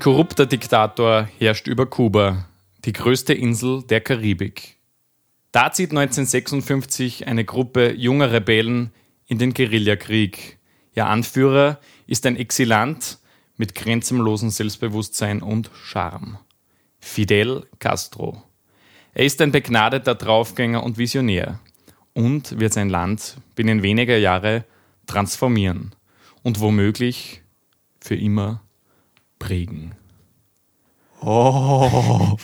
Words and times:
Ein 0.00 0.04
korrupter 0.04 0.46
Diktator 0.46 1.28
herrscht 1.38 1.66
über 1.66 1.84
Kuba, 1.84 2.46
die 2.86 2.94
größte 2.94 3.34
Insel 3.34 3.82
der 3.82 4.00
Karibik. 4.00 4.78
Da 5.52 5.72
zieht 5.72 5.90
1956 5.90 7.26
eine 7.26 7.44
Gruppe 7.44 7.92
junger 7.92 8.32
Rebellen 8.32 8.92
in 9.26 9.36
den 9.36 9.52
Guerillakrieg. 9.52 10.58
Ihr 10.94 11.04
Anführer 11.04 11.80
ist 12.06 12.24
ein 12.24 12.36
Exilant 12.36 13.18
mit 13.58 13.74
grenzenlosem 13.74 14.48
Selbstbewusstsein 14.48 15.42
und 15.42 15.70
Charme. 15.74 16.38
Fidel 16.98 17.66
Castro. 17.78 18.42
Er 19.12 19.26
ist 19.26 19.42
ein 19.42 19.52
begnadeter 19.52 20.14
Draufgänger 20.14 20.82
und 20.82 20.96
Visionär 20.96 21.60
und 22.14 22.58
wird 22.58 22.72
sein 22.72 22.88
Land 22.88 23.36
binnen 23.54 23.82
weniger 23.82 24.16
Jahre 24.16 24.64
transformieren 25.06 25.94
und 26.42 26.58
womöglich 26.58 27.42
für 28.00 28.16
immer 28.16 28.62
prägen. 29.40 29.96
Oh. 31.22 32.36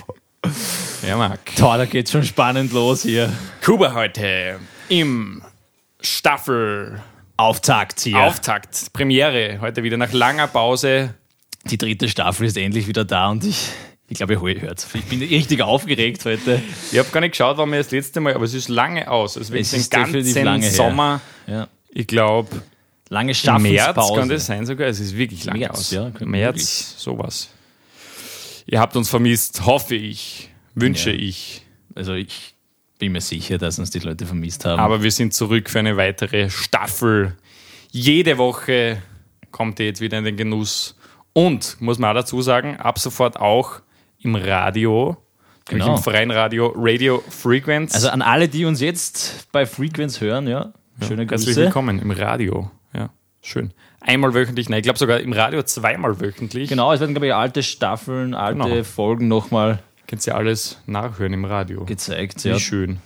Ja, 1.07 1.17
Marc. 1.17 1.57
Toll, 1.57 1.79
da 1.79 1.85
geht's 1.87 2.11
schon 2.11 2.25
spannend 2.25 2.73
los 2.73 3.03
hier. 3.03 3.33
Kuba 3.65 3.95
heute 3.95 4.61
im 4.89 5.43
Staffel 6.01 7.03
Auftakt 7.37 8.01
hier. 8.01 8.19
Auftakt, 8.19 8.93
Premiere. 8.93 9.59
Heute 9.61 9.83
wieder 9.83 9.97
nach 9.97 10.13
langer 10.13 10.47
Pause. 10.47 11.15
Die 11.65 11.79
dritte 11.79 12.09
Staffel 12.09 12.47
ist 12.47 12.57
endlich 12.57 12.87
wieder 12.87 13.05
da 13.05 13.29
und 13.31 13.45
ich, 13.45 13.71
ich 14.09 14.19
glaube, 14.19 14.35
ihr 14.35 14.61
hört 14.61 14.87
Ich 14.95 15.05
bin 15.07 15.21
richtig 15.21 15.63
aufgeregt 15.63 16.25
heute. 16.25 16.63
Ich 16.93 16.99
habe 16.99 17.09
gar 17.11 17.21
nicht 17.21 17.33
geschaut, 17.33 17.57
wann 17.59 17.71
wir 17.71 17.79
das 17.79 17.91
letzte 17.91 18.21
Mal, 18.21 18.35
aber 18.35 18.45
es 18.45 18.55
ist 18.55 18.69
lange 18.69 19.11
aus. 19.11 19.37
Es 19.37 19.51
wird 19.51 19.63
Es 19.63 19.71
den 19.71 19.81
ist 19.81 19.93
definitiv 19.93 20.35
ganzen 20.35 20.45
lange. 20.45 20.71
Sommer. 20.71 21.21
Ja. 21.47 21.69
Ich 21.91 22.07
glaube, 22.07 22.63
Lange 23.09 23.29
März 23.29 23.39
Schaffenspause. 23.39 24.21
kann 24.21 24.29
das 24.29 24.47
sein 24.47 24.67
sogar. 24.67 24.89
Es 24.89 24.99
ist 24.99 25.17
wirklich 25.17 25.45
lange 25.45 25.61
März, 25.61 25.79
aus. 25.79 25.91
ja, 25.93 26.11
März, 26.21 26.57
möglich. 26.57 26.67
sowas. 26.67 27.49
Ihr 28.67 28.81
habt 28.81 28.97
uns 28.97 29.09
vermisst, 29.09 29.65
hoffe 29.65 29.95
ich, 29.95 30.51
wünsche 30.75 31.11
Ja. 31.11 31.19
ich. 31.19 31.63
Also 31.95 32.15
ich 32.15 32.55
bin 32.99 33.13
mir 33.13 33.21
sicher, 33.21 33.59
dass 33.59 33.79
uns 33.79 33.91
die 33.91 33.99
Leute 34.01 34.27
vermisst 34.27 34.65
haben. 34.65 34.81
Aber 34.81 35.03
wir 35.03 35.11
sind 35.11 35.35
zurück 35.35 35.71
für 35.71 35.79
eine 35.79 35.97
weitere 35.97 36.51
Staffel. 36.51 37.37
Jede 37.91 38.39
Woche 38.39 39.03
kommt 39.51 39.79
ihr 39.81 39.87
jetzt 39.87 40.01
wieder 40.01 40.19
in 40.19 40.25
den 40.25 40.37
Genuss. 40.37 40.97
Und, 41.33 41.77
muss 41.81 41.99
man 41.99 42.11
auch 42.11 42.21
dazu 42.21 42.41
sagen, 42.43 42.77
ab 42.77 42.99
sofort 42.99 43.39
auch 43.39 43.81
im 44.21 44.35
Radio, 44.35 45.17
nämlich 45.71 45.85
Genau. 45.87 45.97
im 45.99 46.03
freien 46.03 46.31
Radio, 46.31 46.73
Radio 46.75 47.23
Frequenz. 47.29 47.95
also 47.95 48.09
an 48.09 48.23
alle, 48.23 48.49
die 48.49 48.65
uns 48.65 48.81
jetzt 48.81 49.51
bei 49.53 49.67
Frequenz 49.67 50.21
hören, 50.23 50.47
ja, 50.49 50.73
schöne 51.07 51.27
Herzlich 51.27 51.49
Grüße. 51.49 51.61
willkommen 51.65 51.99
im 51.99 52.11
Radio. 52.11 52.71
Ja, 52.95 53.11
schön. 53.43 53.73
Einmal 54.01 54.35
wöchentlich, 54.35 54.69
nein, 54.69 54.79
ich 54.81 54.85
glaube 54.85 54.99
sogar 54.99 55.21
im 55.21 55.33
Radio 55.33 55.63
zweimal 55.63 56.21
wöchentlich. 56.21 56.69
Genau, 56.69 56.93
es 56.93 57.01
werden, 57.01 57.13
glaube 57.15 57.27
ich, 57.27 57.35
alte 57.35 57.63
Staffeln, 57.63 58.35
alte 58.35 58.59
Genau. 58.63 58.85
Folgen 58.85 59.29
nochmal 59.29 59.81
Könnt 60.07 60.25
ihr 60.27 60.37
alles 60.37 60.79
nachhören 60.87 61.33
im 61.33 61.45
Radio. 61.45 61.85
gezeigt. 61.85 62.45
Wie 62.45 62.51
Ja. 62.51 62.59
schön. 62.61 62.99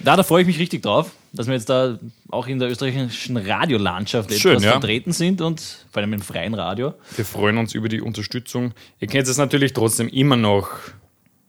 Da, 0.00 0.16
da 0.16 0.22
freue 0.22 0.42
ich 0.42 0.46
mich 0.46 0.58
richtig 0.58 0.82
drauf, 0.82 1.10
dass 1.32 1.46
wir 1.48 1.54
jetzt 1.54 1.68
da 1.68 1.98
auch 2.30 2.46
in 2.46 2.58
der 2.60 2.68
österreichischen 2.70 3.36
Radiolandschaft 3.36 4.32
Schön, 4.32 4.52
etwas 4.52 4.64
ja. 4.64 4.70
vertreten 4.72 5.12
sind 5.12 5.40
und 5.40 5.60
vor 5.90 6.00
allem 6.02 6.12
im 6.12 6.20
freien 6.20 6.54
Radio. 6.54 6.94
Wir 7.16 7.24
freuen 7.24 7.58
uns 7.58 7.74
über 7.74 7.88
die 7.88 8.00
Unterstützung. 8.00 8.72
Ihr 9.00 9.08
kennt 9.08 9.26
es 9.28 9.36
natürlich 9.38 9.72
trotzdem 9.72 10.08
immer 10.08 10.36
noch, 10.36 10.70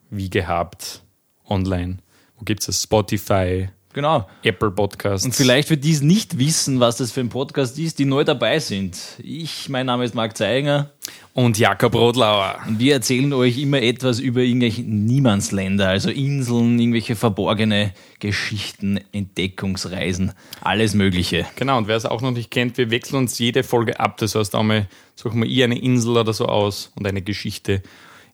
wie 0.10 0.30
gehabt, 0.30 1.02
online. 1.48 1.98
Wo 2.38 2.44
gibt 2.46 2.68
es 2.68 2.82
Spotify, 2.82 3.70
Genau. 3.94 4.30
Apple 4.44 4.70
Podcasts. 4.70 5.26
Und 5.26 5.34
vielleicht 5.34 5.68
für 5.68 5.78
die 5.78 5.92
es 5.92 6.02
nicht 6.02 6.38
wissen, 6.38 6.80
was 6.80 6.98
das 6.98 7.12
für 7.12 7.22
ein 7.22 7.30
Podcast 7.30 7.80
ist, 7.80 7.98
die 7.98 8.06
neu 8.06 8.24
dabei 8.24 8.60
sind. 8.60 8.98
Ich, 9.18 9.68
mein 9.68 9.88
Name 9.88 10.06
ist 10.06 10.14
Marc 10.14 10.38
Zeiger 10.38 10.92
Und 11.34 11.58
Jakob 11.58 11.96
Rodlauer. 11.96 12.60
und 12.68 12.78
wir 12.80 12.94
erzählen 12.94 13.34
euch 13.34 13.58
immer 13.58 13.82
etwas 13.82 14.20
über 14.20 14.42
irgendwelche 14.42 14.84
Niemandsländer, 14.84 15.90
also 15.90 16.12
Inseln, 16.12 16.78
irgendwelche 16.80 17.16
verborgene 17.16 17.94
Geschichten, 18.20 19.00
Entdeckungsreisen, 19.12 20.34
alles 20.62 20.94
Mögliche. 20.94 21.48
Genau, 21.56 21.80
und 21.80 21.88
wer 21.88 21.98
es 21.98 22.06
auch 22.06 22.22
noch 22.22 22.32
nicht 22.32 22.52
kennt, 22.52 22.78
wir 22.78 22.92
wechseln 22.92 23.18
uns 23.18 23.40
jede 23.40 23.64
Folge 23.64 24.00
ab. 24.00 24.18
Das 24.18 24.36
heißt, 24.36 24.54
einmal 24.54 24.88
suchen 25.16 25.42
wir 25.42 25.48
ihr 25.50 25.66
eine 25.66 25.80
Insel 25.80 26.16
oder 26.18 26.34
so 26.34 26.46
aus 26.46 26.92
und 26.96 27.08
eine 27.08 27.24
Geschichte. 27.24 27.82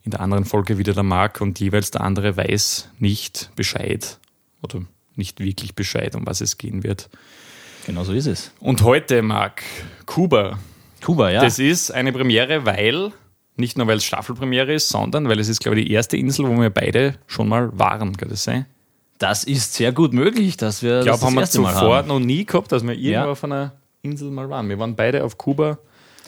In 0.04 0.12
der 0.12 0.20
anderen 0.20 0.44
Folge 0.46 0.78
wieder 0.78 0.94
der 0.94 1.04
Marc 1.04 1.40
und 1.40 1.60
jeweils 1.62 1.92
der 1.92 2.02
andere 2.02 2.36
weiß 2.36 2.90
nicht 3.00 3.52
Bescheid 3.56 4.20
oder 4.62 4.82
nicht 5.18 5.40
wirklich 5.40 5.76
Bescheid, 5.76 6.16
um 6.16 6.26
was 6.26 6.42
es 6.42 6.58
gehen 6.58 6.84
wird. 6.84 7.10
Genau 7.86 8.04
so 8.04 8.14
ist 8.14 8.26
es. 8.26 8.52
Und 8.60 8.82
heute, 8.84 9.22
Marc, 9.22 9.62
Kuba. 10.06 10.58
Kuba, 11.04 11.30
ja. 11.30 11.42
Das 11.42 11.60
ist 11.60 11.92
eine 11.92 12.12
Premiere, 12.12 12.66
weil, 12.66 13.12
nicht 13.58 13.78
nur 13.78 13.86
weil 13.88 13.98
es 13.98 14.06
Staffelpremiere 14.06 14.74
ist, 14.74 14.90
sondern 14.90 15.30
weil 15.30 15.40
es 15.40 15.48
ist, 15.50 15.60
glaube 15.60 15.80
ich, 15.80 15.86
die 15.86 15.94
erste 15.94 16.18
Insel, 16.18 16.48
wo 16.48 16.60
wir 16.60 16.70
beide 16.72 17.16
schon 17.28 17.48
mal 17.48 17.70
waren, 17.78 18.18
kann 18.18 18.30
das 18.30 18.44
sein? 18.44 18.66
Das 19.20 19.44
ist 19.44 19.74
sehr 19.76 19.92
gut 19.94 20.14
möglich, 20.14 20.58
dass 20.58 20.82
wir 20.84 21.00
Ich 21.00 21.06
glaube, 21.06 21.24
haben 21.26 21.36
wir 21.36 21.46
zuvor 21.46 22.04
noch 22.04 22.20
nie 22.20 22.44
gehabt, 22.46 22.72
dass 22.72 22.84
wir 22.84 22.94
irgendwo 22.94 23.12
Ja. 23.12 23.26
auf 23.28 23.44
einer 23.44 23.74
Insel 24.02 24.30
mal 24.32 24.50
waren. 24.50 24.68
Wir 24.68 24.78
waren 24.80 24.96
beide 24.96 25.24
auf 25.24 25.38
Kuba 25.38 25.78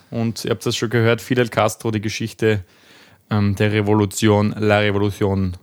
und 0.10 0.46
ihr 0.46 0.52
habt 0.52 0.66
das 0.66 0.76
schon 0.78 0.90
gehört, 0.90 1.22
Fidel 1.22 1.50
Castro, 1.50 1.92
die 1.92 2.00
Geschichte 2.02 2.64
ähm, 3.30 3.56
der 3.56 3.74
Revolution, 3.74 4.56
La 4.58 4.80
Revolution. 4.80 5.58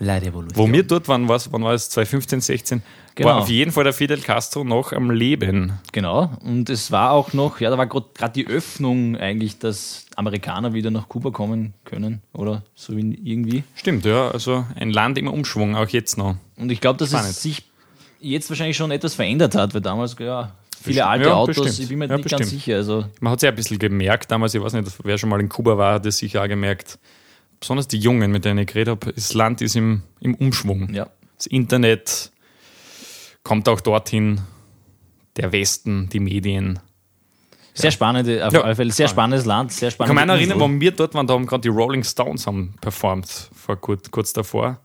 La 0.00 0.16
Revolution. 0.16 0.56
Wo 0.68 0.72
wir 0.72 0.82
dort 0.82 1.06
waren, 1.08 1.28
was, 1.28 1.52
wann 1.52 1.62
war 1.62 1.74
es? 1.74 1.90
2015, 1.90 2.40
16? 2.40 2.82
Genau. 3.14 3.28
War 3.28 3.36
auf 3.38 3.48
jeden 3.50 3.70
Fall 3.70 3.84
der 3.84 3.92
Fidel 3.92 4.18
Castro 4.20 4.64
noch 4.64 4.92
am 4.92 5.10
Leben. 5.10 5.74
Genau, 5.92 6.30
und 6.42 6.70
es 6.70 6.90
war 6.90 7.10
auch 7.12 7.32
noch, 7.34 7.60
ja, 7.60 7.68
da 7.70 7.76
war 7.76 7.86
gerade 7.86 8.32
die 8.34 8.46
Öffnung 8.46 9.16
eigentlich, 9.16 9.58
dass 9.58 10.06
Amerikaner 10.16 10.72
wieder 10.72 10.90
nach 10.90 11.08
Kuba 11.08 11.30
kommen 11.30 11.74
können, 11.84 12.22
oder 12.32 12.62
so 12.74 12.96
wie 12.96 13.14
irgendwie. 13.22 13.62
Stimmt, 13.74 14.04
ja. 14.06 14.30
Also 14.30 14.64
ein 14.74 14.90
Land 14.90 15.18
im 15.18 15.28
Umschwung, 15.28 15.76
auch 15.76 15.88
jetzt 15.88 16.16
noch. 16.16 16.36
Und 16.56 16.70
ich 16.72 16.80
glaube, 16.80 16.98
dass 16.98 17.10
Spannend. 17.10 17.30
es 17.30 17.42
sich 17.42 17.62
jetzt 18.20 18.48
wahrscheinlich 18.48 18.76
schon 18.78 18.90
etwas 18.90 19.14
verändert 19.14 19.54
hat, 19.54 19.74
weil 19.74 19.80
damals, 19.82 20.16
ja, 20.18 20.52
viele 20.82 21.04
alte 21.06 21.28
Ja, 21.28 21.34
Autos, 21.34 21.56
bestimmt. 21.56 21.78
ich 21.80 21.88
bin 21.90 21.98
mir 21.98 22.06
Ja, 22.08 22.16
nicht 22.16 22.28
ganz 22.30 22.40
bestimmt. 22.42 22.62
sicher. 22.62 22.76
Also, 22.76 23.04
Man 23.20 23.32
hat 23.32 23.38
es 23.40 23.42
ja 23.42 23.50
ein 23.50 23.54
bisschen 23.56 23.78
gemerkt 23.78 24.30
damals, 24.30 24.54
ich 24.54 24.62
weiß 24.62 24.72
nicht, 24.74 24.88
wer 25.04 25.18
schon 25.18 25.28
mal 25.28 25.40
in 25.40 25.48
Kuba 25.50 25.76
war, 25.76 25.94
hat 25.94 26.06
es 26.06 26.16
sicher 26.18 26.42
auch 26.42 26.48
gemerkt. 26.48 26.98
Besonders 27.60 27.88
die 27.88 27.98
Jungen, 27.98 28.30
mit 28.30 28.44
denen 28.44 28.58
ich 28.60 28.66
geredet 28.68 28.88
habe, 28.92 29.12
das 29.12 29.34
Land 29.34 29.60
ist 29.60 29.76
im, 29.76 30.02
im 30.20 30.34
Umschwung. 30.34 30.92
ja. 30.92 31.08
Das 31.36 31.46
Internet 31.46 32.32
kommt 33.42 33.66
auch 33.66 33.80
dorthin, 33.80 34.42
der 35.36 35.52
Westen, 35.52 36.08
die 36.10 36.20
Medien. 36.20 36.78
Sehr 37.72 37.90
spannende, 37.90 38.46
auf 38.46 38.52
Ja, 38.52 38.60
alle 38.60 38.74
Fälle, 38.74 38.92
sehr 38.92 39.08
spannendes 39.08 39.46
Land, 39.46 39.72
sehr 39.72 39.88
Ich 39.88 39.96
kann 39.96 40.14
mich 40.14 40.26
erinnern, 40.26 40.60
wo 40.60 40.68
wir 40.68 40.90
dort 40.90 41.14
waren, 41.14 41.26
da 41.26 41.32
haben 41.34 41.46
gerade 41.46 41.62
die 41.62 41.68
Rolling 41.68 42.04
Stones 42.04 42.46
haben 42.46 42.74
performt, 42.80 43.48
vor 43.54 43.76
kurz, 43.80 44.10
kurz 44.10 44.34
davor. 44.34 44.80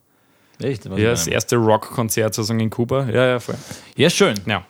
Echt? 0.59 0.85
Ja, 0.85 0.95
das 0.95 1.27
erste 1.27 1.57
Rockkonzert 1.57 2.33
sozusagen 2.33 2.61
in 2.61 2.69
Kuba. 2.69 3.09
Ja, 3.09 3.25
ja, 3.27 3.39
voll. 3.41 3.55
ja, 3.97 4.09
schön. 4.09 4.35
Ja. 4.45 4.65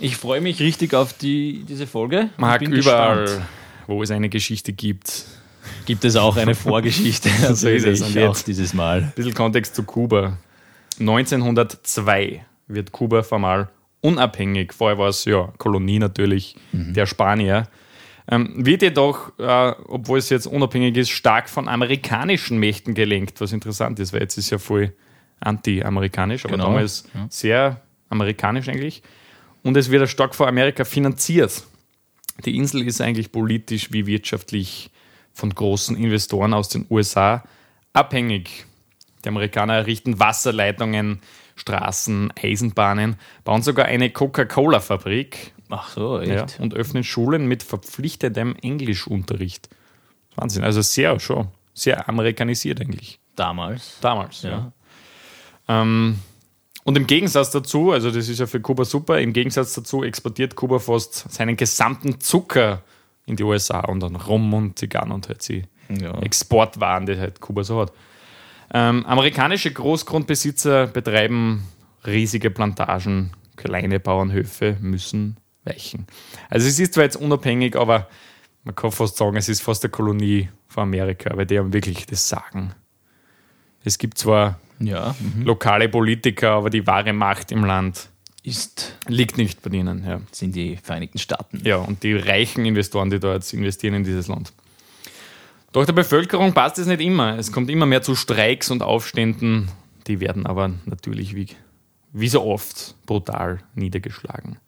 Ich 0.00 0.16
freue 0.16 0.40
mich 0.40 0.60
richtig 0.60 0.94
auf 0.94 1.12
die, 1.12 1.64
diese 1.68 1.86
Folge. 1.86 2.30
Man 2.38 2.50
hat 2.50 2.60
bin 2.60 2.72
überall, 2.72 3.24
gespannt. 3.24 3.46
wo 3.86 4.02
es 4.02 4.10
eine 4.10 4.30
Geschichte 4.30 4.72
gibt. 4.72 5.24
Gibt 5.86 6.04
es 6.04 6.16
auch 6.16 6.36
eine 6.36 6.54
Vorgeschichte? 6.54 7.28
So 7.54 7.68
ist 7.68 7.86
es. 7.86 8.02
Und 8.02 8.14
jetzt- 8.14 8.46
dieses 8.46 8.74
Mal. 8.74 8.98
Ein 9.04 9.12
bisschen 9.14 9.34
Kontext 9.34 9.74
zu 9.74 9.82
Kuba. 9.84 10.36
1902 11.00 12.44
wird 12.68 12.92
Kuba 12.92 13.22
formal 13.22 13.68
unabhängig. 14.00 14.72
Vorher 14.72 14.98
war 14.98 15.08
es 15.08 15.24
ja 15.24 15.52
Kolonie 15.58 15.98
natürlich 15.98 16.56
der 16.72 17.06
Spanier. 17.06 17.68
Ähm, 18.28 18.54
wird 18.66 18.82
jedoch, 18.82 19.38
äh, 19.38 19.72
obwohl 19.86 20.18
es 20.18 20.30
jetzt 20.30 20.46
unabhängig 20.46 20.96
ist, 20.96 21.10
stark 21.10 21.48
von 21.48 21.68
amerikanischen 21.68 22.58
Mächten 22.58 22.94
gelenkt, 22.94 23.40
was 23.40 23.52
interessant 23.52 24.00
ist, 24.00 24.12
weil 24.12 24.20
jetzt 24.22 24.36
ist 24.36 24.50
ja 24.50 24.58
voll 24.58 24.92
anti-amerikanisch, 25.38 26.44
aber 26.44 26.54
Genau. 26.54 26.66
damals 26.66 27.04
Ja. 27.14 27.26
sehr 27.30 27.80
amerikanisch 28.08 28.68
eigentlich. 28.68 29.02
Und 29.62 29.76
es 29.76 29.90
wird 29.90 30.08
stark 30.08 30.34
von 30.34 30.48
Amerika 30.48 30.84
finanziert. 30.84 31.64
Die 32.44 32.56
Insel 32.56 32.82
ist 32.86 33.00
eigentlich 33.00 33.30
politisch 33.30 33.92
wie 33.92 34.06
wirtschaftlich 34.06 34.90
von 35.36 35.54
großen 35.54 35.96
Investoren 35.96 36.54
aus 36.54 36.70
den 36.70 36.86
USA 36.88 37.44
abhängig. 37.92 38.64
Die 39.22 39.28
Amerikaner 39.28 39.74
errichten 39.74 40.18
Wasserleitungen, 40.18 41.20
Straßen, 41.56 42.32
Eisenbahnen, 42.42 43.16
bauen 43.44 43.62
sogar 43.62 43.84
eine 43.86 44.10
Coca-Cola-Fabrik 44.10 45.52
Ach 45.68 45.90
so, 45.90 46.20
echt? 46.20 46.58
ja, 46.58 46.62
und 46.62 46.74
öffnen 46.74 47.04
Schulen 47.04 47.46
mit 47.46 47.62
verpflichtendem 47.62 48.56
Englischunterricht. 48.62 49.68
Wahnsinn, 50.36 50.64
also 50.64 50.80
sehr 50.80 51.20
schon, 51.20 51.48
sehr 51.74 52.08
amerikanisiert 52.08 52.80
eigentlich. 52.80 53.18
Damals. 53.36 53.98
Damals, 54.00 54.42
Ja. 54.42 54.50
ja. 54.50 54.72
Ähm, 55.82 56.18
und 56.84 56.96
im 56.96 57.06
Gegensatz 57.06 57.50
dazu, 57.50 57.90
also 57.90 58.10
das 58.10 58.28
ist 58.28 58.38
ja 58.38 58.46
für 58.46 58.60
Kuba 58.60 58.84
super, 58.84 59.20
im 59.20 59.32
Gegensatz 59.34 59.74
dazu 59.74 60.02
exportiert 60.04 60.54
Kuba 60.54 60.78
fast 60.78 61.30
seinen 61.30 61.56
gesamten 61.56 62.20
Zucker 62.20 62.82
in 63.26 63.36
die 63.36 63.42
USA 63.42 63.80
und 63.80 64.00
dann 64.00 64.16
Rum 64.16 64.54
und 64.54 64.78
Zigarren 64.78 65.12
und 65.12 65.28
halt 65.28 65.42
sie 65.42 65.64
Ja. 65.88 66.18
Exportwaren, 66.20 67.06
die 67.06 67.18
halt 67.18 67.40
Kuba 67.40 67.62
so 67.64 67.80
hat. 67.80 67.92
Ähm, 68.72 69.04
amerikanische 69.06 69.72
Großgrundbesitzer 69.72 70.86
betreiben 70.88 71.64
riesige 72.04 72.50
Plantagen, 72.50 73.32
kleine 73.56 74.00
Bauernhöfe 74.00 74.76
müssen 74.80 75.36
weichen. 75.64 76.06
Also 76.50 76.66
es 76.68 76.78
ist 76.78 76.94
zwar 76.94 77.04
jetzt 77.04 77.16
unabhängig, 77.16 77.76
aber 77.76 78.08
man 78.64 78.74
kann 78.74 78.90
fast 78.92 79.16
sagen, 79.16 79.36
es 79.36 79.48
ist 79.48 79.62
fast 79.62 79.84
eine 79.84 79.90
Kolonie 79.90 80.48
von 80.68 80.84
Amerika, 80.84 81.36
weil 81.36 81.46
die 81.46 81.58
haben 81.58 81.72
wirklich 81.72 82.06
das 82.06 82.28
Sagen. 82.28 82.72
Es 83.84 83.98
gibt 83.98 84.18
zwar 84.18 84.58
Ja. 84.80 85.14
Mhm. 85.20 85.42
lokale 85.44 85.88
Politiker, 85.88 86.50
aber 86.50 86.70
die 86.70 86.86
wahre 86.86 87.12
Macht 87.12 87.50
im 87.52 87.64
Land 87.64 88.10
Ist, 88.46 88.96
liegt 89.08 89.38
nicht 89.38 89.60
bei 89.62 89.70
denen. 89.70 90.04
Ja. 90.06 90.20
sind 90.30 90.54
die 90.54 90.76
Vereinigten 90.76 91.18
Staaten. 91.18 91.60
Ja, 91.64 91.78
und 91.78 92.04
die 92.04 92.14
reichen 92.14 92.64
Investoren, 92.64 93.10
die 93.10 93.18
da 93.18 93.34
jetzt 93.34 93.52
investieren 93.52 93.94
in 93.94 94.04
dieses 94.04 94.28
Land. 94.28 94.52
Doch 95.72 95.84
der 95.84 95.92
Bevölkerung 95.92 96.52
passt 96.54 96.78
es 96.78 96.86
nicht 96.86 97.00
immer. 97.00 97.36
Es 97.36 97.50
kommt 97.50 97.68
immer 97.70 97.86
mehr 97.86 98.02
zu 98.02 98.14
Streiks 98.14 98.70
und 98.70 98.84
Aufständen. 98.84 99.68
Die 100.06 100.20
werden 100.20 100.46
aber 100.46 100.70
natürlich 100.84 101.34
wie, 101.34 101.48
wie 102.12 102.28
so 102.28 102.44
oft 102.44 102.94
brutal 103.04 103.58
niedergeschlagen. 103.74 104.58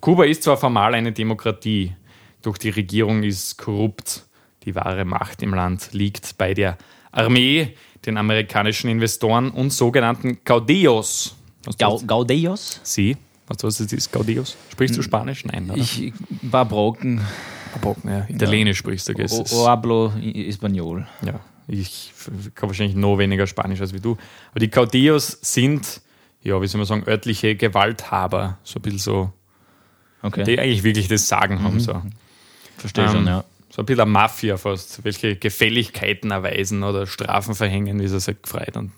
Kuba 0.00 0.24
ist 0.24 0.42
zwar 0.42 0.58
formal 0.58 0.94
eine 0.94 1.12
Demokratie, 1.12 1.94
doch 2.42 2.58
die 2.58 2.68
Regierung 2.68 3.22
ist 3.22 3.56
korrupt. 3.56 4.26
Die 4.64 4.74
wahre 4.74 5.06
Macht 5.06 5.42
im 5.42 5.54
Land 5.54 5.94
liegt 5.94 6.36
bei 6.36 6.52
der 6.52 6.76
Armee, 7.12 7.74
den 8.04 8.18
amerikanischen 8.18 8.90
Investoren 8.90 9.50
und 9.50 9.72
sogenannten 9.72 10.44
Caudillos. 10.44 11.36
Was 11.64 11.76
Gau 11.78 11.98
Gaudeos? 12.06 12.80
Sie? 12.82 13.16
Was 13.46 13.62
was 13.62 13.80
ist 13.80 13.92
das? 13.92 14.10
Caudillos? 14.10 14.56
Sprichst 14.70 14.96
du 14.96 15.02
Spanisch? 15.02 15.44
Nein, 15.44 15.70
oder? 15.70 15.80
Ich 15.80 16.12
war 16.42 16.64
broken. 16.64 17.20
Aber, 17.74 17.96
ja, 18.04 18.26
Italienisch 18.28 18.78
sprichst 18.78 19.08
du, 19.08 19.14
gell? 19.14 19.26
O, 19.30 19.42
ist- 19.42 19.54
hablo 19.66 20.12
Espanol. 20.34 21.06
Ja, 21.24 21.40
ich 21.68 22.12
kann 22.54 22.68
wahrscheinlich 22.68 22.96
noch 22.96 23.18
weniger 23.18 23.46
Spanisch 23.46 23.80
als 23.80 23.92
wie 23.92 24.00
du. 24.00 24.16
Aber 24.50 24.60
die 24.60 24.68
Caudillos 24.68 25.38
sind, 25.42 26.00
ja, 26.42 26.60
wie 26.62 26.66
soll 26.66 26.78
man 26.78 26.86
sagen, 26.86 27.04
örtliche 27.06 27.54
Gewalthaber. 27.56 28.58
So 28.64 28.78
ein 28.78 28.82
bisschen 28.82 28.98
so, 28.98 29.32
Okay. 30.22 30.44
die 30.44 30.58
eigentlich 30.58 30.82
wirklich 30.82 31.08
das 31.08 31.28
Sagen 31.28 31.62
haben. 31.62 31.80
So. 31.80 32.00
Verstehe 32.76 33.04
Ähm, 33.06 33.10
schon, 33.12 33.26
ja. 33.26 33.44
so 33.70 33.82
ein 33.82 33.86
bisschen 33.86 34.00
eine 34.02 34.10
Mafia 34.10 34.56
fast, 34.56 35.04
welche 35.04 35.36
Gefälligkeiten 35.36 36.30
erweisen 36.30 36.82
oder 36.82 37.06
Strafen 37.06 37.54
verhängen, 37.54 38.00
wie 38.00 38.08
sie 38.08 38.18
sich 38.20 38.40
gefreut 38.42 38.76
und 38.76 38.92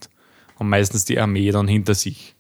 haben 0.59 0.69
meistens 0.69 1.05
die 1.05 1.19
Armee 1.19 1.51
dann 1.51 1.69
hinter 1.69 1.95
sich. 1.95 2.35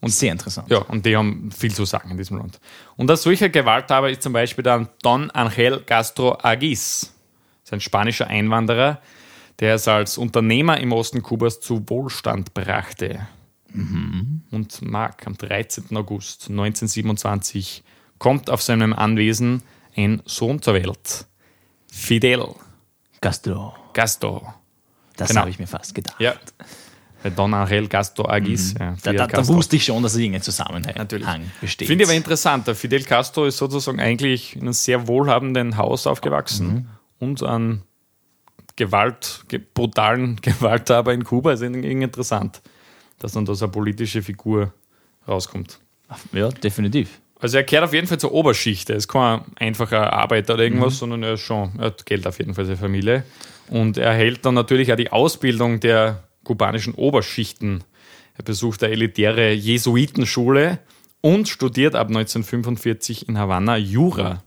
Und 0.00 0.10
sehr 0.10 0.32
interessant. 0.32 0.70
Ja, 0.70 0.78
und 0.78 1.04
die 1.04 1.16
haben 1.16 1.50
viel 1.50 1.74
zu 1.74 1.84
sagen 1.84 2.10
in 2.10 2.16
diesem 2.18 2.38
Land. 2.38 2.60
Und 2.96 3.10
ein 3.10 3.16
solcher 3.16 3.48
Gewalthaber 3.48 4.10
ist 4.10 4.22
zum 4.22 4.32
Beispiel 4.32 4.62
dann 4.62 4.88
Don 5.02 5.30
Angel 5.30 5.80
Castro 5.80 6.38
Agis. 6.40 7.12
Das 7.62 7.70
ist 7.70 7.72
ein 7.72 7.80
spanischer 7.80 8.28
Einwanderer, 8.28 9.00
der 9.58 9.74
es 9.74 9.88
als 9.88 10.16
Unternehmer 10.16 10.78
im 10.78 10.92
Osten 10.92 11.22
Kubas 11.22 11.60
zu 11.60 11.82
Wohlstand 11.88 12.54
brachte. 12.54 13.26
Und 13.74 14.82
Mark, 14.82 15.26
am 15.26 15.36
13. 15.36 15.94
August 15.96 16.48
1927 16.48 17.82
kommt 18.18 18.50
auf 18.50 18.62
seinem 18.62 18.92
Anwesen 18.92 19.62
ein 19.96 20.22
Sohn 20.24 20.62
zur 20.62 20.74
Welt. 20.74 21.26
Fidel 21.90 22.54
Castro. 23.20 23.74
Castro. 23.92 24.54
Das 25.16 25.28
Genau. 25.28 25.40
habe 25.40 25.50
ich 25.50 25.58
mir 25.58 25.66
fast 25.66 25.94
gedacht. 25.94 26.20
Ja. 26.20 26.34
Bei 27.22 27.30
Don 27.30 27.52
Angel 27.52 27.88
Castro 27.88 28.28
Agis. 28.28 28.74
Ja, 28.78 28.94
Da, 29.02 29.12
da, 29.12 29.26
da 29.26 29.26
Castro. 29.26 29.54
wusste 29.56 29.76
ich 29.76 29.84
schon, 29.84 30.02
dass 30.02 30.12
es 30.12 30.18
irgendein 30.18 30.42
Zusammenhang 30.42 30.94
Natürlich. 30.96 31.26
besteht. 31.60 31.88
Finde 31.88 32.04
ich 32.04 32.08
aber 32.10 32.16
interessant. 32.16 32.66
Der 32.68 32.74
Fidel 32.76 33.02
Castro 33.02 33.44
ist 33.46 33.56
sozusagen 33.56 33.98
eigentlich 34.00 34.54
in 34.54 34.62
einem 34.62 34.72
sehr 34.72 35.08
wohlhabenden 35.08 35.76
Haus 35.76 36.06
aufgewachsen 36.06 36.88
und 37.18 37.42
an 37.42 37.82
Gewalt, 38.76 39.44
ge 39.48 39.60
brutalen 39.74 40.36
Gewalthaber 40.42 41.12
in 41.12 41.24
Kuba. 41.24 41.52
ist 41.52 41.62
irgendwie 41.62 41.90
interessant, 41.90 42.62
dass 43.18 43.32
dann 43.32 43.44
da 43.44 43.54
so 43.54 43.64
eine 43.64 43.72
politische 43.72 44.22
Figur 44.22 44.72
rauskommt. 45.26 45.80
Ja, 46.32 46.48
definitiv. 46.50 47.20
Also 47.40 47.56
er 47.56 47.64
kehrt 47.64 47.84
auf 47.84 47.92
jeden 47.92 48.06
Fall 48.06 48.18
zur 48.18 48.32
Oberschicht. 48.32 48.90
Er 48.90 48.96
ist 48.96 49.08
kein 49.08 49.40
einfacher 49.56 50.12
Arbeiter 50.12 50.54
oder 50.54 50.62
irgendwas, 50.64 50.98
sondern 50.98 51.22
er 51.24 51.32
ist 51.34 51.40
schon, 51.40 51.72
er 51.78 51.86
hat 51.86 52.06
Geld 52.06 52.26
auf 52.26 52.38
jeden 52.38 52.54
Fall, 52.54 52.64
seine 52.64 52.76
Familie. 52.76 53.24
Und 53.68 53.96
er 53.98 54.12
erhält 54.12 54.44
dann 54.46 54.54
natürlich 54.54 54.92
auch 54.92 54.96
die 54.96 55.10
Ausbildung 55.12 55.78
der 55.80 56.27
kubanischen 56.48 56.94
Oberschichten. 56.94 57.84
Er 58.38 58.42
besucht 58.42 58.82
eine 58.82 58.94
elitäre 58.94 59.52
Jesuitenschule 59.52 60.78
und 61.20 61.46
studiert 61.46 61.94
ab 61.94 62.08
1945 62.08 63.28
in 63.28 63.36
Havanna 63.36 63.76
Jura. 63.76 64.42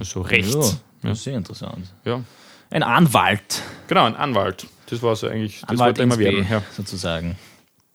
Also 0.00 0.22
Recht. 0.22 0.58
Ja, 1.04 1.14
sehr 1.14 1.36
interessant. 1.36 1.86
Ja. 2.04 2.24
Ein 2.70 2.82
Anwalt. 2.82 3.62
Genau, 3.86 4.06
ein 4.06 4.16
Anwalt. 4.16 4.66
Das 4.86 5.00
war 5.02 5.14
so 5.14 5.28
eigentlich, 5.28 5.60
das 5.60 5.70
Anwalt 5.70 5.98
wollte 5.98 6.00
er 6.00 6.04
immer 6.04 6.18
werden. 6.18 6.46
Ja. 6.50 6.64
sozusagen. 6.76 7.36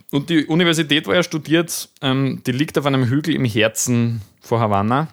Und 0.10 0.30
die 0.30 0.46
Universität, 0.46 1.06
wo 1.06 1.12
er 1.12 1.24
studiert, 1.24 1.90
ähm, 2.02 2.42
die 2.48 2.54
liegt 2.54 2.78
auf 2.78 2.86
einem 2.86 3.04
Hügel 3.04 3.36
im 3.36 3.44
Herzen 3.44 4.22
von 4.40 4.62
Havanna. 4.62 5.10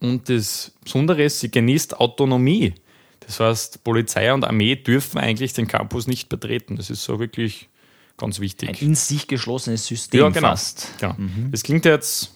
Und 0.00 0.28
das 0.28 0.72
Besondere 0.82 1.22
ist, 1.22 1.38
sie 1.38 1.50
genießt 1.50 2.00
Autonomie. 2.00 2.74
Das 3.20 3.40
heißt, 3.40 3.84
Polizei 3.84 4.32
und 4.32 4.44
Armee 4.44 4.76
dürfen 4.76 5.18
eigentlich 5.18 5.52
den 5.52 5.66
Campus 5.68 6.06
nicht 6.06 6.28
betreten. 6.28 6.76
Das 6.76 6.88
ist 6.90 7.04
so 7.04 7.18
wirklich 7.18 7.68
ganz 8.16 8.38
Ein 8.38 8.42
wichtig. 8.42 8.82
in 8.82 8.94
sich 8.94 9.26
geschlossenes 9.28 9.86
System 9.86 10.20
Ja, 10.20 10.28
genau. 10.30 10.48
fast. 10.48 10.88
genau. 10.98 11.14
Das 11.50 11.62
klingt 11.62 11.84
jetzt 11.84 12.32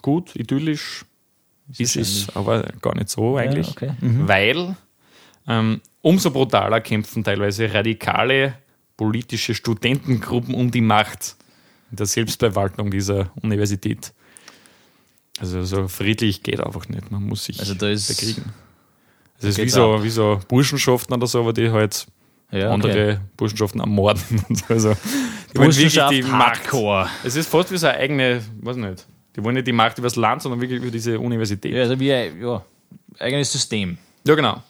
gut, 0.00 0.34
idyllisch, 0.34 1.04
ist 1.78 1.96
es 1.96 2.28
aber 2.34 2.62
gar 2.80 2.94
nicht 2.96 3.08
so 3.10 3.36
eigentlich. 3.36 3.68
okay. 3.68 3.92
Weil 4.00 4.74
ähm, 5.46 5.80
umso 6.00 6.30
brutaler 6.30 6.80
kämpfen 6.80 7.22
teilweise 7.24 7.72
radikale 7.72 8.54
politische 8.96 9.54
Studentengruppen 9.54 10.54
um 10.54 10.70
die 10.70 10.80
Macht 10.80 11.36
in 11.90 11.96
der 11.98 12.06
Selbstverwaltung 12.06 12.90
dieser 12.90 13.30
Universität. 13.42 14.12
Also 15.38 15.64
so 15.64 15.88
friedlich 15.88 16.42
geht 16.42 16.60
einfach 16.60 16.88
nicht. 16.88 17.10
Man 17.10 17.22
muss 17.24 17.44
sich 17.44 17.58
Also 17.60 17.74
da 17.74 17.88
ist- 17.88 18.08
bekriegen. 18.08 18.52
Es 19.42 19.58
ist 19.58 19.64
wie 19.64 19.68
so, 19.68 19.94
ab. 19.94 20.02
wie 20.02 20.10
so 20.10 20.40
Burschenschaften 20.48 21.14
oder 21.14 21.26
so, 21.26 21.40
aber 21.40 21.52
die 21.52 21.70
halt 21.70 22.06
Ja, 22.50 22.70
andere 22.70 23.20
Burschenschaften 23.36 23.80
ermorden. 23.80 24.22
Also, 24.68 24.94
die 25.52 25.58
Burschenschaft 25.58 26.12
die 26.12 26.22
Macht. 26.22 26.60
Hardcore. 26.60 27.08
Es 27.24 27.36
ist 27.36 27.48
fast 27.48 27.72
wie 27.72 27.76
so 27.76 27.86
eine 27.86 27.98
eigene, 27.98 28.42
weiß 28.60 28.76
nicht, 28.76 29.06
die 29.36 29.42
wollen 29.42 29.54
nicht 29.54 29.66
die 29.66 29.72
Macht 29.72 29.98
über 29.98 30.06
das 30.06 30.16
Land, 30.16 30.42
sondern 30.42 30.60
wirklich 30.60 30.80
über 30.80 30.90
diese 30.90 31.18
Universität. 31.18 31.72
Ja, 31.72 31.82
also 31.82 31.98
wie 31.98 32.12
ein 32.12 32.40
ja, 32.40 32.62
eigenes 33.18 33.52
System. 33.52 33.98
Ja, 34.26 34.34
genau. 34.34 34.62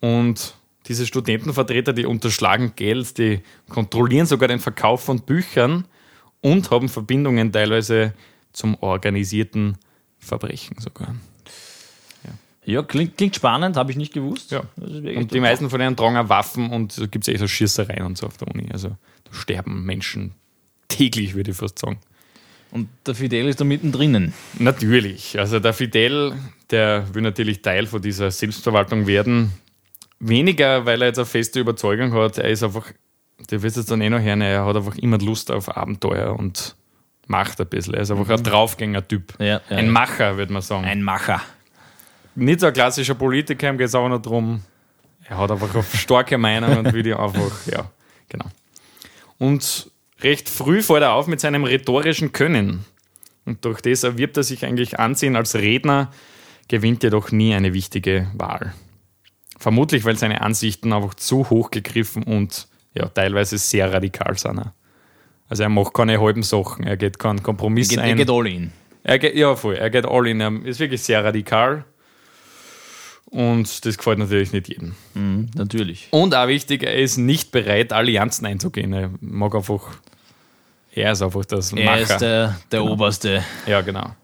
Und 0.00 0.54
diese 0.86 1.06
Studentenvertreter, 1.06 1.92
die 1.92 2.04
unterschlagen 2.04 2.72
Geld, 2.76 3.16
die 3.16 3.40
kontrollieren 3.68 4.26
sogar 4.26 4.48
den 4.48 4.60
Verkauf 4.60 5.02
von 5.02 5.20
Büchern 5.20 5.86
und 6.40 6.70
haben 6.70 6.88
Verbindungen 6.88 7.52
teilweise 7.52 8.12
zum 8.52 8.76
organisierten 8.80 9.78
Verbrechen 10.18 10.78
sogar. 10.78 11.14
Ja, 12.66 12.82
klingt, 12.82 13.16
klingt 13.16 13.36
spannend, 13.36 13.76
habe 13.76 13.90
ich 13.90 13.96
nicht 13.96 14.12
gewusst. 14.12 14.50
Ja. 14.50 14.62
Und 14.76 15.32
die 15.32 15.40
meisten 15.40 15.68
von 15.68 15.78
denen 15.78 15.96
tragen 15.96 16.28
Waffen 16.28 16.70
und 16.70 16.98
da 16.98 17.06
gibt 17.06 17.28
es 17.28 17.34
eh 17.34 17.36
so 17.36 17.46
Schießereien 17.46 18.04
und 18.04 18.16
so 18.16 18.26
auf 18.26 18.36
der 18.38 18.48
Uni. 18.48 18.68
Also 18.72 18.88
da 18.88 19.32
sterben 19.32 19.84
Menschen 19.84 20.32
täglich, 20.88 21.34
würde 21.34 21.50
ich 21.50 21.56
fast 21.56 21.78
sagen. 21.78 21.98
Und 22.70 22.88
der 23.06 23.14
Fidel 23.14 23.46
ist 23.48 23.60
da 23.60 23.64
mittendrin. 23.64 24.32
Natürlich. 24.58 25.38
Also 25.38 25.60
der 25.60 25.72
Fidel, 25.72 26.32
der 26.70 27.06
will 27.14 27.22
natürlich 27.22 27.62
Teil 27.62 27.86
von 27.86 28.02
dieser 28.02 28.30
Selbstverwaltung 28.30 29.06
werden. 29.06 29.52
Weniger, 30.18 30.84
weil 30.84 31.00
er 31.02 31.08
jetzt 31.08 31.18
eine 31.18 31.26
feste 31.26 31.60
Überzeugung 31.60 32.12
hat. 32.14 32.38
Er 32.38 32.48
ist 32.48 32.62
einfach, 32.62 32.90
der 33.50 33.62
wird 33.62 33.76
es 33.76 33.86
dann 33.86 34.00
eh 34.00 34.10
noch 34.10 34.20
hören, 34.20 34.40
er 34.40 34.64
hat 34.64 34.74
einfach 34.74 34.96
immer 34.96 35.18
Lust 35.18 35.52
auf 35.52 35.76
Abenteuer 35.76 36.36
und 36.36 36.74
macht 37.28 37.60
ein 37.60 37.66
bisschen. 37.68 37.94
Er 37.94 38.00
ist 38.00 38.10
einfach 38.10 38.28
ein 38.28 38.42
Draufgänger-Typ. 38.42 39.34
Ja, 39.38 39.46
ja, 39.46 39.60
ein. 39.68 39.90
Macher, 39.90 40.36
würde 40.36 40.52
man 40.52 40.62
sagen. 40.62 40.84
Ein 40.84 41.02
Macher. 41.02 41.42
Nicht 42.36 42.60
so 42.60 42.66
ein 42.66 42.72
klassischer 42.72 43.14
Politiker, 43.14 43.68
ihm 43.68 43.78
geht 43.78 43.88
es 43.88 43.94
auch 43.94 44.08
noch 44.08 44.20
darum, 44.20 44.62
er 45.28 45.38
hat 45.38 45.50
einfach 45.50 45.74
eine 45.74 45.84
starke 45.84 46.36
Meinung 46.38 46.78
und 46.78 46.92
will 46.92 47.02
die 47.02 47.14
einfach, 47.14 47.66
ja, 47.66 47.90
genau. 48.28 48.46
Und 49.38 49.90
recht 50.20 50.48
früh 50.48 50.82
fällt 50.82 51.02
er 51.02 51.14
auf 51.14 51.26
mit 51.26 51.40
seinem 51.40 51.64
rhetorischen 51.64 52.32
Können. 52.32 52.84
Und 53.44 53.64
durch 53.64 53.80
das 53.80 54.04
erwirbt 54.04 54.36
er 54.36 54.42
sich 54.42 54.64
eigentlich 54.64 54.98
Ansehen 54.98 55.36
als 55.36 55.54
Redner, 55.54 56.10
gewinnt 56.68 57.02
jedoch 57.02 57.30
nie 57.30 57.54
eine 57.54 57.74
wichtige 57.74 58.28
Wahl. 58.34 58.74
Vermutlich, 59.58 60.04
weil 60.04 60.16
seine 60.16 60.40
Ansichten 60.40 60.92
einfach 60.92 61.14
zu 61.14 61.48
hoch 61.50 61.70
gegriffen 61.70 62.22
und 62.22 62.68
ja, 62.94 63.08
teilweise 63.08 63.58
sehr 63.58 63.92
radikal 63.92 64.36
sind. 64.38 64.62
Also 65.48 65.62
er 65.62 65.68
macht 65.68 65.94
keine 65.94 66.20
halben 66.20 66.42
Sachen, 66.42 66.86
er 66.86 66.96
geht 66.96 67.18
keinen 67.18 67.42
Kompromiss 67.42 67.88
Geht, 67.88 67.98
ein. 67.98 68.16
geht 68.16 68.30
all 68.30 68.46
in. 68.46 68.72
Er 69.02 69.18
geht, 69.18 69.34
ja, 69.34 69.54
voll. 69.54 69.74
Er 69.74 69.90
geht 69.90 70.06
all 70.06 70.26
in. 70.26 70.40
Er 70.40 70.64
ist 70.64 70.80
wirklich 70.80 71.02
sehr 71.02 71.22
radikal. 71.22 71.84
Und 73.26 73.84
das 73.84 73.98
gefällt 73.98 74.18
natürlich 74.18 74.52
nicht 74.52 74.68
jedem. 74.68 74.94
Mhm, 75.14 75.50
natürlich. 75.56 76.08
Und 76.10 76.34
auch 76.34 76.46
wichtig, 76.46 76.82
er 76.84 76.94
ist 76.94 77.16
nicht 77.16 77.50
bereit, 77.50 77.92
Allianzen 77.92 78.46
einzugehen. 78.46 78.92
Er 78.92 79.10
mag 79.20 79.54
einfach. 79.54 79.82
Er 80.92 81.12
ist 81.12 81.22
einfach 81.22 81.44
das 81.44 81.72
Er 81.72 81.84
Macher. 81.84 82.00
ist 82.02 82.18
der, 82.20 82.56
der 82.70 82.84
Oberste. 82.84 83.42
ja, 83.66 83.80
genau. 83.80 84.14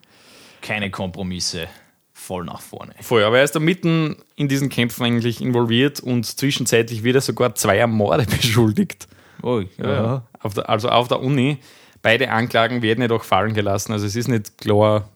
Keine 0.62 0.90
Kompromisse. 0.90 1.66
Voll 2.12 2.44
nach 2.44 2.60
vorne. 2.60 2.94
Voll. 3.00 3.24
Aber 3.24 3.38
er 3.38 3.44
ist 3.44 3.56
da 3.56 3.60
mitten 3.60 4.16
in 4.36 4.46
diesen 4.46 4.68
Kämpfen 4.68 5.02
eigentlich 5.04 5.40
involviert 5.40 5.98
und 6.00 6.24
zwischenzeitlich 6.26 7.02
wird 7.02 7.16
er 7.16 7.22
sogar 7.22 7.54
zweier 7.56 7.86
Morde 7.88 8.24
beschuldigt. 8.30 9.08
Oh, 9.42 9.62
Ja. 9.78 10.22
Auf 10.38 10.54
der, 10.54 10.68
also 10.70 10.88
auf 10.90 11.08
der 11.08 11.20
Uni. 11.20 11.58
Beide 12.02 12.30
Anklagen 12.30 12.82
werden 12.82 13.02
jedoch 13.02 13.24
fallen 13.24 13.52
gelassen. 13.54 13.92
Also 13.92 14.06
es 14.06 14.14
ist 14.16 14.28
nicht 14.28 14.56
klar, 14.58 15.08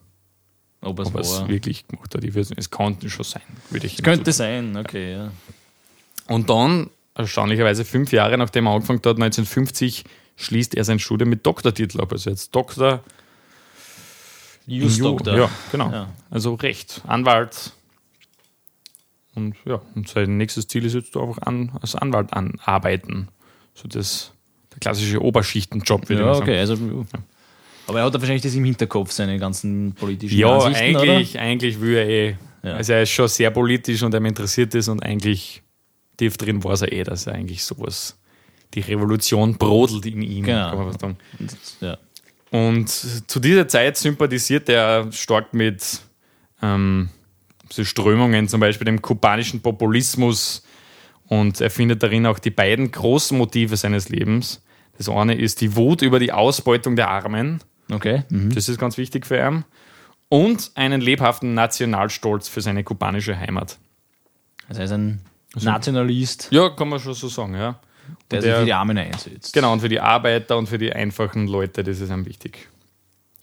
Ob 0.85 0.99
er 0.99 1.19
es 1.21 1.47
wirklich 1.47 1.87
gemacht 1.87 2.13
hat. 2.15 2.23
Ich 2.23 2.35
weiß 2.35 2.49
nicht, 2.51 2.59
es 2.59 2.69
konnte 2.69 3.09
schon 3.09 3.25
sein, 3.25 3.41
würde 3.69 3.87
ich 3.87 3.95
Es 3.97 4.03
könnte 4.03 4.31
sein, 4.31 4.77
okay, 4.77 5.11
ja. 5.13 5.31
Und 6.27 6.49
dann, 6.49 6.89
erstaunlicherweise 7.15 7.85
fünf 7.85 8.11
Jahre 8.11 8.37
nachdem 8.37 8.67
er 8.67 8.73
angefangen 8.73 8.99
hat, 8.99 9.05
1950, 9.15 10.03
schließt 10.37 10.75
er 10.75 10.83
sein 10.83 10.99
Studium 10.99 11.29
mit 11.29 11.45
Doktortitel 11.45 12.01
ab. 12.01 12.11
Also 12.11 12.29
jetzt 12.29 12.53
Doktor. 12.55 13.03
Just 14.67 14.99
Ju- 14.99 15.03
Doktor. 15.03 15.37
Ja, 15.37 15.49
genau. 15.71 15.91
Ja. 15.91 16.09
Also 16.31 16.55
Recht, 16.55 17.01
Anwalt. 17.07 17.71
Und 19.35 19.55
ja, 19.65 19.81
und 19.95 20.07
sein 20.07 20.37
nächstes 20.37 20.67
Ziel 20.67 20.85
ist 20.85 20.93
jetzt 20.93 21.15
einfach 21.17 21.39
an, 21.41 21.71
als 21.81 21.95
Anwalt 21.95 22.31
anarbeiten. 22.33 23.27
So 23.73 23.87
das, 23.87 24.31
der 24.71 24.79
klassische 24.79 25.21
Oberschichtenjob, 25.21 26.07
würde 26.09 26.21
ich 26.21 26.27
Ja, 26.27 26.33
sagen. 26.33 26.43
okay. 26.43 26.59
Also, 26.59 27.05
aber 27.87 27.99
er 27.99 28.05
hat 28.05 28.15
da 28.15 28.19
wahrscheinlich 28.19 28.43
das 28.43 28.55
im 28.55 28.63
Hinterkopf, 28.65 29.11
seine 29.11 29.37
ganzen 29.39 29.93
politischen 29.93 30.37
Ja, 30.37 30.57
Ansichten, 30.57 30.95
eigentlich, 30.97 31.39
eigentlich 31.39 31.79
will 31.81 31.95
er 31.95 32.07
eh. 32.09 32.35
Ja. 32.63 32.73
Also 32.73 32.93
er 32.93 33.03
ist 33.03 33.11
schon 33.11 33.27
sehr 33.27 33.51
politisch 33.51 34.01
und 34.03 34.13
er 34.13 34.23
interessiert 34.25 34.73
ist 34.73 34.87
und 34.87 35.03
eigentlich 35.03 35.61
tief 36.17 36.37
drin 36.37 36.63
weiß 36.63 36.81
er 36.83 36.91
eh, 36.93 37.03
dass 37.03 37.27
er 37.27 37.33
eigentlich 37.33 37.63
sowas, 37.63 38.17
die 38.73 38.79
Revolution 38.79 39.55
brodelt 39.55 40.05
in 40.05 40.21
ihm, 40.21 40.45
Genau. 40.45 40.69
kann 40.69 40.77
man 40.79 40.87
fast 40.87 41.01
sagen. 41.01 41.17
oder? 41.39 41.87
Ja. 41.87 41.97
Und 42.51 42.89
zu 42.89 43.39
dieser 43.39 43.67
Zeit 43.67 43.97
sympathisiert 43.97 44.69
er 44.69 45.11
stark 45.11 45.53
mit 45.53 45.99
ähm, 46.61 47.09
so 47.69 47.83
Strömungen, 47.83 48.47
zum 48.47 48.59
Beispiel 48.61 48.85
dem 48.85 49.01
kubanischen 49.01 49.61
Populismus. 49.61 50.63
Und 51.27 51.59
er 51.59 51.69
findet 51.71 52.01
darin 52.03 52.25
auch 52.27 52.39
die 52.39 52.51
beiden 52.51 52.91
großen 52.91 53.37
Motive 53.37 53.75
seines 53.77 54.09
Lebens. 54.09 54.63
Das 54.97 55.09
eine 55.09 55.35
ist 55.35 55.59
die 55.61 55.75
Wut 55.75 56.01
über 56.01 56.19
die 56.19 56.31
Ausbeutung 56.31 56.95
der 56.95 57.09
Armen. 57.09 57.59
Okay. 57.91 58.23
Mhm. 58.29 58.53
Das 58.53 58.67
ist 58.69 58.77
ganz 58.79 58.97
wichtig 58.97 59.25
für 59.25 59.37
ihn. 59.37 59.63
Und 60.29 60.71
einen 60.75 61.01
lebhaften 61.01 61.53
Nationalstolz 61.53 62.47
für 62.47 62.61
seine 62.61 62.83
kubanische 62.83 63.37
Heimat. 63.37 63.77
Also 64.67 64.81
er 64.81 64.85
ist 64.85 64.91
ein 64.91 65.21
Nationalist, 65.61 66.47
Ja, 66.51 66.69
kann 66.69 66.89
man 66.89 66.99
schon 66.99 67.13
so 67.13 67.27
sagen, 67.29 67.53
ja. 67.53 67.79
der 68.31 68.39
Und 68.39 68.41
sich 68.41 68.51
der- 68.51 68.59
für 68.59 68.65
die 68.65 68.73
Armen 68.73 68.97
einsetzt. 68.97 69.53
Genau, 69.53 69.71
und 69.73 69.79
für 69.81 69.89
die 69.89 69.99
Arbeiter 69.99 70.57
und 70.57 70.67
für 70.67 70.77
die 70.77 70.91
einfachen 70.91 71.47
Leute, 71.47 71.83
das 71.83 71.99
ist 72.01 72.09
einem 72.09 72.25
wichtig. 72.25 72.67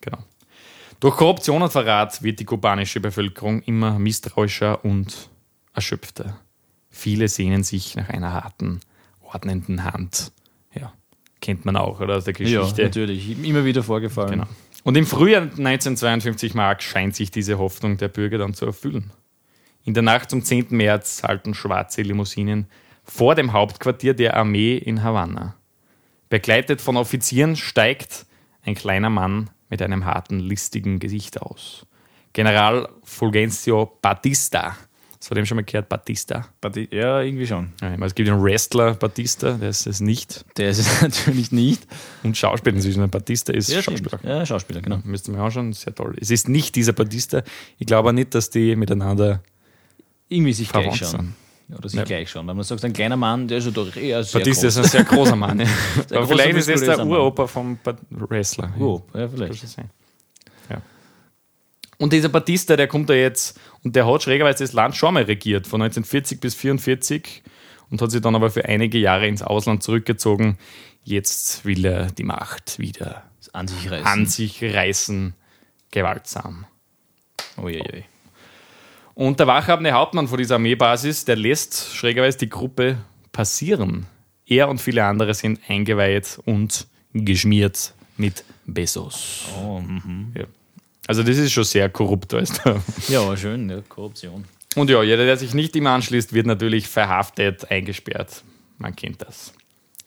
Genau. 0.00 0.18
Durch 1.00 1.16
Korruption 1.16 1.62
und 1.62 1.70
Verrat 1.70 2.22
wird 2.22 2.38
die 2.40 2.44
kubanische 2.44 3.00
Bevölkerung 3.00 3.62
immer 3.62 3.98
misstrauischer 3.98 4.84
und 4.84 5.28
erschöpfter. 5.74 6.38
Viele 6.90 7.28
sehnen 7.28 7.62
sich 7.64 7.96
nach 7.96 8.08
einer 8.08 8.32
harten, 8.32 8.80
ordnenden 9.22 9.84
Hand. 9.84 10.32
Ja, 11.42 11.46
kennt 11.54 11.64
man 11.64 11.76
auch, 11.76 12.00
oder 12.00 12.16
aus 12.16 12.24
der 12.24 12.34
Ja, 12.34 12.60
Geschichte. 12.60 12.82
natürlich. 12.84 13.44
Immer 13.44 13.64
wieder 13.64 13.82
vorgefallen. 13.82 14.30
Genau. 14.32 14.46
Und 14.84 14.96
im 14.96 15.06
Frühjahr 15.06 15.42
1952 15.42 16.54
Mark 16.54 16.82
scheint 16.82 17.14
sich 17.14 17.30
diese 17.30 17.58
Hoffnung 17.58 17.96
der 17.96 18.08
Bürger 18.08 18.38
dann 18.38 18.54
zu 18.54 18.66
erfüllen. 18.66 19.12
In 19.84 19.94
der 19.94 20.02
Nacht 20.02 20.30
zum 20.30 20.42
10. 20.44 20.68
März 20.70 21.22
halten 21.22 21.54
schwarze 21.54 22.02
Limousinen 22.02 22.66
vor 23.04 23.34
dem 23.34 23.52
Hauptquartier 23.52 24.14
der 24.14 24.36
Armee 24.36 24.76
in 24.76 25.02
Havanna. 25.02 25.54
Begleitet 26.28 26.80
von 26.80 26.96
Offizieren 26.96 27.56
steigt 27.56 28.26
ein 28.62 28.74
kleiner 28.74 29.10
Mann 29.10 29.50
mit 29.68 29.82
einem 29.82 30.04
harten, 30.04 30.38
listigen 30.40 30.98
Gesicht 30.98 31.42
aus. 31.42 31.86
General 32.32 32.88
Fulgencio 33.04 33.98
Batista. 34.00 34.76
Hast 35.22 35.30
du 35.30 35.36
dem 35.36 35.46
schon 35.46 35.54
mal 35.54 35.62
gehört? 35.62 35.88
Batista. 35.88 36.48
Bati- 36.60 36.92
Ja, 36.92 37.20
irgendwie 37.20 37.46
schon. 37.46 37.72
Ja, 37.80 37.90
meine, 37.90 38.06
es 38.06 38.14
gibt 38.16 38.28
einen 38.28 38.42
Wrestler, 38.42 38.94
Batista, 38.94 39.52
der 39.52 39.68
ist 39.68 39.86
es 39.86 40.00
nicht. 40.00 40.44
Der 40.56 40.70
ist 40.70 40.78
es 40.80 41.00
natürlich 41.02 41.52
nicht. 41.52 41.86
Und 42.24 42.36
Schauspieler 42.36 42.74
inzwischen. 42.74 43.08
Batista 43.08 43.52
ist 43.52 43.68
Ja, 43.70 43.82
stimmt. 43.82 44.00
Schauspieler. 44.10 44.38
Ja, 44.38 44.44
Schauspieler, 44.44 44.80
genau. 44.80 44.98
Müsst 45.04 45.28
ihr 45.28 45.34
mir 45.34 45.40
anschauen, 45.40 45.72
sehr 45.74 45.94
toll. 45.94 46.16
Es 46.20 46.32
ist 46.32 46.48
nicht 46.48 46.74
dieser 46.74 46.92
Batista. 46.92 47.44
Ich 47.78 47.86
glaube 47.86 48.08
auch 48.08 48.12
nicht, 48.12 48.34
dass 48.34 48.50
die 48.50 48.74
miteinander 48.74 49.40
Irgendwie 50.28 50.52
sich 50.54 50.68
gleich 50.68 50.82
verwandt 50.86 50.98
schauen. 50.98 51.34
sind. 51.68 51.78
Oder 51.78 51.88
sich 51.88 51.98
Ja. 52.00 52.04
gleich 52.04 52.28
schauen. 52.28 52.46
Weil 52.48 52.54
man 52.56 52.64
sagt, 52.64 52.84
ein 52.84 52.92
kleiner 52.92 53.16
Mann, 53.16 53.46
der 53.46 53.58
ist 53.58 53.66
ja 53.66 53.70
doch 53.70 53.94
eher 53.94 54.24
sehr 54.24 54.40
Batista 54.40 54.62
groß. 54.66 54.76
ist 54.76 54.78
ein 54.78 54.90
sehr 54.90 55.04
großer 55.04 55.36
Mann. 55.36 55.60
Ja. 55.60 55.66
Aber 55.66 56.26
großer, 56.26 56.26
vielleicht 56.26 56.56
ist 56.58 56.68
es 56.68 56.80
der. 56.80 57.06
Uropa 57.06 57.46
vom 57.46 57.78
Wrestler. 58.10 58.72
Oh, 58.76 59.00
ja, 59.14 59.28
vielleicht. 59.28 59.62
Und 62.02 62.12
dieser 62.12 62.30
Batista, 62.30 62.74
der 62.74 62.88
kommt 62.88 63.10
da 63.10 63.14
jetzt 63.14 63.60
und 63.84 63.94
der 63.94 64.12
hat 64.12 64.24
schrägerweise 64.24 64.64
das 64.64 64.72
Land 64.72 64.96
schon 64.96 65.14
mal 65.14 65.22
regiert, 65.22 65.68
von 65.68 65.80
1940 65.82 66.40
bis 66.40 66.54
1944 66.54 67.44
und 67.90 68.02
hat 68.02 68.10
sich 68.10 68.20
dann 68.20 68.34
aber 68.34 68.50
für 68.50 68.64
einige 68.64 68.98
Jahre 68.98 69.28
ins 69.28 69.40
Ausland 69.40 69.84
zurückgezogen. 69.84 70.58
Jetzt 71.04 71.64
will 71.64 71.84
er 71.84 72.10
die 72.10 72.24
Macht 72.24 72.80
wieder 72.80 73.22
An 73.52 73.68
sich 73.68 73.88
reißen. 73.88 74.04
an 74.04 74.26
sich 74.26 74.64
reißen, 74.64 75.34
gewaltsam. 75.92 76.66
Uiuiui. 77.56 78.02
Und 79.14 79.38
der 79.38 79.46
wachhabende 79.46 79.92
Hauptmann 79.92 80.26
von 80.26 80.38
dieser 80.38 80.56
Armeebasis, 80.56 81.24
der 81.24 81.36
lässt 81.36 81.94
schrägerweise 81.94 82.36
die 82.36 82.48
Gruppe 82.48 82.98
passieren. 83.30 84.06
Er 84.44 84.68
und 84.68 84.80
viele 84.80 85.04
andere 85.04 85.34
sind 85.34 85.60
eingeweiht 85.68 86.40
und 86.46 86.88
geschmiert 87.12 87.94
mit 88.16 88.42
Besos. 88.66 89.44
Oh, 89.56 89.78
mhm. 89.78 90.32
Ja. 90.34 90.46
Also 91.06 91.22
das 91.22 91.36
ist 91.36 91.52
schon 91.52 91.64
sehr 91.64 91.88
korrupt 91.88 92.32
alles 92.34 92.60
da. 92.62 92.80
Ja, 93.08 93.26
war 93.26 93.36
schön, 93.36 93.68
ja, 93.68 93.80
Korruption. 93.88 94.44
Und 94.76 94.88
ja, 94.88 95.02
jeder, 95.02 95.24
der 95.24 95.36
sich 95.36 95.52
nicht 95.54 95.74
ihm 95.76 95.86
anschließt, 95.86 96.32
wird 96.32 96.46
natürlich 96.46 96.88
verhaftet, 96.88 97.70
eingesperrt. 97.70 98.42
Man 98.78 98.96
kennt 98.96 99.20
das. 99.22 99.52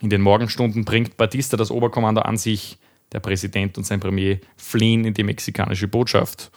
In 0.01 0.09
den 0.09 0.21
Morgenstunden 0.21 0.85
bringt 0.85 1.17
Batista 1.17 1.57
das 1.57 1.71
Oberkommando 1.71 2.21
an 2.21 2.37
sich. 2.37 2.77
Der 3.11 3.19
Präsident 3.19 3.77
und 3.77 3.85
sein 3.85 3.99
Premier 3.99 4.39
fliehen 4.57 5.05
in 5.05 5.13
die 5.13 5.23
mexikanische 5.23 5.87
Botschaft. 5.87 6.51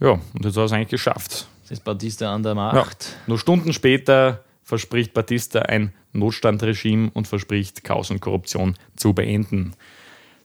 Ja, 0.00 0.10
und 0.10 0.44
jetzt 0.44 0.54
hat 0.54 0.58
er 0.58 0.64
es 0.64 0.72
eigentlich 0.72 0.88
geschafft. 0.88 1.48
Das 1.62 1.72
ist 1.72 1.84
Batista 1.84 2.32
an 2.32 2.42
der 2.42 2.52
Ja. 2.54 2.72
Macht. 2.72 3.16
Nur 3.26 3.38
Stunden 3.38 3.72
später 3.72 4.44
verspricht 4.62 5.12
Batista 5.12 5.60
ein 5.60 5.92
Notstandregime 6.12 7.10
und 7.12 7.26
verspricht, 7.26 7.84
Chaos 7.84 8.10
und 8.10 8.20
Korruption 8.20 8.76
zu 8.96 9.12
beenden. 9.12 9.74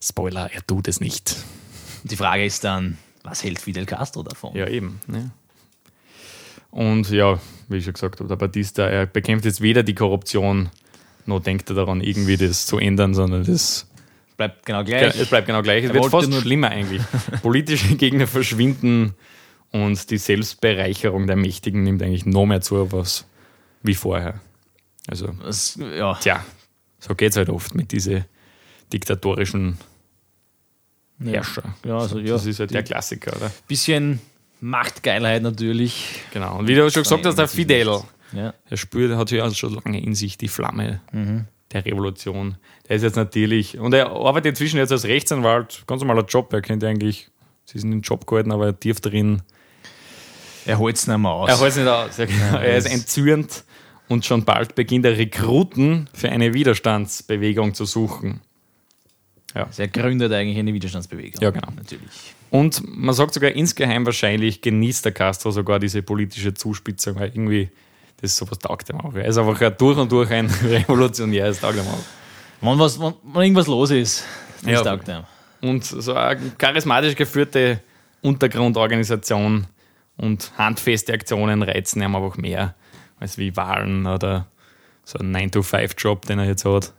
Spoiler, 0.02 0.50
er 0.52 0.66
tut 0.66 0.88
es 0.88 1.00
nicht. 1.00 1.38
Die 2.04 2.16
Frage 2.16 2.46
ist 2.46 2.64
dann, 2.64 2.98
was 3.24 3.44
hält 3.44 3.60
Fidel 3.60 3.86
Castro 3.86 4.24
davon? 4.24 4.56
Ja, 4.56 4.68
eben. 4.68 5.00
Ne? 5.08 5.32
Und 6.72 7.10
ja, 7.12 7.40
wie 7.70 7.78
ich 7.78 7.84
schon 7.86 7.94
gesagt 7.94 8.20
habe, 8.20 8.28
der 8.28 8.36
Batista, 8.36 8.88
er 8.88 9.06
bekämpft 9.06 9.46
jetzt 9.46 9.62
weder 9.62 9.84
die 9.84 9.94
Korruption, 9.96 10.70
noch 11.26 11.40
denkt 11.40 11.70
er 11.70 11.76
daran, 11.76 12.02
irgendwie 12.02 12.36
das 12.38 12.66
zu 12.66 12.80
ändern, 12.80 13.14
sondern 13.14 13.46
das, 13.46 13.88
Bleibt 14.36 14.66
genau 14.66 14.84
gleich. 14.84 15.16
es 15.20 15.30
bleibt 15.30 15.46
genau 15.48 15.62
gleich. 15.62 15.84
Es 15.84 15.90
Er 15.92 15.94
wird 15.96 16.08
fast 16.08 16.30
nur- 16.30 16.42
schlimmer 16.42 16.70
eigentlich. 16.70 17.02
Politische 17.44 17.96
Gegner 17.96 18.26
verschwinden 18.28 19.14
und 19.72 20.10
die 20.10 20.18
Selbstbereicherung 20.18 21.28
der 21.28 21.36
Mächtigen 21.36 21.84
nimmt 21.84 22.02
eigentlich 22.02 22.26
noch 22.26 22.46
mehr 22.48 22.62
zu, 22.62 22.92
was 22.92 23.26
wie 23.84 23.94
vorher. 23.94 24.42
Also, 25.08 25.28
Das, 25.44 25.76
ja, 25.78 26.16
tja, 26.16 26.44
so 27.00 27.14
geht 27.14 27.32
es 27.32 27.38
halt 27.38 27.50
oft 27.50 27.76
mit 27.76 27.92
diesen 27.92 28.26
diktatorischen 28.92 29.78
Herrscher. 31.28 31.64
Ja, 31.86 31.98
also, 31.98 32.20
ja, 32.20 32.34
Das 32.34 32.46
ist 32.46 32.60
halt 32.60 32.70
die- 32.70 32.74
der 32.76 32.84
Klassiker, 32.84 33.36
oder? 33.36 33.52
bisschen 33.68 34.20
Machtgeilheit 34.62 35.42
natürlich. 35.44 36.22
Genau. 36.34 36.58
Und 36.60 36.68
wie 36.68 36.76
du 36.76 36.90
schon 36.90 37.04
gesagt 37.04 37.26
hast, 37.26 37.38
der 37.38 37.48
Fidel. 37.48 38.00
Ja. 38.34 38.54
Er 38.70 38.78
spürt, 38.78 39.12
er 39.12 39.18
hat 39.18 39.30
ja 39.32 39.44
also 39.44 39.56
schon 39.56 39.74
lange 39.84 40.02
in 40.02 40.16
sich 40.16 40.38
die 40.38 40.48
Flamme 40.48 41.02
Mhm. 41.12 41.46
der 41.72 41.86
Revolution. 41.86 42.58
Der 42.90 42.96
ist 42.96 43.04
jetzt 43.04 43.16
natürlich, 43.16 43.78
und 43.78 43.94
er 43.94 44.10
arbeitet 44.12 44.52
inzwischen 44.52 44.78
jetzt 44.78 44.92
als 44.92 45.04
Rechtsanwalt, 45.06 45.84
ganz 45.86 46.02
normaler 46.02 46.26
Job, 46.26 46.52
er 46.54 46.62
kennt 46.62 46.84
eigentlich, 46.84 47.30
sie 47.66 47.78
sind 47.80 47.92
in 47.92 47.98
den 48.00 48.02
Job 48.02 48.26
gehalten, 48.26 48.52
aber 48.52 48.68
er 48.68 48.80
tief 48.80 49.02
drin. 49.02 49.42
Er 50.66 50.80
holt 50.80 50.96
es 50.96 51.06
nicht 51.08 51.18
mehr 51.18 51.30
aus. 51.32 51.50
Er 51.50 51.60
hält 51.60 51.70
es 51.72 51.76
nicht 51.78 51.88
aus. 51.88 52.18
Ja, 52.18 52.26
genau. 52.26 52.58
er 52.58 52.78
ist 52.78 52.86
entzürnt 52.90 53.64
und 54.08 54.26
schon 54.26 54.46
bald 54.46 54.76
beginnt 54.76 55.06
er 55.06 55.18
Rekruten 55.18 56.10
für 56.14 56.30
eine 56.30 56.54
Widerstandsbewegung 56.54 57.74
zu 57.74 57.86
suchen. 57.86 58.42
Also 59.54 59.82
er 59.84 59.88
gründet 59.88 60.32
eigentlich 60.34 60.58
eine 60.58 60.74
Widerstandsbewegung. 60.74 61.42
Ja, 61.42 61.52
genau. 61.52 61.68
Natürlich. 61.76 62.34
Und 62.50 62.82
man 62.88 63.14
sagt 63.16 63.34
sogar 63.34 63.52
insgeheim 63.52 64.06
wahrscheinlich 64.06 64.62
genießt 64.62 65.06
der 65.06 65.12
Castro 65.12 65.52
sogar 65.52 65.80
diese 65.80 66.02
politische 66.04 66.54
Zuspitzung, 66.54 67.16
weil 67.20 67.30
irgendwie 67.30 67.70
das 68.22 68.38
sowas 68.38 68.58
taugt 68.60 68.90
ihm 68.90 69.02
auch. 69.02 69.14
Er 69.16 69.26
ist 69.26 69.38
einfach 69.38 69.60
ein 69.62 69.76
durch 69.78 69.98
und 69.98 70.12
durch 70.12 70.32
ein 70.32 70.48
Revolutionär, 70.64 71.48
das 71.48 71.60
taugt 71.60 71.76
ihm 71.76 71.82
auch. 71.82 72.04
Wenn, 72.62 72.80
was, 72.80 73.00
wenn, 73.00 73.14
wenn 73.24 73.42
irgendwas 73.42 73.68
los 73.68 73.92
ist, 73.92 74.24
das 74.64 74.72
Ja. 74.72 74.82
taugt 74.82 75.10
einem. 75.10 75.24
Und 75.62 75.84
so 75.84 76.14
eine 76.14 76.40
charismatisch 76.58 77.16
geführte 77.16 77.82
Untergrundorganisation 78.22 79.68
und 80.18 80.52
handfeste 80.58 81.14
Aktionen 81.14 81.62
reizen 81.64 82.02
ihm 82.02 82.16
einfach 82.16 82.38
mehr 82.38 82.76
als 83.20 83.38
wie 83.38 83.56
Wahlen 83.56 84.06
oder 84.06 84.48
so 85.06 85.20
ein 85.20 85.36
9-to-5-Job, 85.36 86.26
den 86.26 86.40
er 86.40 86.46
jetzt 86.46 86.66
hat. 86.66 86.94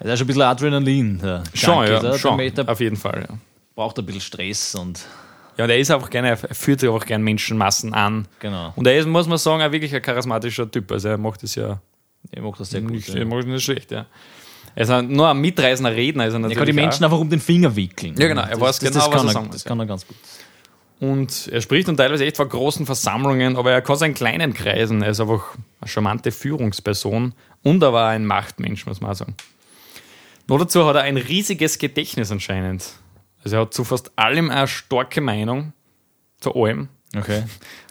Er 0.00 0.12
ist 0.14 0.20
ein 0.20 0.26
bisschen 0.26 0.42
Adrenalin. 0.42 1.18
Der 1.20 1.42
Schon, 1.54 1.86
Junkie, 1.86 2.06
ja, 2.06 2.18
schon, 2.18 2.38
Der, 2.38 2.50
der 2.50 2.68
auf 2.68 2.80
jeden 2.80 2.96
Fall. 2.96 3.26
Ja. 3.28 3.36
braucht 3.74 3.98
ein 3.98 4.04
bisschen 4.06 4.20
Stress 4.20 4.74
und 4.74 5.00
ja, 5.56 5.64
und 5.64 5.70
er 5.70 5.78
ist 5.78 5.90
einfach 5.90 6.10
gerne, 6.10 6.30
er 6.30 6.36
führt 6.36 6.80
sich 6.80 6.88
auch 6.88 7.04
gerne 7.06 7.22
Menschenmassen 7.22 7.94
an. 7.94 8.26
genau. 8.40 8.72
Und 8.74 8.86
er 8.88 8.98
ist, 8.98 9.06
muss 9.06 9.28
man 9.28 9.38
sagen, 9.38 9.62
auch 9.62 9.70
wirklich 9.70 9.94
ein 9.94 10.02
charismatischer 10.02 10.68
Typ. 10.70 10.90
Also 10.90 11.08
er 11.10 11.18
macht 11.18 11.42
das 11.44 11.54
ja 11.54 11.78
Ich 12.32 12.42
mag 12.42 12.56
das 12.58 12.70
sehr 12.70 12.80
gut. 12.80 12.90
nicht, 12.90 13.08
Ja. 13.08 13.20
er 13.20 13.26
macht 13.26 13.40
das 13.40 13.46
nicht 13.46 13.62
schlecht, 13.64 13.92
ja. 13.92 14.06
Er 14.74 14.82
ist 14.82 14.90
ein, 14.90 15.06
nur 15.12 15.28
ein 15.28 15.38
mitreißender 15.38 15.94
Redner. 15.94 16.26
Ist 16.26 16.34
er 16.34 16.42
Er 16.50 16.56
kann 16.56 16.66
die 16.66 16.72
Menschen 16.72 17.04
auch. 17.04 17.08
einfach 17.08 17.20
um 17.20 17.30
den 17.30 17.38
Finger 17.38 17.74
wickeln. 17.76 18.16
Ja, 18.18 18.26
genau, 18.26 18.42
er 18.42 18.60
weiß 18.60 18.80
das, 18.80 18.88
genau, 18.90 19.04
das 19.04 19.06
was 19.06 19.10
kann 19.16 19.26
er 19.26 19.30
er, 19.30 19.32
sagen 19.32 19.48
Das 19.52 19.64
kann 19.64 19.78
er 19.80 19.86
ganz 19.86 20.04
gut. 20.08 20.16
Und 21.00 21.48
er 21.52 21.60
spricht 21.60 21.86
dann 21.86 21.96
teilweise 21.96 22.24
echt 22.24 22.36
vor 22.36 22.48
großen 22.48 22.84
Versammlungen, 22.86 23.56
aber 23.56 23.70
er 23.72 23.82
kann 23.82 23.96
seinen 23.96 24.14
kleinen 24.14 24.54
Kreisen. 24.54 25.02
Er 25.02 25.10
ist 25.10 25.20
einfach 25.20 25.54
eine 25.80 25.88
charmante 25.88 26.32
Führungsperson 26.32 27.32
und 27.62 27.82
er 27.82 27.92
war 27.92 28.08
ein 28.10 28.26
Machtmensch, 28.26 28.86
muss 28.86 29.00
man 29.00 29.10
auch 29.12 29.16
sagen. 29.16 29.34
Noch 30.46 30.58
dazu 30.58 30.86
hat 30.86 30.96
er 30.96 31.02
ein 31.02 31.16
riesiges 31.16 31.78
Gedächtnis 31.78 32.30
anscheinend. 32.30 32.84
Also 33.42 33.56
er 33.56 33.62
hat 33.62 33.74
zu 33.74 33.84
fast 33.84 34.12
allem 34.16 34.50
eine 34.50 34.68
starke 34.68 35.20
Meinung. 35.20 35.72
Zu 36.40 36.54
allem. 36.54 36.88
Okay. 37.16 37.44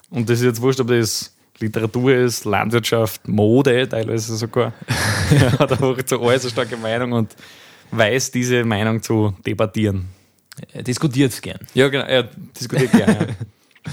Und 0.09 0.29
das 0.29 0.39
ist 0.39 0.45
jetzt 0.45 0.61
wurscht, 0.61 0.79
ob 0.79 0.87
das 0.87 1.35
Literatur 1.59 2.13
ist, 2.13 2.45
Landwirtschaft, 2.45 3.27
Mode 3.27 3.87
teilweise 3.87 4.35
sogar. 4.35 4.73
er 5.31 5.59
hat 5.59 5.71
einfach 5.71 6.03
zu 6.03 6.21
alles 6.21 6.43
eine 6.43 6.51
starke 6.51 6.77
Meinung 6.77 7.13
und 7.13 7.35
weiß, 7.91 8.31
diese 8.31 8.63
Meinung 8.63 9.01
zu 9.01 9.35
debattieren. 9.45 10.09
Er 10.71 10.83
diskutiert 10.83 11.39
gern. 11.41 11.59
Ja, 11.73 11.87
genau, 11.87 12.05
er 12.05 12.23
diskutiert 12.59 12.91
gerne. 12.91 13.27
Ja. 13.85 13.91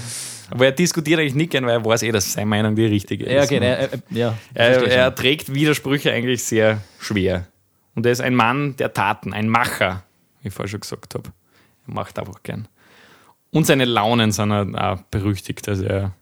Aber 0.51 0.65
er 0.65 0.71
diskutiert 0.73 1.19
eigentlich 1.19 1.33
nicht 1.33 1.51
gern, 1.51 1.65
weil 1.65 1.75
er 1.75 1.85
weiß 1.85 2.03
eh, 2.03 2.11
dass 2.11 2.33
seine 2.33 2.45
Meinung 2.45 2.75
die 2.75 2.85
richtige 2.85 3.25
ist. 3.25 3.31
Ja, 3.31 3.43
okay, 3.43 3.65
er, 3.65 3.79
er, 3.79 3.89
ja, 4.09 4.37
Er, 4.53 4.83
er 4.83 5.15
trägt 5.15 5.53
Widersprüche 5.53 6.11
eigentlich 6.11 6.43
sehr 6.43 6.81
schwer. 6.99 7.47
Und 7.95 8.05
er 8.05 8.11
ist 8.11 8.21
ein 8.21 8.35
Mann 8.35 8.75
der 8.77 8.93
Taten, 8.93 9.33
ein 9.33 9.49
Macher, 9.49 10.03
wie 10.41 10.47
ich 10.47 10.53
vorher 10.53 10.69
schon 10.69 10.79
gesagt 10.79 11.13
habe. 11.15 11.29
Er 11.87 11.93
macht 11.93 12.17
einfach 12.19 12.41
gern. 12.43 12.67
Und 13.51 13.65
seine 13.67 13.85
Launen 13.85 14.31
sind 14.31 14.51
auch 14.51 15.01
berüchtigt. 15.11 15.67
Also 15.67 15.83
er, 15.83 16.13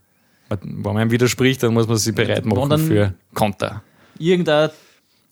wenn 0.49 0.81
man 0.81 0.99
ihm 1.07 1.11
widerspricht, 1.11 1.61
dann 1.61 1.73
muss 1.73 1.88
man 1.88 1.97
sich 1.97 2.15
bereit 2.15 2.45
machen 2.45 2.69
dann- 2.69 2.79
für 2.88 3.13
Konter. 3.33 3.83
Irgendeine 4.17 4.71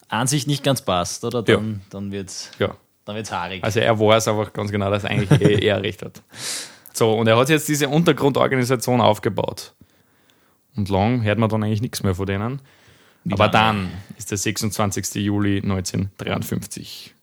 Ansicht 0.10 0.48
nicht 0.48 0.64
ganz 0.64 0.82
passt, 0.82 1.26
oder? 1.26 1.42
Dann, 1.44 1.82
dann 1.90 2.12
wird 2.12 2.30
es 2.30 2.52
Ja. 2.60 2.76
dann 3.06 3.16
wird's 3.16 3.32
haarig. 3.32 3.64
Also 3.64 3.80
er 3.80 4.00
weiß 4.00 4.28
einfach 4.28 4.54
ganz 4.54 4.72
genau, 4.72 4.90
dass 4.92 5.04
eigentlich 5.06 5.32
eh 5.42 5.56
er 5.68 5.82
recht 5.82 6.04
hat. 6.04 6.22
So, 6.94 7.14
und 7.14 7.28
er 7.28 7.36
hat 7.38 7.50
jetzt 7.50 7.68
diese 7.68 7.90
Untergrundorganisation 7.90 9.02
aufgebaut. 9.02 9.74
Und 10.76 10.90
lang 10.90 11.24
hört 11.24 11.40
man 11.40 11.50
dann 11.50 11.64
eigentlich 11.64 11.82
nichts 11.82 12.04
mehr 12.04 12.14
von 12.16 12.26
denen. 12.28 12.62
Aber 13.34 13.48
dann 13.50 13.90
ist 14.18 14.32
der 14.32 14.38
26. 14.38 15.16
Juli 15.16 15.58
1953. 15.58 17.14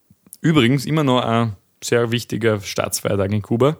Übrigens 0.40 0.86
immer 0.86 1.04
noch 1.04 1.22
ein 1.22 1.56
sehr 1.82 2.10
wichtiger 2.10 2.60
Staatsfeiertag 2.60 3.32
in 3.32 3.42
Kuba. 3.42 3.78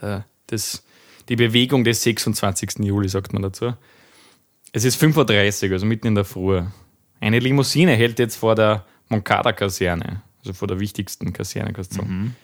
Der, 0.00 0.24
das, 0.46 0.84
die 1.28 1.36
Bewegung 1.36 1.84
des 1.84 2.02
26. 2.02 2.80
Juli, 2.80 3.08
sagt 3.08 3.32
man 3.32 3.42
dazu. 3.42 3.74
Es 4.72 4.84
ist 4.84 5.02
5.30 5.02 5.66
Uhr, 5.66 5.72
also 5.72 5.86
mitten 5.86 6.08
in 6.08 6.14
der 6.14 6.24
Früh. 6.24 6.62
Eine 7.20 7.38
Limousine 7.38 7.92
hält 7.92 8.18
jetzt 8.18 8.36
vor 8.36 8.54
der 8.54 8.84
Moncada-Kaserne, 9.08 10.22
also 10.40 10.52
vor 10.52 10.68
der 10.68 10.80
wichtigsten 10.80 11.32
Kaserne, 11.32 11.72
kannst 11.72 11.92
du 11.92 11.96
sagen. 11.96 12.36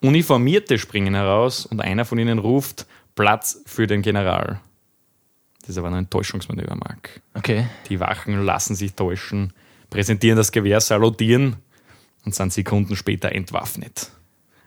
Uniformierte 0.00 0.78
springen 0.78 1.14
heraus 1.14 1.66
und 1.66 1.80
einer 1.80 2.04
von 2.04 2.18
ihnen 2.18 2.38
ruft 2.38 2.86
Platz 3.14 3.62
für 3.66 3.86
den 3.86 4.02
General. 4.02 4.60
Das 5.68 5.76
ist 5.76 5.84
aber 5.84 5.94
ein 5.94 6.08
Täuschungsmanöver, 6.08 6.76
Marc. 6.76 7.20
Okay. 7.34 7.66
Die 7.90 8.00
Wachen 8.00 8.42
lassen 8.42 8.74
sich 8.74 8.94
täuschen, 8.94 9.52
präsentieren 9.90 10.38
das 10.38 10.50
Gewehr, 10.50 10.80
salutieren 10.80 11.56
und 12.24 12.34
sind 12.34 12.54
Sekunden 12.54 12.96
später 12.96 13.30
entwaffnet. 13.32 14.10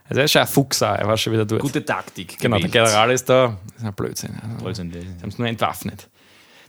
Also 0.04 0.20
er 0.20 0.26
ist 0.26 0.30
schon 0.30 0.42
ein 0.42 0.46
Fuchs, 0.46 0.80
auch, 0.80 0.94
er 0.94 1.08
war 1.08 1.16
schon 1.16 1.32
wieder 1.32 1.44
dort. 1.44 1.60
Gute 1.60 1.84
Taktik. 1.84 2.38
genau, 2.38 2.56
der. 2.60 2.68
General 2.68 3.10
ist 3.10 3.28
da. 3.28 3.58
Das 3.66 3.78
ist 3.78 3.84
ein 3.84 3.94
Blödsinn. 3.94 4.30
Also, 4.64 4.84
die. 4.84 5.00
Sie 5.00 5.06
haben 5.22 5.28
es 5.28 5.38
nur 5.38 5.48
entwaffnet. 5.48 6.08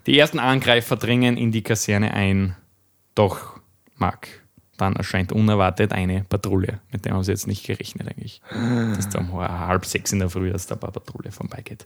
Die 0.07 0.17
ersten 0.17 0.39
Angreifer 0.39 0.95
dringen 0.95 1.37
in 1.37 1.51
die 1.51 1.61
Kaserne 1.61 2.11
ein. 2.15 2.55
Doch, 3.13 3.59
Marc, 3.97 4.27
dann 4.77 4.95
erscheint 4.95 5.31
unerwartet 5.31 5.93
eine 5.93 6.23
Patrouille. 6.23 6.79
Mit 6.91 7.05
der 7.05 7.13
haben 7.13 7.23
sie 7.23 7.31
jetzt 7.31 7.45
nicht 7.45 7.67
gerechnet 7.67 8.07
eigentlich. 8.07 8.41
Das 8.49 9.05
ist 9.05 9.15
um 9.15 9.31
halb 9.39 9.85
sechs 9.85 10.11
in 10.11 10.17
der 10.17 10.31
Früh, 10.31 10.51
dass 10.51 10.65
da 10.65 10.73
eine 10.73 10.91
Patrouille 10.91 11.31
vorbeigeht. 11.31 11.85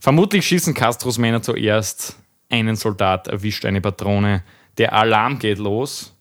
Vermutlich 0.00 0.46
schießen 0.46 0.74
Castros 0.74 1.18
Männer 1.18 1.42
zuerst. 1.42 2.16
Einen 2.48 2.76
Soldat 2.76 3.28
erwischt 3.28 3.64
eine 3.64 3.80
Patrone. 3.80 4.42
Der 4.78 4.92
Alarm 4.92 5.38
geht 5.38 5.58
los. 5.58 6.14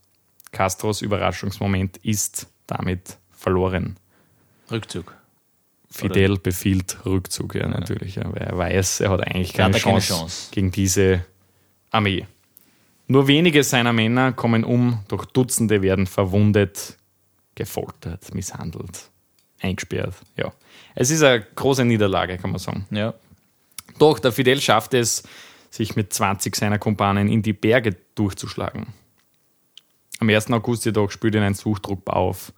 Castros 0.52 1.02
Überraschungsmoment 1.02 1.98
ist 1.98 2.48
damit 2.68 3.18
verloren. 3.32 3.98
Rückzug. 4.72 5.14
Fidel 5.92 6.38
befiehlt 6.38 7.06
Rückzug, 7.06 7.56
ja, 7.56 7.68
natürlich. 7.68 8.16
Ja, 8.16 8.24
weil 8.26 8.42
er 8.42 8.58
weiß, 8.58 9.00
er 9.02 9.12
hat 9.12 9.22
eigentlich 9.22 9.58
Er 9.58 9.66
hat 9.66 9.72
keine, 9.72 9.84
da 9.84 9.90
keine 9.90 10.00
Chance, 10.00 10.14
Chance. 10.14 10.52
gegen 10.52 10.72
diese 10.72 11.26
Armee. 11.92 12.26
Nur 13.08 13.28
wenige 13.28 13.64
seiner 13.64 13.94
Männer 13.94 14.34
kommen 14.34 14.64
um, 14.64 15.04
doch 15.08 15.26
Dutzende 15.26 15.82
werden 15.82 16.08
verwundet, 16.08 16.98
gefoltert, 17.54 18.34
misshandelt, 18.34 19.10
eingesperrt. 19.62 20.16
Ja. 20.36 20.52
Es 20.96 21.12
ist 21.12 21.24
eine 21.24 21.42
große 21.56 21.86
Niederlage, 21.86 22.38
kann 22.38 22.50
man 22.50 22.60
sagen. 22.60 22.88
Ja. 22.90 23.14
Doch 23.98 24.20
der 24.20 24.32
Fidel 24.32 24.62
schafft 24.62 24.94
es, 24.94 25.24
sich 25.70 25.96
mit 25.96 26.14
20 26.14 26.56
seiner 26.56 26.80
Kumpanen 26.80 27.28
in 27.28 27.42
die 27.42 27.54
Berge 27.54 27.96
durchzuschlagen. 28.16 28.88
Am 30.20 30.30
1. 30.30 30.52
August 30.52 30.86
jedoch 30.86 31.12
spürt 31.12 31.36
ihn 31.36 31.44
ein 31.44 31.54
Suchtrupp 31.54 32.10
auf 32.10 32.54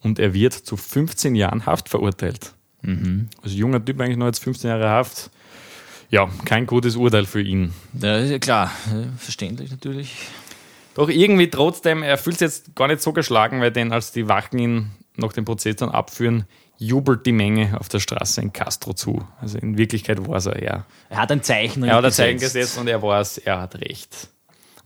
und 0.00 0.18
er 0.18 0.34
wird 0.34 0.54
zu 0.54 0.76
15 0.76 1.34
Jahren 1.34 1.66
Haft 1.66 1.88
verurteilt. 1.88 2.54
Also 3.42 3.56
junger 3.56 3.84
Typ 3.84 4.00
eigentlich 4.00 4.16
noch 4.16 4.26
jetzt 4.26 4.42
15 4.42 4.70
Jahre 4.70 4.88
Haft. 4.88 5.30
Ja, 6.10 6.28
kein 6.44 6.66
gutes 6.66 6.96
Urteil 6.96 7.24
für 7.24 7.40
ihn. 7.40 7.72
ja, 8.00 8.38
klar. 8.38 8.72
Verständlich 9.18 9.70
natürlich. 9.70 10.16
Doch 10.94 11.08
irgendwie 11.08 11.48
trotzdem, 11.48 12.02
er 12.02 12.18
fühlt 12.18 12.38
sich 12.38 12.46
jetzt 12.46 12.74
gar 12.74 12.88
nicht 12.88 13.00
so 13.00 13.12
geschlagen, 13.12 13.60
weil 13.60 13.70
denn 13.70 13.92
als 13.92 14.10
die 14.10 14.26
Wachen 14.26 14.58
ihn 14.58 14.90
nach 15.16 15.32
dem 15.32 15.44
Prozess 15.44 15.76
dann 15.76 15.90
abführen, 15.90 16.46
jubelt 16.80 17.26
die 17.26 17.32
Menge 17.32 17.78
auf 17.78 17.88
der 17.88 18.00
Straße 18.00 18.40
in 18.40 18.52
Castro 18.52 18.94
zu. 18.94 19.22
Also 19.40 19.58
in 19.58 19.76
Wirklichkeit 19.76 20.26
war 20.26 20.36
es 20.36 20.46
er, 20.46 20.62
ja. 20.62 20.86
Er 21.10 21.18
hat 21.18 21.30
ein 21.30 21.42
Zeichen 21.42 21.84
Er 21.84 21.96
hat 21.96 22.04
ein 22.06 22.10
Zeichen 22.10 22.38
gesetzt. 22.38 22.54
gesetzt 22.54 22.78
und 22.78 22.88
er 22.88 23.02
weiß, 23.02 23.38
er 23.38 23.60
hat 23.60 23.76
recht. 23.80 24.28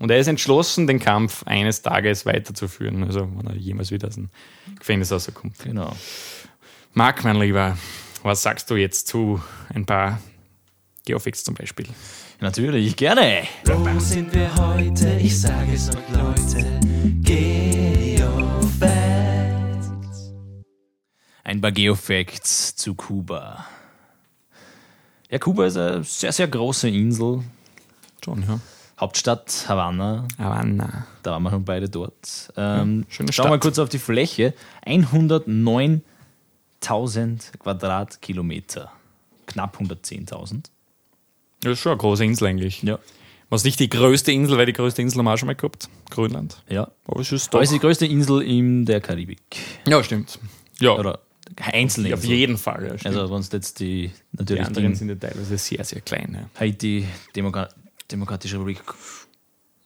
Und 0.00 0.11
er 0.11 0.18
ist 0.18 0.26
entschlossen, 0.26 0.88
den 0.88 0.98
Kampf 0.98 1.44
eines 1.46 1.83
Tages 1.83 2.26
weiterzuführen, 2.26 3.04
also 3.04 3.28
wenn 3.37 3.46
er 3.46 3.54
jemals 3.54 3.92
wieder 3.92 4.09
aus 4.09 4.16
dem 4.16 4.28
Gefängnis 4.76 5.12
rauskommt. 5.12 5.57
Genau. 5.61 5.94
Marc, 6.92 7.22
mein 7.22 7.37
Lieber, 7.37 7.78
was 8.24 8.42
sagst 8.42 8.68
du 8.70 8.74
jetzt 8.74 9.07
zu 9.07 9.40
ein 9.72 9.87
paar 9.87 10.20
Geofix 11.07 11.44
zum 11.44 11.54
Beispiel? 11.54 11.87
Natürlich, 12.40 12.96
gerne. 12.96 13.44
Wo 13.64 14.00
sind 14.00 14.35
wir 14.35 14.52
heute? 14.57 15.16
Ich 15.22 15.40
sage 15.40 15.72
es 15.72 15.88
euch, 15.90 16.09
Leute. 16.12 16.80
Geofacts. 17.22 17.53
Ein 21.44 21.61
paar 21.61 21.72
Geofacts 21.72 22.74
zu 22.74 22.94
Kuba. 22.94 23.66
Ja, 25.30 25.38
Kuba 25.38 25.66
ist 25.66 25.76
eine 25.76 26.02
sehr, 26.02 26.33
sehr 26.33 26.48
große 26.48 26.88
Insel. 26.88 27.42
Schon, 28.24 28.42
ja. 28.42 28.59
Hauptstadt 28.98 29.66
Havanna. 29.68 30.26
Havanna. 30.38 31.07
Da 31.22 31.33
waren 31.33 31.42
wir 31.42 31.50
schon 31.50 31.64
beide 31.64 31.88
dort. 31.90 32.50
Ähm, 32.57 33.04
schöne 33.09 33.30
schauen 33.33 33.46
wir 33.46 33.50
mal 33.50 33.54
Stadt. 33.57 33.62
kurz 33.62 33.78
auf 33.78 33.88
die 33.90 33.98
Fläche. 33.98 34.54
109.000 34.87 37.59
Quadratkilometer. 37.59 38.90
Knapp 39.46 39.76
110.000. 39.78 40.64
Das 41.61 41.72
ist 41.72 41.80
schon 41.80 41.92
eine 41.92 41.98
große 41.98 42.24
Insel 42.24 42.48
eigentlich. 42.48 42.83
Ja. 42.83 42.98
Was 43.50 43.64
nicht 43.64 43.78
die 43.80 43.90
größte 43.90 44.33
Insel, 44.33 44.57
weil 44.57 44.66
die 44.66 44.72
größte 44.72 45.02
Insel 45.02 45.18
haben 45.18 45.26
wir 45.26 45.35
auch 45.35 45.38
schon 45.38 45.46
mal 45.48 45.54
gehabt. 45.54 45.88
Grönland. 46.11 46.62
Ja. 46.68 46.90
Aber 47.07 47.20
es 47.20 47.30
ist 47.33 47.48
Aber 47.48 47.59
doch. 47.59 47.62
es 47.64 47.70
ist 47.70 47.74
die 47.74 47.80
größte 47.80 48.07
Insel 48.07 48.40
in 48.42 48.85
der 48.87 49.00
Karibik. 49.00 49.40
Ja, 49.87 50.02
stimmt. 50.02 50.38
Ja, 50.80 50.92
Oder 50.92 51.20
einzelne 51.60 52.08
auf 52.14 52.20
Inseln. 52.22 52.38
jeden 52.38 52.58
Fall. 52.58 52.96
Ja. 53.02 53.10
Also 53.10 53.36
es 53.36 53.52
jetzt 53.52 53.80
die 53.80 54.08
die 54.08 54.38
natürlich 54.38 54.66
anderen 54.66 54.90
die 54.90 54.96
sind 54.96 55.08
ja 55.08 55.14
teilweise 55.14 55.56
sehr, 55.58 55.84
sehr 55.84 56.00
klein. 56.00 56.36
Ja. 56.38 56.60
Haiti, 56.60 57.06
Demoka 57.34 57.68
Demokratische 58.10 58.56
Republik, 58.56 58.82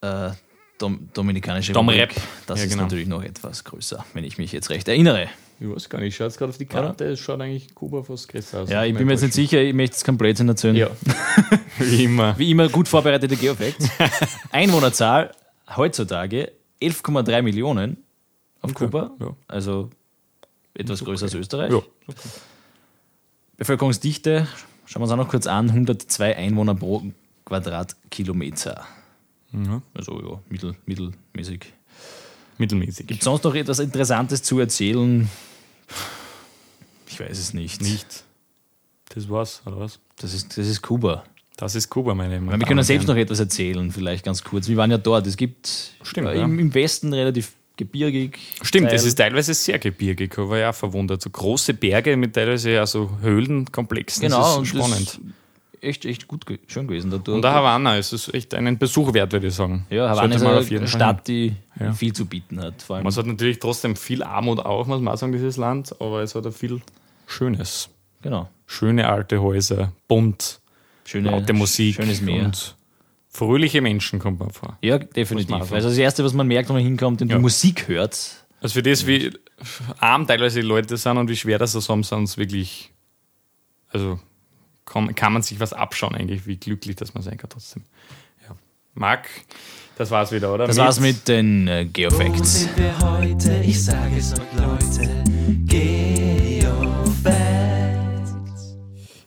äh, 0.01 0.31
Dom 0.79 1.09
Dominikanische 1.15 1.73
Dom 1.73 1.89
Republik, 1.89 2.17
Rep. 2.17 2.23
das 2.47 2.59
Ja, 2.59 2.65
ist 2.65 2.71
genau. 2.73 2.83
natürlich 2.85 3.07
noch 3.07 3.23
etwas 3.23 3.65
größer, 3.65 4.05
wenn 4.15 4.25
ich 4.25 4.39
mich 4.39 4.53
jetzt 4.53 4.71
recht 4.71 4.89
erinnere. 4.89 5.29
Ich 5.61 5.69
weiß 5.69 5.89
gar 5.89 5.99
nicht, 5.99 6.09
ich 6.09 6.17
schaue 6.17 6.29
jetzt 6.29 6.39
gerade 6.39 6.51
auf 6.51 6.59
die 6.59 6.67
Karte, 6.67 7.05
es 7.07 7.19
schaut 7.21 7.41
eigentlich 7.41 7.75
Kuba 7.75 8.03
fast 8.05 8.29
größer 8.29 8.61
aus. 8.61 8.71
Ja, 8.71 8.85
ich 8.85 8.95
bin 8.95 9.07
mir 9.07 9.13
jetzt 9.13 9.23
nicht 9.23 9.35
sicher, 9.35 9.61
ich 9.61 9.75
möchte 9.75 9.95
jetzt 9.97 10.05
kein 10.05 10.17
Blödsinn 10.17 10.49
erzählen. 10.49 10.77
Ja, 10.77 10.89
wie 11.79 12.05
immer. 12.05 12.39
Wie 12.39 12.51
immer 12.51 12.69
gut 12.69 12.87
vorbereitete 12.87 13.37
Geofacts. 13.37 13.89
Einwohnerzahl 14.53 15.33
heutzutage 15.77 16.53
11,3 16.81 17.43
Millionen 17.43 17.97
auf 18.61 18.75
Kuba, 18.75 19.11
ja. 19.21 19.37
also 19.49 19.91
etwas 20.79 21.05
größer 21.05 21.25
als 21.25 21.35
Österreich. 21.35 21.73
Ja. 21.73 21.83
Bevölkerungsdichte, 23.57 24.47
schauen 24.87 25.01
wir 25.01 25.05
uns 25.05 25.13
auch 25.13 25.17
noch 25.17 25.29
kurz 25.29 25.47
an, 25.47 25.69
102 25.69 26.37
Einwohner 26.37 26.75
pro 26.75 27.03
Quadratkilometer. 27.45 28.87
Ja. 29.53 29.83
Also 29.95 30.21
ja, 30.23 30.41
mittel, 30.49 30.77
mittelmäßig. 30.87 31.73
Mittelmäßig. 32.59 33.07
Gibt 33.07 33.21
es 33.21 33.25
sonst 33.25 33.45
noch 33.45 33.55
etwas 33.55 33.81
Interessantes 33.81 34.43
zu 34.43 34.59
erzählen? 34.59 35.29
Ich 37.09 37.19
weiß 37.19 37.39
es 37.39 37.55
nicht. 37.55 37.81
nicht. 37.83 38.25
Das 39.09 39.29
war's, 39.29 39.63
oder 39.67 39.81
was? 39.81 39.99
Das 40.17 40.35
ist, 40.35 40.57
das 40.57 40.67
ist 40.67 40.83
Kuba. 40.83 41.25
Das 41.57 41.75
ist 41.75 41.89
Kuba, 41.89 42.15
meine 42.15 42.35
Damen 42.35 42.61
Wir 42.61 42.67
können 42.67 42.85
selbst 42.85 43.09
noch 43.09 43.17
etwas 43.17 43.41
erzählen, 43.41 43.91
vielleicht 43.91 44.25
ganz 44.25 44.45
kurz. 44.45 44.69
Wir 44.69 44.77
waren 44.77 44.93
ja 44.93 44.99
dort. 44.99 45.27
Es 45.27 45.37
gibt 45.37 45.97
Stimmt, 46.03 46.29
äh, 46.29 46.37
ja. 46.37 46.45
im, 46.45 46.59
im 46.59 46.73
Westen 46.75 47.13
relativ 47.13 47.55
gebirgig. 47.79 48.39
Stimmt, 48.63 48.89
Teil. 48.89 48.97
es 48.97 49.05
ist 49.07 49.15
teilweise 49.15 49.55
sehr 49.55 49.79
gebirgig, 49.79 50.37
war 50.37 50.59
ja 50.59 50.73
verwundert. 50.75 51.23
So 51.23 51.31
große 51.31 51.73
Berge 51.75 52.17
mit 52.19 52.35
teilweise 52.35 52.73
ja 52.73 52.87
so 52.87 53.11
Höhlenkomplexen. 53.23 54.23
genau, 54.25 54.41
das 54.43 54.57
und 54.59 54.63
ist 54.65 54.69
spannend. 54.69 55.09
Das 55.09 55.21
echt, 55.81 56.05
echt 56.05 56.29
gut, 56.29 56.45
schön 56.67 56.87
gewesen. 56.89 57.11
Da, 57.11 57.33
Und 57.33 57.41
der 57.43 57.53
Havanna 57.53 57.97
ist 57.97 58.13
es 58.13 58.29
echt 58.35 58.53
einen 58.55 58.77
Besuch 58.79 59.15
wert, 59.15 59.33
würde 59.33 59.47
ich 59.47 59.55
sagen. 59.55 59.87
ja, 59.91 60.09
Havanna 60.11 60.35
ist 60.35 60.43
eine 60.43 60.59
auf 60.59 60.71
jeden 60.71 60.87
Fall 60.89 60.99
Stadt, 61.01 61.29
die 61.29 61.55
Ja. 61.81 61.93
viel 61.93 62.13
zu 62.13 62.27
bieten 62.27 62.61
hat. 62.61 62.83
Vor 62.83 62.97
allem, 62.97 63.05
Man 63.05 63.15
hat 63.15 63.27
natürlich 63.27 63.59
trotzdem 63.61 63.95
viel 63.97 64.23
Armut 64.23 64.59
auch, 64.59 64.87
muss 64.87 65.01
man 65.01 65.15
auch 65.15 65.19
sagen, 65.19 65.33
dieses 65.33 65.57
Land, 65.57 65.95
aber 66.01 66.23
es 66.23 66.35
hat 66.35 66.47
auch 66.47 66.53
viel 66.53 66.81
Schönes. 67.27 67.89
genau. 68.23 68.49
Schöne 68.67 69.09
alte 69.09 69.41
Häuser, 69.41 69.93
bunt, 70.09 70.61
Schöne, 71.05 71.31
laute 71.31 71.53
Musik 71.55 71.95
Schönes 71.97 72.21
Meer. 72.21 72.45
und 72.47 72.75
fröhliche 73.31 73.81
Menschen 73.81 74.19
kommt 74.19 74.41
man 74.41 74.51
vor. 74.51 74.79
ja, 74.83 74.99
definitiv. 74.99 75.55
Also 75.73 75.89
das 75.89 75.99
Erste, 75.99 76.25
was 76.25 76.33
man 76.33 76.47
merkt, 76.49 76.69
wenn 76.69 76.77
man 76.77 76.85
hinkommt 76.85 77.23
und 77.23 77.29
Ja. 77.31 77.37
die 77.37 77.43
Musik 77.43 77.89
hört, 77.89 78.45
Also 78.61 78.75
für 78.75 78.83
das, 78.83 79.07
wie 79.07 79.31
arm 79.99 80.27
teilweise 80.27 80.61
die 80.61 80.67
Leute 80.67 80.97
sind 80.97 81.17
und 81.19 81.29
wie 81.29 81.37
schwer 81.37 81.59
das 81.59 81.73
so 81.73 81.81
haben, 81.93 82.03
sind 82.03 82.25
es 82.25 82.37
wirklich, 82.39 82.91
also 83.91 84.19
kann, 84.85 85.15
kann 85.15 85.33
man 85.33 85.43
sich 85.43 85.61
was 85.61 85.73
abschauen 85.73 86.15
eigentlich, 86.15 86.47
wie 86.47 86.57
glücklich 86.57 86.97
dass 86.97 87.15
man 87.15 87.23
sein 87.23 87.37
kann 87.37 87.51
trotzdem. 87.51 87.85
Ja. 88.49 88.57
Marc, 88.95 89.29
das 89.97 90.11
war's 90.11 90.33
wieder, 90.33 90.53
oder? 90.55 90.67
das 90.67 90.77
war's 90.79 90.99
mit 91.01 91.29
den 91.29 91.69
äh, 91.69 91.87
Wo 91.87 91.91
Geofacts. 91.93 92.61
sind 92.63 92.77
wir 92.79 92.99
heute? 93.01 93.63
Ich 93.65 93.85
sage 93.85 94.17
es 94.17 94.33
euch, 94.33 94.39
Leute. 94.57 95.09
Geofacts. 97.29 98.77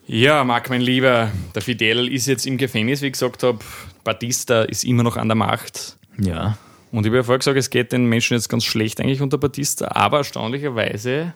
Ja, 0.06 0.44
Marc, 0.44 0.68
mein 0.70 0.80
Lieber, 0.80 1.30
der 1.54 1.62
Fidel 1.62 2.08
ist 2.12 2.26
jetzt 2.26 2.46
im 2.46 2.58
Gefängnis, 2.58 3.00
wie 3.02 3.06
ich 3.06 3.12
gesagt 3.12 3.42
habe. 3.42 3.58
Batista 4.04 4.62
ist 4.62 4.84
immer 4.84 5.02
noch 5.02 5.16
an 5.16 5.28
der 5.28 5.36
Macht. 5.36 5.96
Ja. 6.18 6.58
Und 6.90 7.04
ich 7.04 7.10
habe 7.10 7.16
ja 7.16 7.22
vorher 7.22 7.38
gesagt, 7.38 7.56
es 7.56 7.70
geht 7.70 7.92
den 7.92 8.06
Menschen 8.06 8.34
jetzt 8.34 8.48
ganz 8.48 8.64
schlecht 8.64 9.00
eigentlich 9.00 9.22
unter 9.22 9.38
Batista, 9.38 9.88
aber 9.92 10.18
erstaunlicherweise 10.18 11.32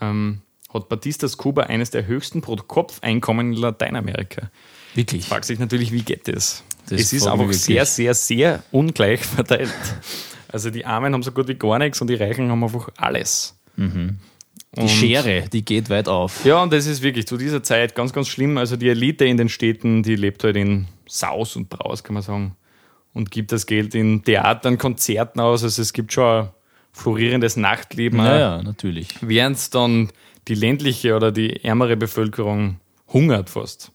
ähm, 0.00 0.40
hat 0.72 0.88
Batistas 0.88 1.36
Kuba 1.36 1.62
eines 1.62 1.90
der 1.90 2.06
höchsten 2.06 2.42
Pro-Kopf-Einkommen 2.42 3.52
in 3.52 3.58
Lateinamerika. 3.60 4.50
Wirklich. 4.94 5.26
Fragt 5.26 5.44
sich 5.44 5.58
natürlich, 5.58 5.92
wie 5.92 6.02
geht 6.02 6.28
das? 6.28 6.64
Das 6.88 7.00
es 7.00 7.12
ist 7.12 7.26
einfach 7.26 7.52
sehr, 7.52 7.86
sehr, 7.86 8.14
sehr 8.14 8.62
ungleich 8.72 9.20
verteilt. 9.24 9.72
Also 10.48 10.70
die 10.70 10.84
Armen 10.84 11.12
haben 11.12 11.22
so 11.22 11.32
gut 11.32 11.46
wie 11.46 11.54
gar 11.54 11.78
nichts 11.78 12.00
und 12.00 12.08
die 12.08 12.14
Reichen 12.14 12.50
haben 12.50 12.64
einfach 12.64 12.88
alles. 12.96 13.56
Die 14.76 14.88
Schere, 14.88 15.44
die 15.50 15.64
geht 15.64 15.88
weit 15.88 16.08
auf. 16.08 16.44
Ja, 16.44 16.62
und 16.62 16.72
das 16.72 16.86
ist 16.86 17.02
wirklich 17.02 17.26
zu 17.26 17.36
dieser 17.36 17.62
Zeit 17.62 17.94
ganz, 17.94 18.12
ganz 18.12 18.28
schlimm. 18.28 18.58
Also 18.58 18.76
die 18.76 18.88
Elite 18.88 19.24
in 19.24 19.36
den 19.36 19.48
Städten, 19.48 20.02
die 20.02 20.14
lebt 20.14 20.44
halt 20.44 20.56
in 20.56 20.86
Saus 21.06 21.56
und 21.56 21.68
Braus, 21.70 22.04
kann 22.04 22.14
man 22.14 22.22
sagen. 22.22 22.56
Und 23.14 23.30
gibt 23.30 23.50
das 23.50 23.66
Geld 23.66 23.94
in 23.94 24.22
Theatern, 24.22 24.76
Konzerten 24.76 25.40
aus. 25.40 25.64
Also 25.64 25.80
es 25.80 25.92
gibt 25.92 26.12
schon 26.12 26.44
ein 26.44 26.48
florierendes 26.92 27.56
Nachtleben. 27.56 28.18
Ja, 28.18 28.38
ja, 28.38 28.62
natürlich. 28.62 29.08
Während 29.22 29.74
dann 29.74 30.10
die 30.48 30.54
ländliche 30.54 31.16
oder 31.16 31.32
die 31.32 31.64
ärmere 31.64 31.96
Bevölkerung 31.96 32.78
hungert 33.12 33.50
fast. 33.50 33.90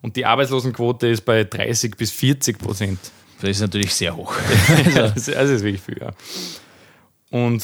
Und 0.00 0.16
die 0.16 0.24
Arbeitslosenquote 0.24 1.08
ist 1.08 1.22
bei 1.22 1.44
30 1.44 1.96
bis 1.96 2.10
40 2.10 2.58
Prozent. 2.58 2.98
Das 3.40 3.50
ist 3.50 3.60
natürlich 3.60 3.94
sehr 3.94 4.16
hoch. 4.16 4.34
Ist, 5.14 5.28
das 5.28 5.50
ist 5.50 5.62
wirklich 5.62 5.82
viel, 5.82 5.98
ja. 6.00 6.12
Und 7.30 7.62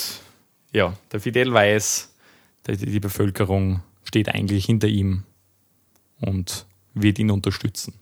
ja, 0.72 0.92
der 1.10 1.20
Fidel 1.20 1.52
weiß, 1.52 2.11
die, 2.66 2.76
die 2.76 3.00
Bevölkerung 3.00 3.82
steht 4.04 4.28
eigentlich 4.28 4.64
hinter 4.66 4.88
ihm 4.88 5.24
und 6.20 6.66
wird 6.94 7.18
ihn 7.18 7.30
unterstützen. 7.30 7.94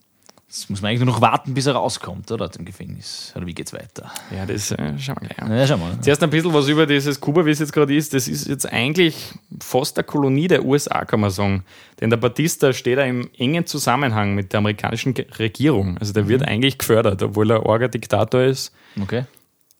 Jetzt 0.48 0.68
muss 0.68 0.82
man 0.82 0.88
eigentlich 0.88 1.04
nur 1.04 1.14
noch 1.14 1.20
warten, 1.20 1.54
bis 1.54 1.66
er 1.66 1.74
rauskommt, 1.74 2.28
oder? 2.32 2.46
Aus 2.46 2.50
dem 2.50 2.64
Gefängnis. 2.64 3.32
Oder 3.36 3.46
wie 3.46 3.54
geht's 3.54 3.72
weiter? 3.72 4.10
Ja, 4.34 4.44
das 4.46 4.72
äh, 4.72 4.98
schauen 4.98 5.18
wir 5.20 5.28
gleich 5.28 5.38
an. 5.40 5.56
Ja, 5.56 5.64
schau 5.64 5.76
mal. 5.76 5.96
Zuerst 6.00 6.20
ein 6.24 6.30
bisschen 6.30 6.52
was 6.52 6.66
über 6.66 6.86
dieses 6.86 7.20
Kuba, 7.20 7.46
wie 7.46 7.50
es 7.50 7.60
jetzt 7.60 7.72
gerade 7.72 7.94
ist. 7.94 8.14
Das 8.14 8.26
ist 8.26 8.48
jetzt 8.48 8.66
eigentlich 8.66 9.32
fast 9.60 9.96
eine 9.96 10.04
Kolonie 10.04 10.48
der 10.48 10.64
USA, 10.64 11.04
kann 11.04 11.20
man 11.20 11.30
sagen. 11.30 11.62
Denn 12.00 12.10
der 12.10 12.16
Batista 12.16 12.72
steht 12.72 12.98
da 12.98 13.04
im 13.04 13.30
engen 13.38 13.64
Zusammenhang 13.64 14.34
mit 14.34 14.52
der 14.52 14.58
amerikanischen 14.58 15.14
Regierung. 15.38 15.96
Also 15.98 16.12
der 16.12 16.26
wird 16.26 16.42
eigentlich 16.42 16.78
gefördert, 16.78 17.22
obwohl 17.22 17.52
er 17.52 17.64
arger 17.64 17.88
Diktator 17.88 18.42
ist, 18.42 18.72
Okay. 19.00 19.24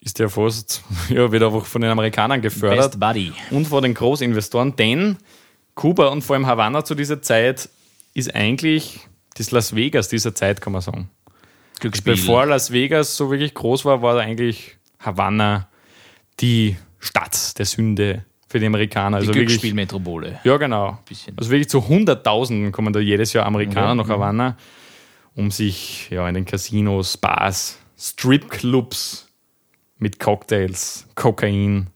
Ist 0.01 0.19
der 0.19 0.29
fast, 0.31 0.83
ja, 1.09 1.31
wird 1.31 1.43
einfach 1.43 1.65
von 1.67 1.83
den 1.83 1.91
Amerikanern 1.91 2.41
gefördert. 2.41 2.93
Best 2.93 3.01
Buddy. 3.01 3.33
und 3.51 3.67
vor 3.67 3.83
den 3.83 3.95
Großinvestoren, 3.95 4.77
denn 4.77 5.17
Kuba 5.75 6.09
und 6.09 6.23
vor 6.23 6.37
allem 6.37 6.47
Havanna 6.47 6.85
zu 6.85 6.95
dieser 6.95 7.23
Zeit 7.23 7.69
ist 8.15 8.35
eigentlich 8.35 9.01
das 9.37 9.51
Las 9.51 9.75
Vegas 9.75 10.09
dieser 10.09 10.35
Zeit, 10.35 10.61
kann 10.61 10.73
man 10.73 10.83
sagen. 10.83 11.11
Glücksspiel. 11.79 12.15
Bevor 12.15 12.45
Las 12.47 12.73
Vegas 12.73 13.17
so 13.17 13.31
wirklich 13.31 13.55
groß 13.55 13.85
war, 13.85 14.03
war 14.03 14.19
eigentlich 14.19 14.77
Havanna 14.99 15.69
die 16.41 16.77
Stadt 16.99 17.59
der 17.59 17.65
Sünde 17.67 18.25
für 18.49 18.59
die 18.59 18.67
Amerikaner. 18.67 19.19
die 19.21 19.29
Also 19.29 19.33
Glücksspielmetropole. 19.33 20.41
ja, 20.45 20.57
genau. 20.59 20.99
Bisschen. 21.09 21.39
Also 21.39 21.51
wirklich 21.51 21.69
zu 21.71 21.87
Hunderttausenden 21.89 22.73
kommen 22.73 22.93
da 22.93 23.01
jedes 23.01 23.33
Jahr 23.33 23.47
Amerikaner 23.47 24.03
Okay. 24.03 24.09
nach 24.11 24.17
Havanna, 24.17 24.57
um 25.35 25.51
sich 25.51 26.11
ja, 26.11 26.29
in 26.29 26.35
den 26.35 26.45
Casinos, 26.45 27.17
Bars, 27.17 27.79
Stripclubs 27.97 29.29
mit 30.01 30.19
Cocktails, 30.19 31.07
Kokain 31.15 31.87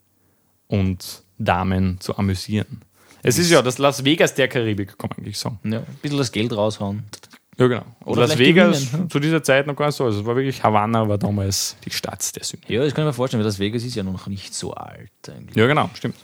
und 0.68 1.22
Damen 1.38 1.98
zu 2.00 2.16
amüsieren. 2.16 2.82
Es 3.22 3.38
ist 3.38 3.50
ja 3.50 3.62
das 3.62 3.78
Las 3.78 4.04
Vegas 4.04 4.34
der 4.34 4.48
Karibik, 4.48 4.98
kann 4.98 5.10
man 5.10 5.18
eigentlich 5.18 5.38
sagen. 5.38 5.58
Ja, 5.64 5.78
ein 5.78 5.98
bisschen 6.00 6.18
das 6.18 6.30
Geld 6.30 6.52
raushauen. 6.52 7.02
Ja, 7.58 7.66
genau. 7.68 7.84
Oder 8.04 8.22
Las 8.26 8.38
Vegas 8.38 8.86
gewinnen, 8.86 9.02
hm? 9.04 9.10
zu 9.10 9.20
dieser 9.20 9.42
Zeit 9.42 9.66
noch 9.66 9.76
gar 9.76 9.86
nicht 9.86 9.96
so. 9.96 10.04
Also 10.04 10.20
es 10.20 10.26
war 10.26 10.36
wirklich, 10.36 10.62
Havanna 10.62 11.08
war 11.08 11.18
damals 11.18 11.76
die 11.84 11.90
Stadt 11.90 12.34
der 12.36 12.44
Sünde. 12.44 12.66
Ja, 12.68 12.82
das 12.82 12.94
kann 12.94 13.04
ich 13.04 13.06
mir 13.06 13.12
vorstellen, 13.12 13.42
weil 13.42 13.48
das 13.48 13.58
Vegas 13.58 13.82
ist 13.84 13.94
ja 13.94 14.02
noch 14.02 14.26
nicht 14.26 14.54
so 14.54 14.74
alt 14.74 15.10
eigentlich. 15.28 15.56
Ja, 15.56 15.66
genau, 15.66 15.88
stimmt. 15.94 16.16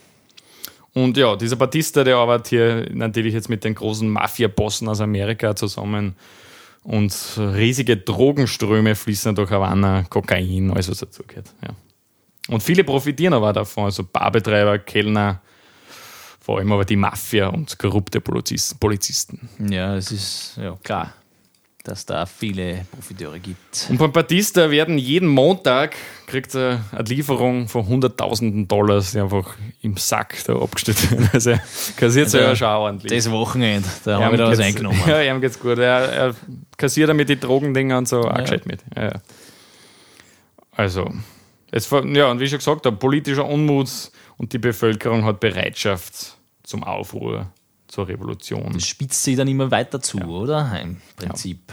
Und 0.93 1.17
ja, 1.17 1.37
dieser 1.37 1.57
Batista, 1.57 2.03
der 2.03 2.17
arbeitet 2.17 2.49
hier 2.49 2.89
natürlich 2.93 3.33
jetzt 3.33 3.49
mit 3.49 3.65
den 3.65 3.75
großen 3.75 4.09
Mafia-Bossen 4.09 4.89
aus 4.89 5.01
Amerika 5.01 5.55
zusammen. 5.55 6.17
Und 6.83 7.15
riesige 7.37 7.97
Drogenströme 7.97 8.95
fließen 8.95 9.35
durch 9.35 9.51
Havanna, 9.51 10.05
Kokain, 10.05 10.71
alles 10.71 10.91
was 10.91 10.99
dazugehört. 10.99 11.53
Ja. 11.63 11.75
Und 12.49 12.63
viele 12.63 12.85
profitieren 12.85 13.35
aber 13.35 13.53
davon, 13.53 13.85
also 13.85 14.03
Barbetreiber, 14.03 14.79
Kellner, 14.79 15.41
vor 16.41 16.59
allem 16.59 16.73
aber 16.73 16.85
die 16.85 16.97
Mafia 16.97 17.49
und 17.49 17.79
korrupte 17.79 18.21
Polizis- 18.21 18.75
Polizisten. 18.75 19.49
Ja, 19.59 19.95
es 19.97 20.11
ist 20.11 20.57
ja 20.57 20.77
klar, 20.83 21.13
dass 21.85 22.05
da 22.05 22.27
viele 22.27 22.85
Profiteure 22.93 23.39
gibt. 23.39 23.87
Und 23.89 23.99
beim 23.99 24.13
Batista 24.13 24.71
werden 24.71 24.99
jeden 24.99 25.29
Montag 25.29 25.95
kriegt 26.27 26.55
er 26.55 26.85
eine 26.93 27.05
Lieferung 27.05 27.69
von 27.69 27.87
hunderttausenden 27.87 28.69
Dollars, 28.69 29.13
die 29.13 29.21
einfach 29.21 29.57
im 29.83 29.97
Sack 29.97 30.37
da 30.47 30.55
abgestellt 30.57 31.11
werden. 31.11 31.29
Also 31.33 31.51
er 31.51 31.63
kassiert 31.97 32.27
Also, 32.27 32.39
ja 32.39 32.55
schon 32.55 32.69
ordentlich. 32.69 33.13
Das 33.13 33.31
Wochenende, 33.31 33.89
da 34.05 34.19
Ja, 34.19 34.25
haben 34.25 34.33
wir 34.33 34.39
da 34.39 34.51
was 34.51 34.61
eingenommen. 34.61 35.01
Ja, 35.07 35.23
ihm 35.23 35.41
geht's 35.41 35.59
gut. 35.59 35.79
Er, 35.79 36.13
er 36.13 36.35
kassiert 36.77 37.09
damit 37.09 37.29
die 37.29 37.41
Drogendinger 37.41 37.99
und 37.99 38.09
so 38.09 38.21
auch 38.23 38.39
gescheit 38.39 38.67
mit. 38.67 38.81
Ja, 38.95 39.05
ja. 39.05 39.13
Also, 40.73 41.11
es 41.71 41.91
war, 41.91 42.05
ja, 42.07 42.31
und 42.31 42.41
wie 42.41 42.45
ich 42.45 42.51
schon 42.51 42.59
gesagt 42.59 42.87
habe, 42.87 42.97
politischer 42.97 43.47
Unmut 43.47 43.89
und 44.37 44.53
die 44.53 44.59
Bevölkerung 44.59 45.25
hat 45.25 45.41
Bereitschaft 45.41 46.37
zum 46.63 46.85
Aufruhr, 46.85 47.47
zur 47.91 48.09
Revolution. 48.09 48.73
Das 48.73 48.87
spitzt 48.87 49.23
sich 49.23 49.37
dann 49.37 49.49
immer 49.49 49.71
weiter 49.71 50.01
zu, 50.01 50.19
oder? 50.19 50.81
Im 50.81 50.99
Prinzip. 51.17 51.73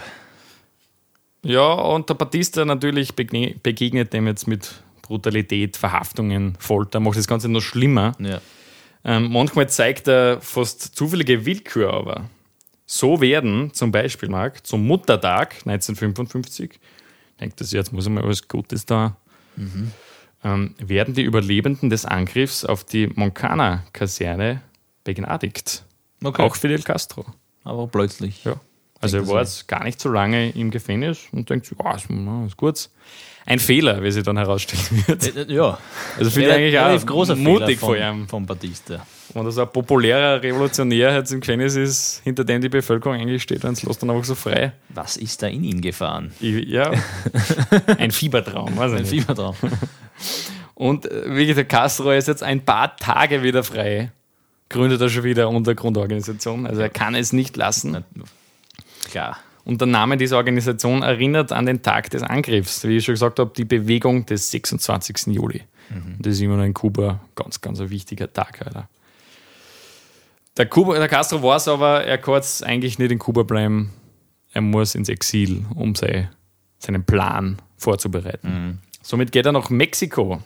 Ja, 1.42 1.72
und 1.72 2.08
der 2.08 2.14
Batista 2.14 2.64
natürlich 2.64 3.14
begegnet 3.14 4.12
dem 4.12 4.26
jetzt 4.26 4.48
mit 4.48 4.82
Brutalität, 5.02 5.76
Verhaftungen, 5.76 6.56
Folter, 6.58 7.00
macht 7.00 7.16
das 7.16 7.28
Ganze 7.28 7.48
noch 7.48 7.60
schlimmer. 7.60 8.14
Ja. 8.18 8.40
Ähm, 9.04 9.30
manchmal 9.30 9.68
zeigt 9.68 10.08
er 10.08 10.40
fast 10.40 10.82
zufällige 10.96 11.46
Willkür 11.46 11.92
aber. 11.94 12.28
So 12.84 13.20
werden 13.20 13.72
zum 13.72 13.92
Beispiel, 13.92 14.28
Marc, 14.28 14.66
zum 14.66 14.86
Muttertag 14.86 15.54
1955, 15.66 16.80
denkt 17.40 17.60
das 17.60 17.72
jetzt 17.72 17.92
muss 17.92 18.06
einmal 18.06 18.26
was 18.26 18.48
Gutes 18.48 18.86
da, 18.86 19.16
ähm, 20.42 20.74
werden 20.78 21.14
die 21.14 21.22
Überlebenden 21.22 21.90
des 21.90 22.04
Angriffs 22.04 22.64
auf 22.64 22.84
die 22.84 23.06
Moncana-Kaserne 23.08 24.62
begnadigt. 25.04 25.84
Okay. 26.22 26.42
Auch 26.42 26.56
Fidel 26.56 26.82
Castro. 26.82 27.24
Aber 27.64 27.86
plötzlich. 27.86 28.44
Ja. 28.44 28.56
Also 29.00 29.18
er 29.18 29.28
war 29.28 29.40
jetzt 29.40 29.68
gar 29.68 29.84
nicht 29.84 30.00
so 30.00 30.08
lange 30.08 30.50
im 30.50 30.70
Gefängnis 30.70 31.20
und 31.30 31.48
denkt 31.48 31.66
sich, 31.66 31.78
oh, 31.78 32.44
ist, 32.46 32.56
gut. 32.56 32.88
Ein 33.46 33.60
Fehler, 33.60 34.02
wie 34.02 34.10
sich 34.10 34.24
dann 34.24 34.36
herausstellen 34.36 35.04
wird. 35.06 35.36
Äh, 35.36 35.52
Ja. 35.54 35.78
Also 36.18 36.30
finde 36.30 36.48
ich 36.50 36.54
eigentlich 36.54 36.78
auch 36.78 37.06
großer 37.06 37.36
mutig 37.36 37.78
Fehler 37.78 37.78
von 37.78 37.96
ihm. 37.96 38.18
von, 38.20 38.28
von 38.28 38.46
Batista. 38.46 39.06
Und 39.34 39.44
dass 39.46 39.56
ein 39.56 39.70
populärer 39.70 40.42
Revolutionär 40.42 41.14
jetzt 41.14 41.32
im 41.32 41.40
Gefängnis 41.40 41.76
ist, 41.76 42.20
hinter 42.24 42.44
dem 42.44 42.60
die 42.60 42.68
Bevölkerung 42.68 43.16
eigentlich 43.18 43.42
steht 43.42 43.64
und 43.64 43.72
es 43.72 43.82
lässt 43.84 44.02
dann 44.02 44.10
einfach 44.10 44.24
so 44.24 44.34
frei. 44.34 44.72
Was 44.90 45.16
ist 45.16 45.42
da 45.42 45.46
in 45.46 45.64
ihn 45.64 45.80
gefahren? 45.80 46.32
Ich, 46.40 46.66
ja, 46.66 46.90
ein 47.98 48.10
Fiebertraum, 48.10 48.76
weiß 48.76 48.92
Ein 48.92 49.02
nicht. 49.02 49.10
Fieber 49.10 49.34
drauf. 49.34 49.56
Und 50.74 51.10
äh, 51.10 51.36
wie 51.36 51.46
gesagt, 51.46 51.68
Castro 51.70 52.10
ist 52.12 52.28
jetzt 52.28 52.42
ein 52.42 52.64
paar 52.64 52.96
Tage 52.96 53.42
wieder 53.42 53.62
frei. 53.64 54.12
Gründet 54.68 55.00
er 55.00 55.08
schon 55.08 55.24
wieder 55.24 55.48
eine 55.48 55.56
Untergrundorganisation. 55.56 56.66
Also 56.66 56.82
er 56.82 56.90
kann 56.90 57.14
es 57.14 57.32
nicht 57.32 57.56
lassen. 57.56 58.04
Klar. 59.10 59.38
Und 59.64 59.80
der 59.80 59.88
Name 59.88 60.16
dieser 60.16 60.36
Organisation 60.36 61.02
erinnert 61.02 61.52
an 61.52 61.66
den 61.66 61.82
Tag 61.82 62.10
des 62.10 62.22
Angriffs, 62.22 62.84
wie 62.84 62.96
ich 62.96 63.04
schon 63.04 63.14
gesagt 63.14 63.38
habe, 63.38 63.52
die 63.56 63.64
Bewegung 63.64 64.24
des 64.26 64.50
26. 64.50 65.28
Juli. 65.28 65.62
Und 65.90 66.26
das 66.26 66.34
ist 66.34 66.40
immer 66.40 66.56
noch 66.56 66.64
in 66.64 66.74
Kuba 66.74 67.20
ganz, 67.34 67.60
ganz 67.60 67.80
ein 67.80 67.90
wichtiger 67.90 68.32
Tag. 68.32 68.64
Alter. 68.64 68.88
Der, 70.56 70.66
Kuba, 70.66 70.98
der 70.98 71.08
Castro 71.08 71.42
weiß 71.42 71.68
aber, 71.68 72.04
er 72.04 72.18
kann 72.18 72.34
jetzt 72.34 72.64
eigentlich 72.64 72.98
nicht 72.98 73.10
in 73.10 73.18
Kuba 73.18 73.42
bleiben. 73.42 73.92
Er 74.52 74.60
muss 74.60 74.94
ins 74.94 75.08
Exil, 75.08 75.64
um 75.74 75.94
sei, 75.94 76.30
seinen 76.78 77.04
Plan 77.04 77.58
vorzubereiten. 77.76 78.80
Somit 79.02 79.32
geht 79.32 79.46
er 79.46 79.52
nach 79.52 79.70
Mexiko, 79.70 80.42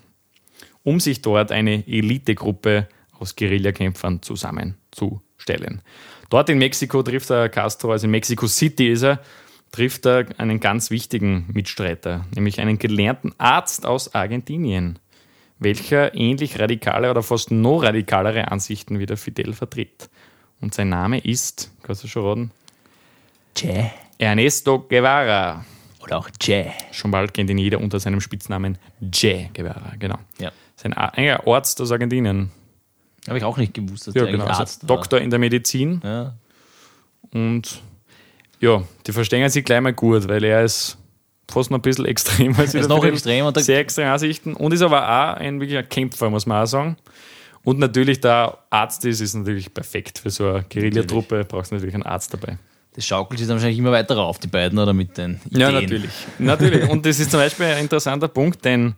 um 0.82 1.00
sich 1.00 1.22
dort 1.22 1.50
eine 1.50 1.86
Elitegruppe 1.86 2.88
aus 3.22 3.36
Guerillakämpfern 3.36 4.20
zusammenzustellen. 4.22 5.80
Dort 6.28 6.48
in 6.48 6.58
Mexiko 6.58 7.02
trifft 7.02 7.30
er 7.30 7.48
Castro, 7.48 7.92
also 7.92 8.06
in 8.06 8.10
Mexico 8.10 8.46
City 8.46 8.88
ist 8.92 9.02
er, 9.02 9.20
trifft 9.70 10.06
er 10.06 10.26
einen 10.38 10.60
ganz 10.60 10.90
wichtigen 10.90 11.46
Mitstreiter, 11.52 12.26
nämlich 12.34 12.60
einen 12.60 12.78
gelernten 12.78 13.32
Arzt 13.38 13.86
aus 13.86 14.14
Argentinien, 14.14 14.98
welcher 15.58 16.14
ähnlich 16.14 16.58
radikale 16.58 17.10
oder 17.10 17.22
fast 17.22 17.50
noch 17.50 17.82
radikalere 17.82 18.50
Ansichten 18.50 18.98
wie 18.98 19.06
der 19.06 19.16
Fidel 19.16 19.54
vertritt. 19.54 20.10
Und 20.60 20.74
sein 20.74 20.88
Name 20.88 21.18
ist, 21.18 21.70
kannst 21.82 22.04
du 22.04 22.08
schon 22.08 22.24
raten? 22.26 22.50
Jä. 23.56 23.90
Ernesto 24.18 24.78
Guevara. 24.80 25.64
Oder 26.00 26.18
auch 26.18 26.28
Jä. 26.40 26.70
Schon 26.92 27.10
bald 27.10 27.32
kennt 27.34 27.50
ihn 27.50 27.58
jeder 27.58 27.80
unter 27.80 27.98
seinem 28.00 28.20
Spitznamen 28.20 28.78
Che 29.12 29.50
Guevara, 29.54 29.92
genau. 29.98 30.18
Ja. 30.38 30.50
Sein 30.76 30.96
A- 30.96 31.08
ein 31.10 31.30
Arzt 31.46 31.80
aus 31.80 31.92
Argentinien. 31.92 32.50
Habe 33.28 33.38
ich 33.38 33.44
auch 33.44 33.56
nicht 33.56 33.74
gewusst, 33.74 34.08
dass 34.08 34.14
Ja, 34.14 34.24
der 34.24 34.32
genau. 34.32 34.46
Also 34.46 34.60
Arzt 34.60 34.82
war. 34.82 34.96
Doktor 34.96 35.20
in 35.20 35.30
der 35.30 35.38
Medizin. 35.38 36.00
Ja. 36.02 36.34
Und 37.32 37.80
ja, 38.60 38.82
die 39.06 39.12
verstehen 39.12 39.48
sich 39.48 39.64
gleich 39.64 39.80
mal 39.80 39.92
gut, 39.92 40.28
weil 40.28 40.42
er 40.44 40.64
ist 40.64 40.98
fast 41.50 41.70
noch 41.70 41.78
ein 41.78 41.82
bisschen 41.82 42.04
extrem. 42.04 42.54
Als 42.56 42.74
Er 42.74 42.82
ist 42.82 42.88
noch 42.88 43.04
extrem 43.04 43.46
und 43.46 43.58
Sehr 43.60 43.78
extreme 43.78 44.10
Ansichten. 44.10 44.54
Und 44.54 44.72
ist 44.72 44.82
aber 44.82 45.02
auch 45.02 45.36
ein 45.36 45.60
wirklicher 45.60 45.82
Kämpfer, 45.82 46.30
muss 46.30 46.46
man 46.46 46.62
auch 46.62 46.66
sagen. 46.66 46.96
Und 47.64 47.78
natürlich, 47.78 48.20
da 48.20 48.58
Arzt 48.70 49.04
ist, 49.04 49.20
ist 49.20 49.34
natürlich 49.34 49.72
perfekt 49.72 50.18
für 50.18 50.30
so 50.30 50.48
eine 50.48 50.64
Guerillatruppe. 50.64 51.44
Brauchst 51.44 51.70
du 51.70 51.76
natürlich 51.76 51.94
einen 51.94 52.02
Arzt 52.02 52.34
dabei. 52.34 52.58
Das 52.94 53.06
schaukelt 53.06 53.38
sich 53.38 53.48
dann 53.48 53.56
wahrscheinlich 53.56 53.78
immer 53.78 53.92
weiter 53.92 54.16
rauf, 54.16 54.38
die 54.38 54.48
beiden, 54.48 54.78
oder 54.78 54.92
mit 54.92 55.16
den 55.16 55.40
Ideen. 55.46 55.60
Ja, 55.60 55.70
natürlich. 55.70 56.10
natürlich. 56.38 56.90
Und 56.90 57.06
das 57.06 57.20
ist 57.20 57.30
zum 57.30 57.40
Beispiel 57.40 57.66
ein 57.66 57.78
interessanter 57.78 58.28
Punkt, 58.28 58.64
denn 58.64 58.94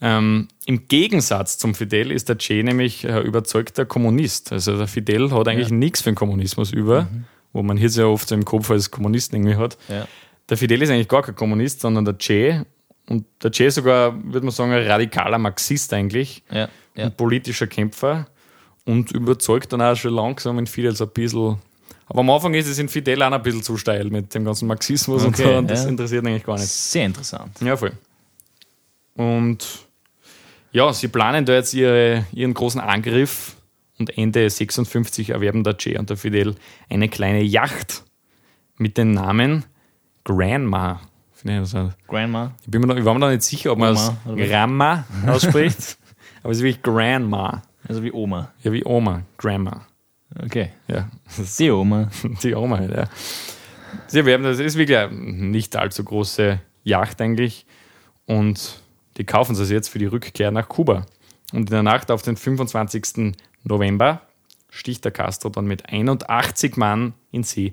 ähm, 0.00 0.48
im 0.64 0.88
Gegensatz 0.88 1.58
zum 1.58 1.74
Fidel 1.74 2.10
ist 2.10 2.28
der 2.28 2.38
Che 2.38 2.62
nämlich 2.62 3.06
ein 3.06 3.22
überzeugter 3.22 3.84
Kommunist. 3.84 4.52
Also 4.52 4.78
der 4.78 4.86
Fidel 4.86 5.30
hat 5.30 5.46
eigentlich 5.46 5.70
nichts 5.70 6.00
für 6.00 6.10
den 6.10 6.14
Kommunismus 6.14 6.72
über, 6.72 7.08
wo 7.52 7.62
man 7.62 7.76
hier 7.76 7.90
sehr 7.90 8.08
oft 8.08 8.28
so 8.28 8.34
im 8.34 8.44
Kopf 8.44 8.70
als 8.70 8.90
Kommunisten 8.90 9.36
irgendwie 9.36 9.56
hat. 9.56 9.76
Ja. 9.88 10.06
Der 10.48 10.56
Fidel 10.56 10.80
ist 10.82 10.90
eigentlich 10.90 11.08
gar 11.08 11.22
kein 11.22 11.34
Kommunist, 11.34 11.80
sondern 11.80 12.04
der 12.06 12.16
Che. 12.16 12.64
Und 13.08 13.26
der 13.42 13.50
Che 13.50 13.66
ist 13.66 13.74
sogar, 13.74 14.14
würde 14.24 14.46
man 14.46 14.52
sagen, 14.52 14.72
ein 14.72 14.86
radikaler 14.86 15.38
Marxist 15.38 15.92
eigentlich. 15.92 16.42
Ja, 16.50 16.68
ja. 16.96 17.04
Ein 17.04 17.16
politischer 17.16 17.66
Kämpfer. 17.66 18.26
Und 18.86 19.12
überzeugt 19.12 19.72
dann 19.72 19.82
auch 19.82 19.94
schon 19.94 20.14
langsam 20.14 20.58
in 20.58 20.66
Fidel 20.66 20.96
so 20.96 21.04
ein 21.04 21.10
bisschen. 21.10 21.58
Aber 22.06 22.20
am 22.20 22.30
Anfang 22.30 22.54
ist 22.54 22.66
es 22.66 22.78
in 22.78 22.88
Fidel 22.88 23.22
auch 23.22 23.30
ein 23.30 23.42
bisschen 23.42 23.62
zu 23.62 23.76
steil 23.76 24.06
mit 24.06 24.34
dem 24.34 24.46
ganzen 24.46 24.66
Marxismus 24.66 25.22
und 25.24 25.34
Okay, 25.34 25.44
so. 25.44 25.58
Und 25.58 25.70
das 25.70 25.84
ja. 25.84 25.90
interessiert 25.90 26.26
eigentlich 26.26 26.44
gar 26.44 26.56
nicht. 26.56 26.66
Sehr 26.66 27.04
interessant. 27.04 27.60
Ja, 27.60 27.76
voll. 27.76 27.92
Und 29.14 29.89
ja, 30.72 30.92
sie 30.92 31.08
planen 31.08 31.44
da 31.44 31.54
jetzt 31.54 31.74
ihre, 31.74 32.26
ihren 32.32 32.54
großen 32.54 32.80
Angriff 32.80 33.56
und 33.98 34.16
Ende 34.16 34.48
56 34.48 35.30
erwerben 35.30 35.64
der 35.64 35.74
Che 35.76 35.98
und 35.98 36.10
der 36.10 36.16
Fidel 36.16 36.54
eine 36.88 37.08
kleine 37.08 37.42
Yacht 37.42 38.04
mit 38.76 38.96
dem 38.96 39.12
Namen 39.12 39.64
Grandma. 40.24 41.00
Also, 41.46 41.90
Grandma. 42.06 42.52
ich, 42.62 42.70
bin 42.70 42.82
mir 42.82 42.86
noch, 42.86 42.96
ich 42.96 43.04
war 43.04 43.14
mir 43.14 43.20
noch 43.20 43.30
nicht 43.30 43.42
sicher, 43.42 43.72
ob 43.72 43.78
man 43.78 43.94
es? 43.94 44.12
Grandma 44.24 45.04
ausspricht, 45.26 45.96
aber 46.42 46.52
es 46.52 46.58
ist 46.58 46.64
wirklich 46.64 46.82
Grandma. 46.82 47.62
Also 47.88 48.02
wie 48.02 48.12
Oma. 48.12 48.52
Ja, 48.62 48.72
wie 48.72 48.84
Oma, 48.84 49.22
Grandma. 49.38 49.86
Okay. 50.38 50.70
Ja, 50.86 51.08
Die 51.58 51.70
Oma. 51.70 52.10
die 52.42 52.54
Oma 52.54 52.78
halt, 52.78 52.94
ja. 52.94 53.04
Sie 54.06 54.18
erwerben 54.18 54.44
das, 54.44 54.58
ist 54.58 54.76
wirklich 54.76 54.98
eine 54.98 55.12
nicht 55.12 55.74
allzu 55.76 56.04
große 56.04 56.60
Yacht 56.84 57.20
eigentlich. 57.20 57.66
Und 58.26 58.80
die 59.16 59.24
kaufen 59.24 59.54
sie 59.54 59.64
jetzt 59.72 59.88
für 59.88 59.98
die 59.98 60.06
Rückkehr 60.06 60.50
nach 60.50 60.68
Kuba. 60.68 61.06
Und 61.52 61.60
in 61.60 61.66
der 61.66 61.82
Nacht 61.82 62.10
auf 62.10 62.22
den 62.22 62.36
25. 62.36 63.34
November 63.64 64.22
sticht 64.70 65.04
der 65.04 65.10
Castro 65.12 65.48
dann 65.48 65.66
mit 65.66 65.88
81 65.88 66.76
Mann 66.76 67.14
in 67.32 67.42
See. 67.42 67.72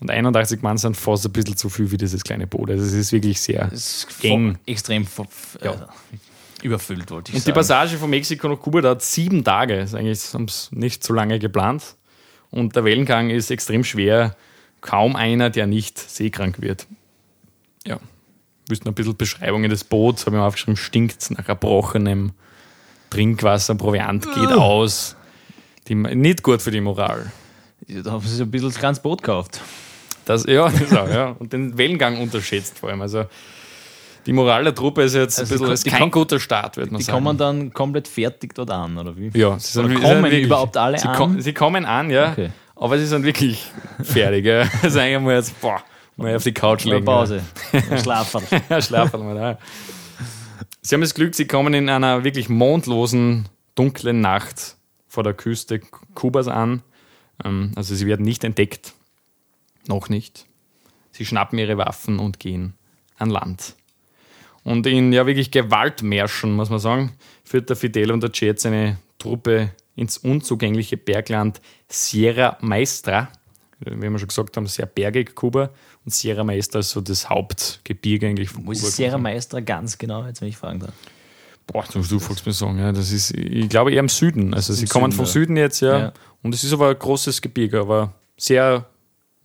Und 0.00 0.10
81 0.10 0.62
Mann 0.62 0.78
sind 0.78 0.96
fast 0.96 1.26
ein 1.26 1.32
bisschen 1.32 1.56
zu 1.56 1.68
viel 1.68 1.88
für 1.88 1.96
dieses 1.98 2.22
kleine 2.24 2.46
Boot. 2.46 2.70
Also 2.70 2.84
es 2.84 2.92
ist 2.94 3.12
wirklich 3.12 3.40
sehr 3.40 3.64
Das 3.66 4.04
ist 4.04 4.24
eng. 4.24 4.56
extrem 4.66 5.06
Ja. 5.62 5.72
äh, 5.72 5.76
überfüllt, 6.62 7.10
wollte 7.10 7.30
ich 7.32 7.34
Und 7.36 7.42
die 7.44 7.50
sagen. 7.50 7.54
Passage 7.54 7.98
von 7.98 8.08
Mexiko 8.10 8.48
nach 8.48 8.60
Kuba 8.60 8.80
dauert 8.80 9.02
sieben 9.02 9.44
Tage. 9.44 9.76
Das 9.78 9.90
ist 9.90 9.94
eigentlich 9.94 10.32
haben 10.32 10.48
sie 10.48 10.68
nicht 10.70 11.04
so 11.04 11.12
lange 11.12 11.38
geplant. 11.38 11.96
Und 12.50 12.76
der 12.76 12.84
Wellengang 12.84 13.28
ist 13.30 13.50
extrem 13.50 13.84
schwer. 13.84 14.36
Kaum 14.80 15.16
einer, 15.16 15.50
der 15.50 15.66
nicht 15.66 15.98
seekrank 15.98 16.62
wird. 16.62 16.86
Ja. 17.84 17.98
Wüssten 18.68 18.88
ein 18.88 18.94
bisschen 18.94 19.16
Beschreibungen 19.16 19.70
des 19.70 19.84
Boots, 19.84 20.26
habe 20.26 20.36
ich 20.36 20.40
mir 20.40 20.46
aufgeschrieben, 20.46 20.76
stinkt 20.76 21.30
nach 21.30 21.48
erbrochenem 21.48 22.32
Trinkwasser, 23.10 23.74
Proviant 23.74 24.24
geht 24.34 24.52
aus. 24.52 25.16
Die, 25.88 25.94
nicht 25.94 26.42
gut 26.42 26.60
für 26.60 26.70
die 26.70 26.80
Moral. 26.80 27.32
Da 27.86 28.12
haben 28.12 28.26
sie 28.26 28.42
ein 28.42 28.50
bisschen 28.50 28.68
das 28.68 28.78
ganze 28.80 29.00
Boot 29.00 29.22
gekauft. 29.22 29.60
Das, 30.26 30.44
ja, 30.46 30.68
das 30.78 30.92
auch, 30.94 31.08
ja. 31.08 31.34
Und 31.38 31.52
den 31.52 31.78
Wellengang 31.78 32.20
unterschätzt 32.20 32.78
vor 32.78 32.90
allem. 32.90 33.00
Also 33.00 33.24
die 34.26 34.32
Moral 34.34 34.64
der 34.64 34.74
Truppe 34.74 35.04
ist 35.04 35.14
jetzt 35.14 35.38
Also 35.40 35.54
ein 35.54 35.58
bisschen, 35.60 35.66
die 35.68 35.72
ist 35.72 35.86
kein 35.98 36.08
die 36.08 36.10
guter 36.10 36.38
Start, 36.38 36.76
würde 36.76 36.90
man 36.92 36.98
Die 36.98 37.04
sagen. 37.04 37.24
kommen 37.24 37.38
dann 37.38 37.72
komplett 37.72 38.06
fertig 38.08 38.54
dort 38.54 38.70
an, 38.70 38.98
oder 38.98 39.16
wie? 39.16 39.30
Ja, 39.38 39.58
sie 39.58 39.72
sind, 39.72 39.94
kommen 39.94 40.22
wirklich- 40.24 40.44
überhaupt 40.44 40.76
alle 40.76 40.98
sie 40.98 41.08
an? 41.08 41.16
ko- 41.16 41.40
sie 41.40 41.54
kommen 41.54 41.86
an, 41.86 42.10
ja. 42.10 42.32
Okay. 42.32 42.50
Aber 42.76 42.98
sie 42.98 43.06
sind 43.06 43.24
wirklich 43.24 43.64
fertig. 44.02 44.44
Ja. 44.44 44.64
Also 44.82 44.98
eigentlich 44.98 45.22
mal 45.22 45.34
jetzt, 45.36 45.58
boah, 45.62 45.80
mal 46.18 46.36
auf 46.36 46.44
die 46.44 46.52
Couch 46.52 46.84
legen. 46.84 47.04
Pause. 47.04 47.42
Schlafen. 48.02 48.42
Ja, 48.68 48.82
schlafen 48.82 49.24
mal 49.24 49.34
da. 49.34 49.58
Sie 50.82 50.94
haben 50.94 51.00
das 51.02 51.14
Glück, 51.14 51.34
sie 51.34 51.46
kommen 51.46 51.74
in 51.74 51.88
einer 51.88 52.24
wirklich 52.24 52.48
mondlosen, 52.48 53.48
dunklen 53.74 54.20
Nacht 54.20 54.76
vor 55.06 55.22
der 55.22 55.34
Küste 55.34 55.80
Kubas 56.14 56.48
an. 56.48 56.82
Ähm, 57.44 57.72
Also 57.76 57.94
sie 57.94 58.06
werden 58.06 58.24
nicht 58.24 58.44
entdeckt. 58.44 58.94
Noch 59.86 60.08
nicht. 60.08 60.46
Sie 61.10 61.24
schnappen 61.24 61.58
ihre 61.58 61.78
Waffen 61.78 62.18
und 62.18 62.38
gehen 62.38 62.74
an 63.16 63.30
Land. 63.30 63.74
Und 64.64 64.86
in 64.86 65.12
ja 65.12 65.26
wirklich 65.26 65.50
Gewaltmärschen, 65.50 66.52
muss 66.52 66.68
man 66.70 66.78
sagen, 66.78 67.12
führt 67.44 67.68
der 67.70 67.76
Fidel 67.76 68.12
und 68.12 68.22
der 68.22 68.30
Che 68.30 68.46
jetzt 68.46 68.62
seine 68.62 68.98
Truppe 69.18 69.72
ins 69.96 70.18
unzugängliche 70.18 70.96
Bergland 70.96 71.60
Sierra 71.88 72.58
Maestra. 72.60 73.28
Wie 73.80 74.10
wir 74.10 74.18
schon 74.18 74.28
gesagt 74.28 74.56
haben, 74.56 74.66
sehr 74.66 74.86
bergig 74.86 75.34
Kuba. 75.34 75.70
Und 76.08 76.14
Sierra 76.14 76.42
Maestra 76.42 76.78
ist 76.78 76.88
so 76.88 77.02
das 77.02 77.28
Hauptgebirge 77.28 78.28
eigentlich 78.28 78.48
von 78.48 78.66
Wo 78.66 78.72
ist. 78.72 78.96
Sierra 78.96 79.18
Maestra 79.18 79.60
ganz 79.60 79.98
genau, 79.98 80.24
jetzt 80.24 80.40
wenn 80.40 80.48
ich 80.48 80.56
fragen 80.56 80.80
darf? 80.80 80.94
Boah, 81.66 81.84
du, 81.92 82.00
du 82.00 82.18
folgst 82.18 82.46
mir 82.46 82.54
sagen, 82.54 82.78
ja, 82.78 82.92
das 82.92 83.12
ist, 83.12 83.32
ich 83.32 83.68
glaube 83.68 83.92
eher 83.92 84.00
im 84.00 84.08
Süden. 84.08 84.54
Also 84.54 84.72
sie 84.72 84.84
im 84.84 84.88
kommen 84.88 85.10
Süden, 85.10 85.16
vom 85.16 85.26
ja. 85.26 85.30
Süden 85.30 85.56
jetzt, 85.58 85.80
ja. 85.80 85.98
Ja. 85.98 86.12
Und 86.42 86.54
es 86.54 86.64
ist 86.64 86.72
aber 86.72 86.88
ein 86.88 86.98
großes 86.98 87.42
Gebirge, 87.42 87.78
aber 87.78 88.14
sehr 88.38 88.86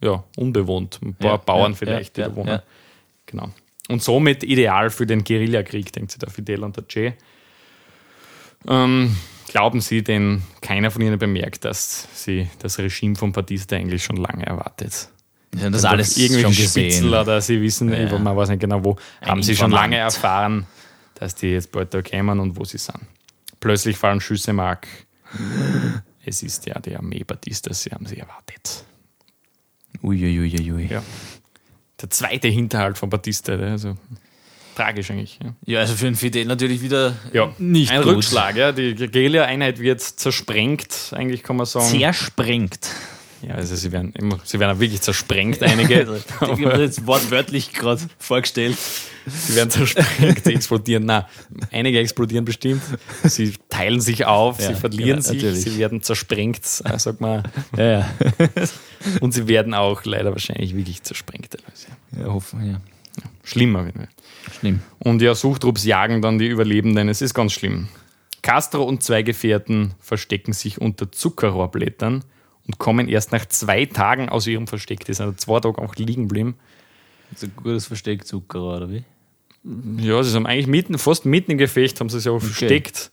ja, 0.01 0.23
unbewohnt. 0.37 1.01
Ein 1.03 1.15
paar 1.15 1.31
Ja, 1.31 1.35
Bauern 1.35 1.75
vielleicht, 1.75 2.15
die 2.15 2.21
da 2.21 2.33
wohnen. 2.33 2.61
Genau. 3.25 3.49
Und 3.89 4.01
somit 4.01 4.45
ideal 4.45 4.89
für 4.89 5.05
den 5.05 5.25
Guerillakrieg, 5.25 5.91
denkt 5.91 6.11
sich 6.11 6.19
der 6.19 6.29
Fidel 6.29 6.63
und 6.63 6.77
der 6.77 6.87
Che. 6.87 7.17
Ähm, 8.69 9.17
glauben 9.49 9.81
Sie 9.81 10.01
denn, 10.01 10.43
keiner 10.61 10.91
von 10.91 11.01
Ihnen 11.01 11.19
bemerkt, 11.19 11.65
dass 11.65 12.07
sie 12.13 12.47
das 12.59 12.79
Regime 12.79 13.17
von 13.17 13.33
Batista 13.33 13.75
eigentlich 13.75 14.05
schon 14.05 14.15
lange 14.15 14.45
erwartet? 14.45 15.09
Sie 15.55 15.63
haben 15.63 15.71
das 15.71 15.85
alles 15.85 16.17
irgendwie 16.17 16.41
schon 16.41 16.53
Spitzel 16.53 16.83
gesehen. 16.85 17.09
oder 17.13 17.41
sie 17.41 17.61
wissen, 17.61 17.91
Ja. 17.93 18.17
man 18.19 18.35
weiß 18.35 18.49
nicht 18.49 18.59
genau 18.59 18.83
wo, 18.83 18.95
Ein 19.21 19.29
haben 19.29 19.43
sie 19.43 19.55
schon 19.55 19.71
lange 19.71 19.97
erfahren, 19.97 20.65
dass 21.15 21.35
die 21.35 21.47
jetzt 21.49 21.71
bald 21.71 21.93
da 21.93 22.01
kämen 22.01 22.39
und 22.39 22.57
wo 22.57 22.65
sie 22.65 22.77
sind. 22.77 22.97
Plötzlich 23.59 23.97
fallen 23.97 24.19
Schüsse 24.19 24.49
im 24.51 24.57
Mark. 24.57 24.87
Es 26.25 26.41
ist 26.43 26.65
ja 26.65 26.79
die 26.79 26.95
Armee 26.95 27.23
Batistas, 27.23 27.83
sie 27.83 27.91
haben 27.91 28.05
sie 28.05 28.17
erwartet. 28.17 28.83
Uiuiuiui. 30.01 30.87
Ja. 30.89 31.03
Der 32.01 32.09
zweite 32.09 32.47
Hinterhalt 32.47 32.97
von 32.97 33.09
Batista, 33.09 33.55
der, 33.55 33.71
also 33.71 33.95
tragisch 34.75 35.11
eigentlich. 35.11 35.39
Ja, 35.41 35.53
Ja, 35.65 35.79
also 35.81 35.93
für 35.95 36.05
den 36.05 36.15
Fidel 36.15 36.45
natürlich 36.45 36.81
wieder 36.81 37.15
ja. 37.31 37.53
nicht 37.57 37.91
ein 37.91 38.01
gut. 38.01 38.15
Rückschlag, 38.15 38.55
ja. 38.55 38.71
Die 38.71 38.95
Guerilla-Einheit 38.95 39.79
wird 39.79 40.01
zersprengt, 40.01 41.13
eigentlich 41.15 41.43
kann 41.43 41.55
man 41.57 41.65
sagen. 41.65 41.85
Zersprengt. 41.87 42.89
Ja, 43.45 43.55
also 43.55 43.75
sie 43.75 43.91
werden, 43.91 44.13
immer, 44.13 44.39
sie 44.43 44.59
werden 44.59 44.77
auch 44.77 44.79
wirklich 44.79 45.01
zersprengt, 45.01 45.61
einige. 45.63 46.01
ich 46.41 46.47
habe 46.47 46.63
das 46.63 46.79
jetzt 46.79 47.07
wortwörtlich 47.07 47.73
gerade 47.73 48.01
vorgestellt. 48.17 48.77
Sie 49.25 49.55
werden 49.55 49.69
zersprengt, 49.69 50.43
sie 50.45 50.53
explodieren. 50.53 51.05
Na, 51.05 51.27
einige 51.71 51.99
explodieren 51.99 52.45
bestimmt. 52.45 52.81
Sie 53.23 53.53
teilen 53.69 53.99
sich 53.99 54.25
auf, 54.25 54.59
Ja, 54.59 54.67
sie 54.69 54.75
verlieren 54.75 55.19
genau, 55.19 55.21
sich, 55.21 55.43
natürlich. 55.43 55.63
sie 55.63 55.77
werden 55.77 56.01
zersprengt, 56.01 56.59
äh, 56.85 56.99
sag 56.99 57.19
mal. 57.19 57.43
Ja, 57.77 57.83
ja. 57.83 58.09
Und 59.21 59.33
sie 59.33 59.47
werden 59.47 59.73
auch 59.73 60.05
leider 60.05 60.31
wahrscheinlich 60.31 60.75
wirklich 60.75 61.03
zersprengt. 61.03 61.57
Ja, 62.17 62.25
hoffen, 62.25 62.65
ja. 62.65 62.81
Schlimm 63.43 63.75
auf 63.75 63.85
jeden 63.85 63.99
Fall. 63.99 64.09
Schlimm. 64.59 64.81
Und 64.99 65.21
ja, 65.21 65.35
Suchtrupps 65.35 65.83
jagen 65.83 66.21
dann 66.21 66.39
die 66.39 66.47
Überlebenden. 66.47 67.09
Es 67.09 67.21
ist 67.21 67.33
ganz 67.33 67.51
schlimm. 67.51 67.89
Castro 68.41 68.83
und 68.83 69.03
zwei 69.03 69.21
Gefährten 69.21 69.93
verstecken 69.99 70.53
sich 70.53 70.79
unter 70.79 71.11
Zuckerrohrblättern 71.11 72.23
und 72.67 72.77
kommen 72.77 73.07
erst 73.07 73.31
nach 73.31 73.45
zwei 73.47 73.85
Tagen 73.85 74.29
aus 74.29 74.47
ihrem 74.47 74.67
Versteck. 74.67 75.05
Die 75.05 75.13
sind 75.13 75.25
also 75.25 75.37
zwei 75.37 75.59
Tage 75.59 75.79
auch 75.79 75.95
liegen 75.95 76.23
geblieben. 76.23 76.55
Das 77.31 77.43
ist 77.43 77.49
ein 77.49 77.55
gutes 77.55 77.87
Versteck 77.87 78.25
Zucker, 78.25 78.61
oder 78.61 78.89
wie? 78.89 79.03
Ja, 79.97 80.21
sie 80.23 80.35
haben 80.35 80.45
eigentlich 80.45 80.67
mitten, 80.67 80.97
fast 80.97 81.25
mitten 81.25 81.51
im 81.51 81.57
Gefecht 81.57 81.99
haben 81.99 82.09
sie 82.09 82.19
sich 82.19 82.29
auch 82.29 82.39
versteckt 82.39 83.11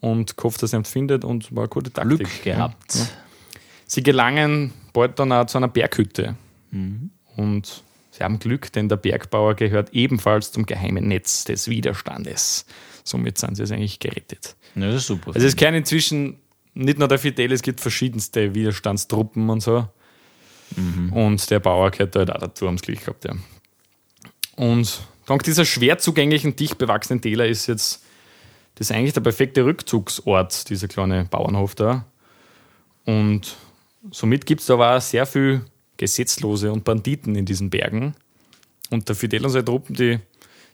und 0.00 0.36
gehofft, 0.36 0.62
dass 0.62 0.72
er 0.72 0.80
ihn 0.80 0.84
findet 0.84 1.24
und 1.24 1.54
war 1.54 1.64
eine 1.64 1.68
gute 1.68 1.92
Taktik. 1.92 2.18
Glück 2.18 2.42
gehabt. 2.42 2.94
Ja. 2.94 3.06
Sie 3.86 4.02
gelangen 4.02 4.72
bald 4.92 5.18
dann 5.18 5.32
auch 5.32 5.46
zu 5.46 5.58
einer 5.58 5.68
Berghütte. 5.68 6.36
Mhm. 6.70 7.10
Und 7.36 7.84
sie 8.10 8.24
haben 8.24 8.38
Glück, 8.38 8.72
denn 8.72 8.88
der 8.88 8.96
Bergbauer 8.96 9.54
gehört 9.54 9.92
ebenfalls 9.92 10.52
zum 10.52 10.66
geheimen 10.66 11.06
Netz 11.06 11.44
des 11.44 11.68
Widerstandes. 11.68 12.66
Somit 13.04 13.38
sind 13.38 13.54
sie 13.54 13.62
jetzt 13.62 13.72
eigentlich 13.72 14.00
gerettet. 14.00 14.56
Das 14.74 14.94
ist 14.94 15.06
super. 15.06 15.32
Also 15.34 15.46
es 15.46 15.54
kennen 15.54 15.78
inzwischen 15.78 16.38
nicht 16.76 16.98
nur 16.98 17.08
der 17.08 17.18
Fidel, 17.18 17.52
es 17.52 17.62
gibt 17.62 17.80
verschiedenste 17.80 18.54
Widerstandstruppen 18.54 19.48
und 19.48 19.60
so. 19.60 19.88
Und 21.12 21.50
der 21.50 21.60
Bauer 21.60 21.90
gehört 21.90 22.14
da 22.14 22.20
halt 22.20 22.32
auch 22.32 22.40
dazu, 22.40 22.66
haben 22.66 22.74
es 22.74 22.82
gleich 22.82 23.00
gehabt, 23.00 23.24
ja. 23.24 23.34
Und 24.56 25.00
dank 25.26 25.42
dieser 25.42 25.64
schwer 25.64 25.98
zugänglichen, 25.98 26.56
dicht 26.56 26.76
bewachsenen 26.78 27.20
Täler 27.20 27.46
ist 27.46 27.66
jetzt 27.66 28.04
das 28.74 28.90
eigentlich 28.90 29.14
der 29.14 29.20
perfekte 29.22 29.64
Rückzugsort, 29.64 30.68
dieser 30.68 30.88
kleine 30.88 31.24
Bauernhof 31.24 31.74
da. 31.74 32.04
Und 33.04 33.56
somit 34.10 34.44
gibt 34.44 34.60
es 34.60 34.66
da 34.66 34.74
aber 34.74 34.96
auch 34.96 35.00
sehr 35.00 35.24
viel 35.24 35.62
Gesetzlose 35.96 36.72
und 36.72 36.84
Banditen 36.84 37.36
in 37.36 37.46
diesen 37.46 37.70
Bergen. 37.70 38.14
Und 38.90 39.08
der 39.08 39.16
Fidel 39.16 39.44
und 39.44 39.50
seine 39.50 39.64
Truppen, 39.64 39.94
die, 39.94 40.18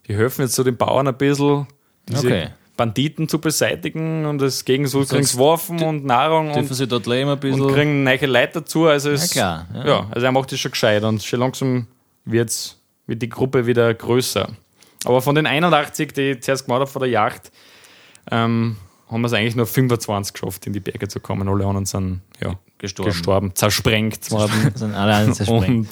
die 0.08 0.16
helfen 0.16 0.42
jetzt 0.42 0.54
so 0.54 0.64
den 0.64 0.76
Bauern 0.76 1.06
ein 1.06 1.16
bisschen, 1.16 1.66
diese 2.08 2.26
Okay. 2.26 2.48
Banditen 2.76 3.28
zu 3.28 3.38
beseitigen 3.38 4.24
und 4.24 4.40
es 4.40 4.64
gegen 4.64 4.86
so 4.86 5.04
kriegen 5.04 5.24
sie 5.24 5.38
Waffen 5.38 5.82
und 5.82 6.04
Nahrung 6.04 6.52
und 6.52 6.74
sie 6.74 6.86
dort 6.86 7.06
leben 7.06 7.30
ein 7.30 7.38
bisschen? 7.38 7.60
und 7.60 7.74
kriegen 7.74 8.02
neue 8.02 8.26
Leute 8.26 8.60
dazu. 8.60 8.86
Also 8.86 9.10
es, 9.10 9.30
klar, 9.30 9.66
ja. 9.74 9.86
ja. 9.86 10.06
also 10.10 10.26
er 10.26 10.32
macht 10.32 10.52
das 10.52 10.60
schon 10.60 10.70
gescheit 10.70 11.04
und 11.04 11.22
schon 11.22 11.40
langsam 11.40 11.86
wird's, 12.24 12.78
wird 13.06 13.20
die 13.20 13.28
Gruppe 13.28 13.66
wieder 13.66 13.92
größer. 13.92 14.48
Aber 15.04 15.20
von 15.20 15.34
den 15.34 15.46
81, 15.46 16.12
die 16.12 16.20
ich 16.32 16.42
zuerst 16.42 16.64
gemacht 16.64 16.80
habe 16.80 16.90
vor 16.90 17.00
der 17.00 17.10
Jagd, 17.10 17.50
ähm, 18.30 18.76
haben 19.10 19.20
wir 19.20 19.26
es 19.26 19.32
eigentlich 19.32 19.56
nur 19.56 19.66
25 19.66 20.32
geschafft, 20.32 20.66
in 20.66 20.72
die 20.72 20.80
Berge 20.80 21.08
zu 21.08 21.20
kommen. 21.20 21.46
Alle 21.48 21.66
anderen 21.66 21.84
sind 21.84 22.22
ja, 22.40 22.58
Gestorben. 22.78 23.10
gestorben, 23.10 23.54
zersprengt 23.54 24.30
worden. 24.30 24.72
sind 24.74 24.94
alle 24.94 25.30
zersprengt. 25.32 25.88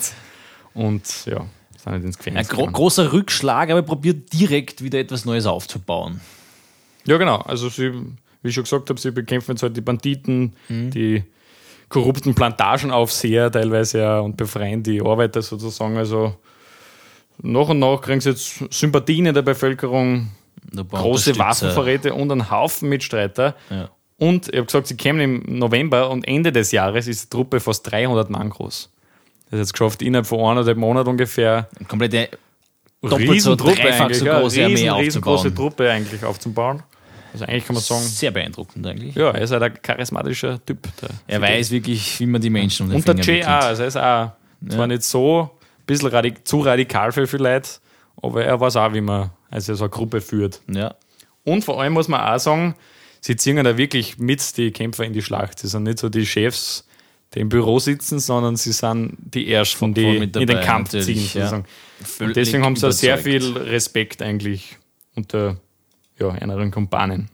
und, 0.73 0.87
und 0.87 1.27
ja, 1.27 1.45
sind 1.77 1.93
nicht 1.93 2.05
ins 2.05 2.17
Ein 2.17 2.19
Gefängnis 2.19 2.49
gro 2.49 2.57
gegangen. 2.59 2.73
großer 2.73 3.13
Rückschlag, 3.13 3.71
aber 3.71 3.83
probiert 3.83 4.33
direkt 4.33 4.83
wieder 4.83 4.99
etwas 4.99 5.25
Neues 5.25 5.47
aufzubauen. 5.47 6.21
Ja, 7.07 7.17
genau. 7.17 7.37
Also 7.39 7.69
sie, 7.69 7.93
wie 8.43 8.49
ich 8.49 8.55
schon 8.55 8.65
gesagt 8.65 8.89
habe, 8.91 9.01
sie 9.01 9.11
bekämpfen 9.11 9.53
jetzt 9.53 9.63
halt 9.63 9.77
die 9.77 9.81
Banditen, 9.81 10.55
die 10.69 11.25
korrupten 11.89 12.35
Plantagenaufseher 12.35 13.51
teilweise 13.51 13.99
ja 13.99 14.21
und 14.21 14.37
befreien 14.37 14.83
die 14.83 15.03
Arbeiter 15.03 15.43
sozusagen. 15.43 15.97
Also 15.97 16.37
nach 17.43 17.69
und 17.69 17.79
nach 17.79 18.01
kriegen 18.01 18.21
sie 18.21 18.31
jetzt 18.31 18.65
Sympathien 18.71 19.27
in 19.27 19.35
der 19.35 19.43
Bevölkerung, 19.43 20.31
große. 20.75 21.39
Waffenvorräte 21.39 22.15
und 22.15 22.31
einen 22.31 22.51
Haufen 22.51 22.89
Mitstreiter. 22.89 23.57
Ja. 23.71 23.91
Und 24.19 24.49
ich 24.49 24.57
habe 24.57 24.67
gesagt, 24.67 24.87
sie 24.87 24.97
kämen 24.97 25.21
im 25.21 25.59
November 25.59 26.11
und 26.11 26.29
Ende 26.29 26.53
des 26.53 26.73
Jahres 26.73 27.07
ist 27.07 27.25
die 27.25 27.31
Truppe 27.31 27.59
fast 27.59 27.91
300 27.91 28.29
Mann 28.29 28.51
groß. 28.51 28.91
Das 29.51 29.59
hat 29.59 29.65
es 29.65 29.73
geschafft, 29.73 30.03
innerhalb 30.03 30.27
von 30.27 30.41
eineinhalb 30.41 30.77
Monaten 30.77 31.09
ungefähr 31.09 31.69
Eine 31.79 31.89
komplette 31.89 32.29
Doppelt 33.03 33.41
so, 33.41 33.57
dreifach 33.57 34.13
so 34.13 34.27
ja, 34.27 34.41
große 34.41 34.63
Armee 34.63 34.75
riesen, 34.75 34.91
riesengroße 34.91 35.49
aufzubauen. 35.49 35.71
Truppe 35.71 35.91
eigentlich 35.91 36.23
aufzubauen. 36.23 36.83
Also 37.33 37.45
eigentlich 37.45 37.67
kann 37.67 37.75
man 37.75 37.83
sagen, 37.83 38.03
Sehr 38.03 38.31
beeindruckend 38.31 38.87
eigentlich. 38.87 39.15
ja, 39.15 39.31
er 39.31 39.43
ist 39.43 39.51
halt 39.51 39.63
ein 39.63 39.83
charismatischer 39.83 40.65
Typ. 40.65 40.89
Der 41.01 41.11
Er 41.27 41.41
weiß 41.41 41.71
wirklich, 41.71 42.19
wie 42.21 42.27
man 42.27 42.41
die 42.41 42.51
Menschen 42.51 42.87
um 42.87 42.91
den 42.91 42.97
Und 42.97 43.09
der 43.09 43.15
Finger 43.17 43.39
Jay 43.39 43.45
auch, 43.45 43.67
also 43.67 43.83
er 43.83 43.89
ist 43.89 43.97
auch 43.97 44.33
zwar 44.69 44.87
nicht 44.87 45.03
so, 45.03 45.43
ein 45.43 45.87
bisschen 45.87 46.09
radik 46.09 46.47
zu 46.47 46.61
radikal 46.61 47.13
für 47.13 47.27
viele 47.27 47.45
Leute, 47.45 47.71
aber 48.23 48.45
er 48.45 48.61
weiß 48.61 48.77
auch, 48.77 48.93
wie 48.93 49.01
man 49.01 49.31
also 49.51 49.75
so 49.75 49.85
eine 49.85 49.91
Gruppe 49.91 50.21
führt. 50.21 50.61
Ja. 50.69 50.95
Und 51.45 51.65
vor 51.65 51.81
allem 51.81 51.95
muss 51.95 52.09
man 52.09 52.21
auch 52.21 52.39
sagen, 52.39 52.75
sie 53.21 53.37
ziehen 53.37 53.63
da 53.63 53.77
wirklich 53.77 54.19
mit 54.19 54.57
die 54.57 54.71
Kämpfer 54.71 55.05
in 55.05 55.13
die 55.13 55.23
Schlacht. 55.23 55.59
Sie 55.59 55.69
sind 55.69 55.85
nicht 55.85 55.99
so 55.99 56.09
die 56.09 56.27
Chefs, 56.27 56.87
die 57.35 57.41
im 57.41 57.49
Büro 57.49 57.79
sitzen, 57.79 58.19
sondern 58.19 58.57
sie 58.57 58.73
sind 58.73 59.17
die 59.19 59.53
Ersten, 59.53 59.95
die 59.95 60.17
in 60.17 60.33
den 60.33 60.61
Kampf 60.61 60.91
ziehen. 60.91 61.31
ja. 61.35 61.63
deswegen 62.35 62.65
haben 62.65 62.77
sie 62.77 62.89
auch 62.89 62.93
sehr 62.93 63.19
viel 63.19 63.57
Respekt 63.57 64.23
eigentlich 64.23 64.77
unter 65.15 65.57
ja, 66.21 66.29
anderen 66.29 66.71
Kumpanen. 66.71 67.29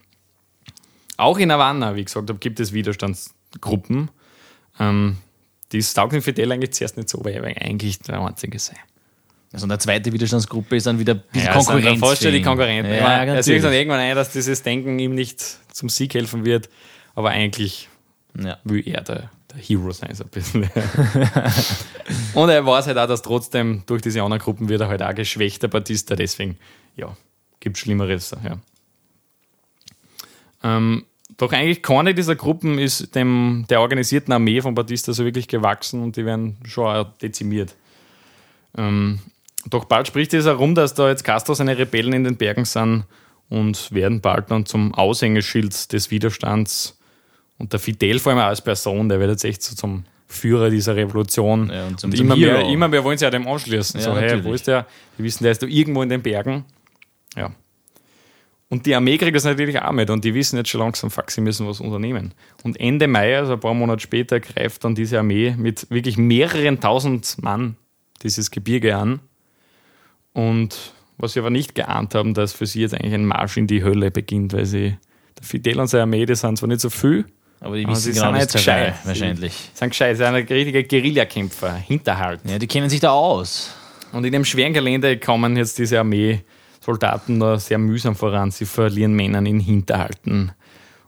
Auch 1.16 1.38
in 1.38 1.50
Havanna, 1.50 1.94
wie 1.96 2.04
gesagt 2.04 2.28
habe, 2.28 2.38
gibt 2.38 2.60
es 2.60 2.72
Widerstandsgruppen. 2.72 4.10
Ähm, 4.78 5.16
die 5.72 5.80
den 5.80 6.22
Fidel 6.22 6.52
eigentlich 6.52 6.72
zuerst 6.74 6.96
nicht 6.96 7.08
so, 7.08 7.24
weil 7.24 7.34
er 7.34 7.44
eigentlich 7.62 7.98
der 8.00 8.20
Einzige 8.20 8.58
sei. 8.58 8.76
Also 9.52 9.66
eine 9.66 9.78
zweite 9.78 10.12
Widerstandsgruppe 10.12 10.76
ist 10.76 10.86
dann 10.86 10.98
wieder 10.98 11.14
ein 11.14 11.22
bisschen 11.32 11.46
Ja, 11.48 11.58
es 11.58 11.66
Konkurrenz. 11.66 12.00
fast 12.00 12.22
schon 12.22 12.32
die 12.32 12.42
Konkurrenten. 12.42 12.92
Ja, 12.92 13.24
er 13.24 13.42
sieht 13.42 13.64
dann 13.64 13.72
irgendwann 13.72 14.00
ein, 14.00 14.14
dass 14.14 14.30
dieses 14.30 14.62
Denken 14.62 14.98
ihm 14.98 15.14
nicht 15.14 15.40
zum 15.72 15.88
Sieg 15.88 16.14
helfen 16.14 16.44
wird, 16.44 16.68
aber 17.14 17.30
eigentlich 17.30 17.88
Ja. 18.38 18.58
will 18.64 18.86
er 18.86 19.00
der, 19.02 19.30
der 19.50 19.58
Hero 19.58 19.90
sein, 19.92 20.14
so 20.14 20.24
ein 20.24 20.30
bisschen. 20.30 20.68
Und 22.34 22.48
er 22.50 22.64
weiß 22.66 22.86
halt 22.86 22.98
auch, 22.98 23.06
dass 23.06 23.22
trotzdem 23.22 23.82
durch 23.86 24.02
diese 24.02 24.22
anderen 24.22 24.42
Gruppen 24.42 24.68
wird 24.68 24.82
er 24.82 24.88
halt 24.88 25.02
auch 25.02 25.14
geschwächter 25.14 25.68
Batista, 25.68 26.14
deswegen, 26.16 26.58
ja, 26.96 27.16
gibt 27.60 27.78
Schlimmeres. 27.78 28.32
Ja. 28.44 28.58
Ähm, 30.66 31.04
doch 31.36 31.52
eigentlich 31.52 31.82
keine 31.82 32.14
dieser 32.14 32.34
Gruppen 32.34 32.78
ist 32.78 33.14
dem, 33.14 33.66
der 33.68 33.80
organisierten 33.80 34.32
Armee 34.32 34.60
von 34.60 34.74
Batista 34.74 35.12
so 35.12 35.24
wirklich 35.24 35.48
gewachsen 35.48 36.02
und 36.02 36.16
die 36.16 36.24
werden 36.24 36.56
schon 36.64 37.06
dezimiert. 37.20 37.74
Ähm, 38.76 39.20
doch 39.68 39.84
bald 39.84 40.06
spricht 40.06 40.32
es 40.34 40.46
herum, 40.46 40.74
dass 40.74 40.94
da 40.94 41.08
jetzt 41.08 41.24
Castro 41.24 41.54
seine 41.54 41.76
Rebellen 41.76 42.12
in 42.12 42.24
den 42.24 42.36
Bergen 42.36 42.64
sind 42.64 43.04
und 43.48 43.92
werden 43.92 44.20
bald 44.20 44.50
dann 44.50 44.66
zum 44.66 44.94
Aushängeschild 44.94 45.92
des 45.92 46.10
Widerstands. 46.10 46.98
Und 47.58 47.72
der 47.72 47.80
Fidel 47.80 48.18
vor 48.18 48.32
allem 48.32 48.40
als 48.40 48.60
Person, 48.60 49.08
der 49.08 49.18
wird 49.18 49.30
jetzt 49.30 49.44
echt 49.44 49.62
so 49.62 49.74
zum 49.74 50.04
Führer 50.28 50.70
dieser 50.70 50.96
Revolution. 50.96 51.70
Ja, 51.72 51.86
und 51.86 52.02
und 52.02 52.18
immer, 52.18 52.36
mehr, 52.36 52.66
immer 52.68 52.88
mehr 52.88 53.04
wollen 53.04 53.16
sie 53.16 53.24
ja 53.24 53.30
dem 53.30 53.46
anschließen. 53.46 54.00
Ja, 54.00 54.06
so, 54.06 54.16
hey, 54.16 54.42
wo 54.44 54.52
ist 54.52 54.66
der? 54.66 54.86
Die 55.16 55.22
wissen, 55.22 55.44
der 55.44 55.52
ist 55.52 55.62
da 55.62 55.66
irgendwo 55.66 56.02
in 56.02 56.08
den 56.08 56.22
Bergen. 56.22 56.64
Ja. 57.36 57.52
Und 58.68 58.84
die 58.86 58.94
Armee 58.96 59.16
kriegt 59.16 59.36
das 59.36 59.44
natürlich 59.44 59.80
auch 59.80 59.92
mit 59.92 60.10
und 60.10 60.24
die 60.24 60.34
wissen 60.34 60.56
jetzt 60.56 60.70
schon 60.70 60.80
langsam, 60.80 61.10
fuck, 61.10 61.30
sie 61.30 61.40
müssen 61.40 61.68
was 61.68 61.80
unternehmen. 61.80 62.34
Und 62.64 62.80
Ende 62.80 63.06
Mai, 63.06 63.38
also 63.38 63.52
ein 63.52 63.60
paar 63.60 63.74
Monate 63.74 64.00
später, 64.02 64.40
greift 64.40 64.82
dann 64.84 64.94
diese 64.96 65.20
Armee 65.20 65.54
mit 65.56 65.88
wirklich 65.88 66.16
mehreren 66.18 66.80
tausend 66.80 67.40
Mann 67.42 67.76
dieses 68.24 68.50
Gebirge 68.50 68.96
an. 68.96 69.20
Und 70.32 70.92
was 71.16 71.32
sie 71.34 71.38
aber 71.40 71.50
nicht 71.50 71.74
geahnt 71.74 72.14
haben, 72.14 72.34
dass 72.34 72.52
für 72.52 72.66
sie 72.66 72.80
jetzt 72.82 72.94
eigentlich 72.94 73.14
ein 73.14 73.24
Marsch 73.24 73.56
in 73.56 73.66
die 73.68 73.82
Hölle 73.84 74.10
beginnt, 74.10 74.52
weil 74.52 74.66
sie, 74.66 74.96
der 75.38 75.44
Fidel 75.44 75.78
und 75.80 75.86
seine 75.86 76.02
Armee, 76.02 76.26
die 76.26 76.34
sind 76.34 76.58
zwar 76.58 76.68
nicht 76.68 76.80
so 76.80 76.90
viel, 76.90 77.24
Aber 77.60 77.76
die 77.76 77.84
Aber 77.84 77.92
wissen 77.92 78.12
sie 78.12 78.18
genau 78.18 78.32
sind 78.32 78.40
jetzt 78.40 78.64
Terrain, 78.64 78.86
gescheit. 78.92 79.06
wahrscheinlich. 79.06 79.70
sind 79.74 79.88
gescheit, 79.90 80.16
sie 80.16 80.24
sind 80.24 80.34
ein 80.34 80.44
richtiger 80.44 80.82
Guerillakämpfer, 80.82 81.74
Hinterhalt. 81.74 82.40
Ja, 82.44 82.58
die 82.58 82.66
kennen 82.66 82.90
sich 82.90 83.00
da 83.00 83.12
aus. 83.12 83.74
Und 84.12 84.24
in 84.24 84.32
dem 84.32 84.44
schweren 84.44 84.72
Gelände 84.72 85.18
kommen 85.18 85.56
jetzt 85.56 85.78
diese 85.78 86.00
Armee-Soldaten 86.86 87.38
nur 87.38 87.58
sehr 87.58 87.78
mühsam 87.78 88.16
voran. 88.16 88.50
Sie 88.50 88.64
verlieren 88.64 89.14
Männern 89.14 89.46
in 89.46 89.60
Hinterhalten. 89.60 90.52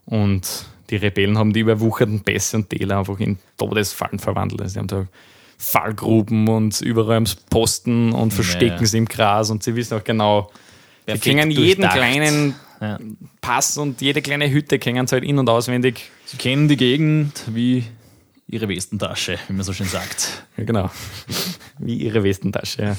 Und 0.07 0.66
die 0.91 0.97
Rebellen 0.97 1.39
haben 1.39 1.53
die 1.53 1.61
überwucherten 1.61 2.20
Pässe 2.20 2.57
und 2.57 2.70
Täler 2.70 2.99
einfach 2.99 3.18
in 3.20 3.39
Todesfallen 3.57 4.18
verwandelt. 4.18 4.62
Also 4.62 4.72
sie 4.72 4.79
haben 4.79 4.87
da 4.89 5.07
Fallgruben 5.59 6.49
und 6.49 6.81
überall 6.81 7.24
Posten 7.51 8.12
und 8.12 8.33
verstecken 8.33 8.81
ja. 8.81 8.87
sie 8.87 8.99
im 8.99 9.07
Gras 9.07 9.51
und 9.51 9.62
sie 9.62 9.74
wissen 9.74 9.99
auch 9.99 10.05
genau, 10.05 10.51
sie 11.01 11.12
Perfekt 11.12 11.24
kennen 11.24 11.51
jeden 11.51 11.89
kleinen 11.89 12.55
Ja. 12.81 12.99
Pass 13.41 13.76
und 13.76 14.01
jede 14.01 14.22
kleine 14.22 14.49
Hütte 14.51 14.79
kennen 14.79 15.09
sie 15.09 15.14
halt 15.14 15.24
in- 15.24 15.39
und 15.39 15.49
auswendig. 15.49 16.12
Sie 16.26 16.37
kennen 16.37 16.68
die 16.68 16.76
Gegend 16.76 17.43
wie 17.49 17.85
ihre 18.47 18.68
Westentasche, 18.68 19.37
wie 19.49 19.53
man 19.53 19.64
so 19.64 19.72
schön 19.72 19.89
sagt. 19.89 20.45
Ja, 20.57 20.62
genau. 20.62 20.91
Wie 21.81 21.97
ihre 21.97 22.22
Westentasche, 22.22 22.83
ja. 22.83 22.97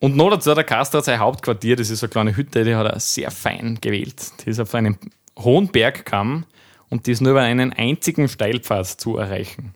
Und 0.00 0.16
noch 0.16 0.30
dazu, 0.30 0.54
der 0.54 0.64
Castro 0.64 0.98
hat 0.98 1.04
sein 1.04 1.20
Hauptquartier, 1.20 1.76
das 1.76 1.90
ist 1.90 2.00
so 2.00 2.06
eine 2.06 2.10
kleine 2.10 2.36
Hütte, 2.36 2.64
die 2.64 2.74
hat 2.74 2.86
er 2.86 2.98
sehr 2.98 3.30
fein 3.30 3.78
gewählt. 3.80 4.32
Die 4.44 4.50
ist 4.50 4.58
auf 4.58 4.74
einem 4.74 4.96
hohen 5.38 5.68
Bergkamm 5.68 6.46
und 6.88 7.06
die 7.06 7.12
ist 7.12 7.20
nur 7.20 7.32
über 7.32 7.42
einen 7.42 7.72
einzigen 7.72 8.28
Steilpfad 8.28 8.86
zu 8.86 9.18
erreichen. 9.18 9.74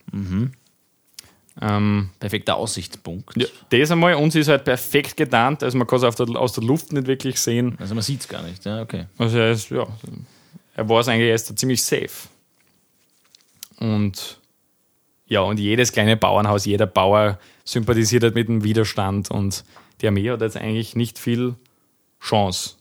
Ähm, 1.61 2.11
Perfekter 2.19 2.57
Aussichtspunkt. 2.57 3.37
ja, 3.37 3.47
das 3.71 3.91
einmal, 3.91 4.15
und 4.15 4.33
sie 4.33 4.41
ist 4.41 4.49
halt 4.49 4.65
perfekt 4.65 5.17
getarnt, 5.19 5.63
also 5.63 5.77
man 5.79 5.87
kann 5.87 6.03
es 6.03 6.17
der, 6.17 6.29
aus 6.37 6.55
der 6.55 6.65
Luft 6.65 6.93
nicht 6.93 7.07
wirklich 7.07 7.39
sehen. 7.39 7.77
Also 7.79 7.95
man 7.95 8.03
sieht 8.03 8.21
es 8.21 8.29
gar 8.29 8.43
nicht. 8.43 8.65
Ja, 8.65 8.81
okay. 8.81 9.05
Also 9.19 9.39
er 9.39 9.53
ist, 9.53 9.71
ja, 9.71 9.87
er 10.75 10.89
war 10.89 11.01
es 11.01 11.09
eigentlich 11.09 11.29
erst 11.29 11.57
ziemlich 11.59 11.85
safe. 11.85 12.29
Und 13.79 14.41
ja, 15.27 15.41
und 15.41 15.59
jedes 15.59 15.93
kleine 15.93 16.17
Bauernhaus, 16.17 16.65
jeder 16.65 16.87
Bauer 16.87 17.39
sympathisiert 17.65 18.23
halt 18.23 18.35
mit 18.35 18.49
dem 18.49 18.65
Widerstand 18.65 19.31
und 19.31 19.65
die 20.01 20.09
Armee 20.09 20.31
hat 20.31 20.41
jetzt 20.41 20.57
eigentlich 20.57 20.97
nicht 20.97 21.19
viel 21.19 21.55
Chance. 22.21 22.73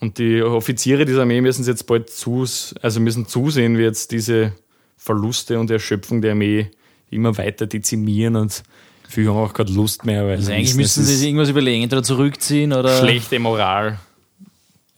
Und 0.00 0.18
die 0.18 0.42
Offiziere 0.42 1.04
dieser 1.04 1.22
Armee 1.22 1.40
müssen 1.40 1.64
jetzt 1.64 1.86
bald 1.86 2.10
zus 2.10 2.74
also 2.82 3.00
müssen 3.00 3.26
zusehen, 3.26 3.78
wie 3.78 3.82
jetzt 3.82 4.10
diese 4.10 4.52
Verluste 4.96 5.58
und 5.58 5.70
Erschöpfung 5.70 6.20
der 6.20 6.32
Armee 6.32 6.70
immer 7.10 7.36
weiter 7.38 7.66
dezimieren 7.66 8.36
und 8.36 8.62
viele 9.08 9.30
haben 9.30 9.38
auch 9.38 9.52
gerade 9.52 9.72
Lust 9.72 10.04
mehr, 10.04 10.24
weil 10.24 10.36
Also 10.36 10.52
eigentlich 10.52 10.74
müssen 10.74 11.02
es 11.02 11.08
sie 11.08 11.16
sich 11.16 11.28
irgendwas 11.28 11.48
überlegen, 11.48 11.82
entweder 11.82 12.02
zurückziehen 12.02 12.72
oder. 12.72 12.98
schlechte 12.98 13.38
Moral. 13.38 13.98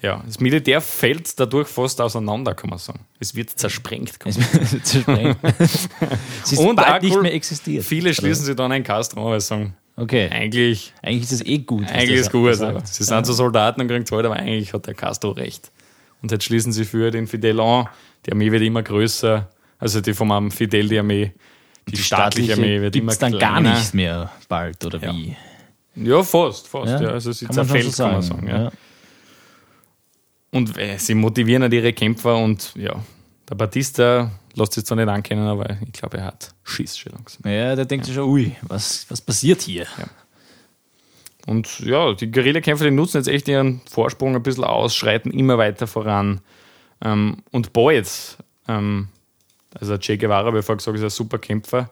Ja, 0.03 0.23
das 0.27 0.41
Militär 0.41 0.81
fällt 0.81 1.39
dadurch 1.41 1.69
fast 1.69 2.01
auseinander, 2.01 2.55
kann 2.55 2.71
man 2.71 2.79
sagen. 2.79 3.01
Es 3.19 3.35
wird 3.35 3.51
zersprengt. 3.51 4.21
Kann 4.21 4.33
man 4.35 4.43
sagen. 4.43 4.83
Zersprengt. 4.83 5.39
Sie 6.45 6.55
ist 6.55 6.61
Und 6.61 6.77
bald 6.77 7.03
nicht 7.03 7.23
mehr 7.23 7.33
existiert. 7.33 7.85
Viele 7.85 8.13
schließen 8.13 8.45
sich 8.45 8.55
dann 8.55 8.71
ein 8.73 8.85
Castro 8.85 9.25
an, 9.25 9.33
weil 9.33 9.41
sie 9.41 9.47
sagen, 9.47 9.75
Okay. 9.97 10.29
eigentlich, 10.31 10.93
Eigentlich 11.03 11.23
ist 11.25 11.33
es 11.33 11.47
eh 11.47 11.59
gut. 11.59 11.87
eigentlich 11.91 12.21
ist 12.21 12.31
gut. 12.31 12.49
Also, 12.49 12.79
sie 12.85 13.05
sind 13.05 13.25
so 13.27 13.33
Soldaten 13.33 13.81
und 13.81 13.89
kriegen 13.89 14.05
Zeit, 14.05 14.25
aber 14.27 14.37
eigentlich 14.37 14.73
hat 14.75 14.87
der 14.87 14.95
Castro 14.95 15.31
recht. 15.31 15.71
Und 16.23 16.31
jetzt 16.33 16.45
schließen 16.45 16.73
sie 16.73 16.85
für 16.85 17.11
den 17.11 17.27
Fidel 17.27 17.61
an. 17.61 17.89
Die 18.27 18.33
Armee 18.33 18.51
wird 18.53 18.63
immer 18.63 18.83
größer. 18.83 19.49
Also 19.79 20.01
die 20.01 20.13
vom 20.15 20.31
am 20.33 20.51
Fidel, 20.51 20.89
die 20.89 20.99
Armee, 20.99 21.33
die, 21.89 21.97
staatliche 21.97 22.55
Armee 22.55 22.81
wird 22.81 22.97
immer 22.97 23.07
gibt's 23.13 23.19
dann 23.19 23.33
kleiner. 23.33 23.71
gar 23.71 23.75
nicht 23.79 23.95
mehr 23.95 24.31
bald, 24.49 24.85
oder 24.85 24.99
Ja. 25.03 25.13
wie? 25.13 25.37
Ja, 25.97 26.23
fast, 26.23 26.69
fast. 26.69 26.93
Ja. 26.93 27.03
Ja, 27.03 27.09
Also 27.11 27.33
sie 27.33 27.47
Kann 27.47 27.55
zerfällt, 27.55 27.93
so 27.95 28.03
kann 28.03 28.13
man 28.13 28.23
sagen. 28.23 28.71
Und 30.51 30.79
äh, 30.79 30.99
sie 30.99 31.15
motivieren 31.15 31.63
halt 31.63 31.73
ihre 31.73 31.93
Kämpfer 31.93 32.37
und 32.37 32.73
ja, 32.77 32.97
der 33.49 33.55
Batista 33.55 34.31
lässt 34.55 34.73
sich 34.73 34.85
zwar 34.85 34.97
nicht 34.97 35.09
ankennen, 35.09 35.47
aber 35.47 35.77
ich 35.83 35.93
glaube, 35.93 36.19
er 36.19 36.25
hat 36.25 36.55
Schiss 36.65 36.99
schon 36.99 37.13
langsam. 37.13 37.43
Ja. 37.45 37.69
ja, 37.69 37.77
der 37.77 37.85
denkt 37.85 38.07
sich 38.07 38.15
schon, 38.15 38.29
ui, 38.29 38.57
was, 38.63 39.07
was 39.09 39.21
passiert 39.21 39.63
hier? 39.63 39.87
Und 41.47 41.79
ja, 41.81 42.13
die 42.13 42.31
Guerillakämpfer, 42.31 42.85
die 42.85 42.91
nutzen 42.91 43.19
jetzt 43.19 43.29
echt 43.29 43.47
ihren 43.47 43.81
Vorsprung 43.89 44.35
ein 44.35 44.43
bisschen 44.43 44.65
aus, 44.65 44.97
schreiten 44.97 45.31
immer 45.31 45.59
weiter 45.59 45.87
voran. 45.87 46.41
Ähm, 47.01 47.43
und 47.53 47.73
bald, 47.73 48.09
ähm, 48.67 49.09
also 49.79 49.97
Che 49.99 50.17
Guevara, 50.17 50.53
wie 50.53 50.59
ich 50.59 50.65
vorher 50.65 50.79
gesagt 50.79 50.97
habe, 50.97 50.99
ist 50.99 51.13
ein 51.13 51.17
super 51.17 51.39
Kämpfer, 51.39 51.89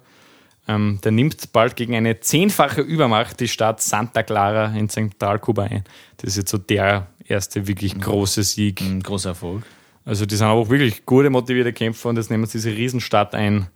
ähm, 0.67 0.99
der 1.05 1.13
nimmt 1.13 1.53
bald 1.53 1.77
gegen 1.77 1.95
eine 1.95 2.21
zehnfache 2.21 2.81
Übermacht 2.81 3.39
die 3.39 3.49
Stadt 3.49 3.83
Santa 3.83 4.23
Clara 4.23 4.75
in 4.75 4.89
Zentralkuba 4.89 5.65
ein. 5.65 5.85
Das 6.17 6.31
ist 6.31 6.37
jetzt 6.37 6.51
so 6.51 6.59
der 6.59 7.09
erste 7.27 7.67
wirklich 7.67 8.01
große 8.01 8.43
Sieg. 8.43 8.81
Ein 8.81 9.03
großer 9.03 9.31
Erfolg. 9.31 9.65
Also 10.05 10.27
die 10.27 10.37
sind 10.37 10.47
auch 10.47 10.69
wirklich 10.69 11.07
gute, 11.07 11.31
motivierte 11.31 11.73
Kämpfer 11.73 12.11
und 12.11 12.17
jetzt 12.17 12.31
nehmen 12.31 12.45
sie 12.47 12.59
diese 12.59 12.71
Riesenstadt 12.71 13.35
ein. 13.35 13.69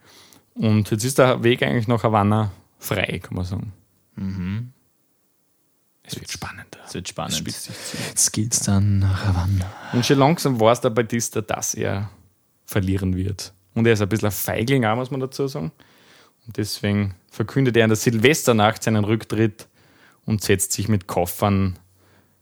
Und 0.55 0.91
jetzt 0.91 1.05
ist 1.05 1.19
der 1.19 1.43
Weg 1.43 1.63
eigentlich 1.63 1.89
nach 1.89 2.03
Havanna 2.03 2.51
frei, 2.79 3.21
kann 3.23 3.37
man 3.37 3.45
sagen. 3.45 3.73
Es 6.03 6.17
wird 6.17 6.31
spannender. 6.31 6.79
Das 6.83 6.95
wird 6.95 7.09
spannend. 7.09 7.43
Jetzt 7.47 8.33
geht's 8.33 8.61
dann 8.61 8.99
nach 8.99 9.25
Havanna. 9.25 9.71
Und 9.93 10.05
schon 10.05 10.19
langsam 10.19 10.61
weiß 10.61 10.81
der 10.81 10.91
Batista, 10.91 11.41
dass 11.41 11.75
er 11.75 12.11
verlieren 12.67 13.17
wird. 13.17 13.53
Und 13.75 13.87
er 13.87 13.93
ist 13.93 14.03
ein 14.03 14.09
bisschen 14.09 14.27
ein 14.27 14.33
Feigling, 14.33 14.85
auch, 14.85 14.97
muss 14.97 15.11
man 15.11 15.21
dazu 15.21 15.47
sagen. 15.47 15.73
Und 16.47 16.57
deswegen 16.57 17.15
verkündet 17.31 17.77
er 17.77 17.85
in 17.85 17.91
der 17.91 17.97
Silvesternacht 17.97 18.83
seinen 18.83 19.05
Rücktritt 19.05 19.69
und 20.25 20.43
setzt 20.43 20.73
sich 20.73 20.89
mit 20.89 21.07
Koffern 21.07 21.79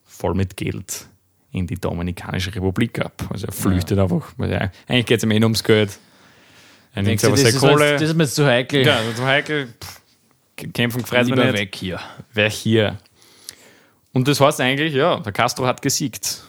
voll 0.05 0.35
mit 0.35 0.57
Geld 0.57 1.09
in 1.57 1.67
die 1.67 1.77
Dominikanische 1.77 2.55
Republik 2.55 2.99
ab. 2.99 3.29
Also 3.31 3.47
er 3.47 3.53
flüchtet 3.53 3.99
einfach. 3.99 4.33
Weil 4.37 4.53
er, 4.53 4.73
eigentlich 4.87 5.07
geht 5.07 5.19
es 5.19 5.25
ihm 5.25 5.31
eh 5.31 5.43
ums 5.43 5.65
Geld. 5.65 5.99
Er 6.95 7.03
nimmt 7.03 7.25
aber 7.25 7.37
das, 7.37 7.43
seine 7.43 7.55
mir 7.55 7.61
Kohle. 7.61 7.93
das 7.95 8.03
ist 8.03 8.15
mir 8.15 8.25
jetzt 8.25 8.35
zu 8.35 8.47
heikel. 8.47 8.87
ja, 8.87 8.99
so 9.17 9.25
heikel. 9.25 9.69
Pff, 9.83 10.01
kämpfen 10.73 11.03
gefreut 11.03 11.27
Lieber 11.27 11.45
nicht. 11.45 11.55
weg 11.55 11.75
hier. 11.75 12.01
Wer 12.33 12.51
hier? 12.51 12.99
Und 14.13 14.29
das 14.29 14.41
heißt 14.41 14.61
eigentlich, 14.61 14.95
ja, 14.95 15.19
der 15.21 15.33
Castro 15.33 15.67
hat 15.67 15.83
gesiegt. 15.83 16.43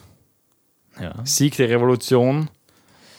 Ja. 1.01 1.13
Sieg 1.23 1.55
der 1.57 1.69
Revolution. 1.69 2.49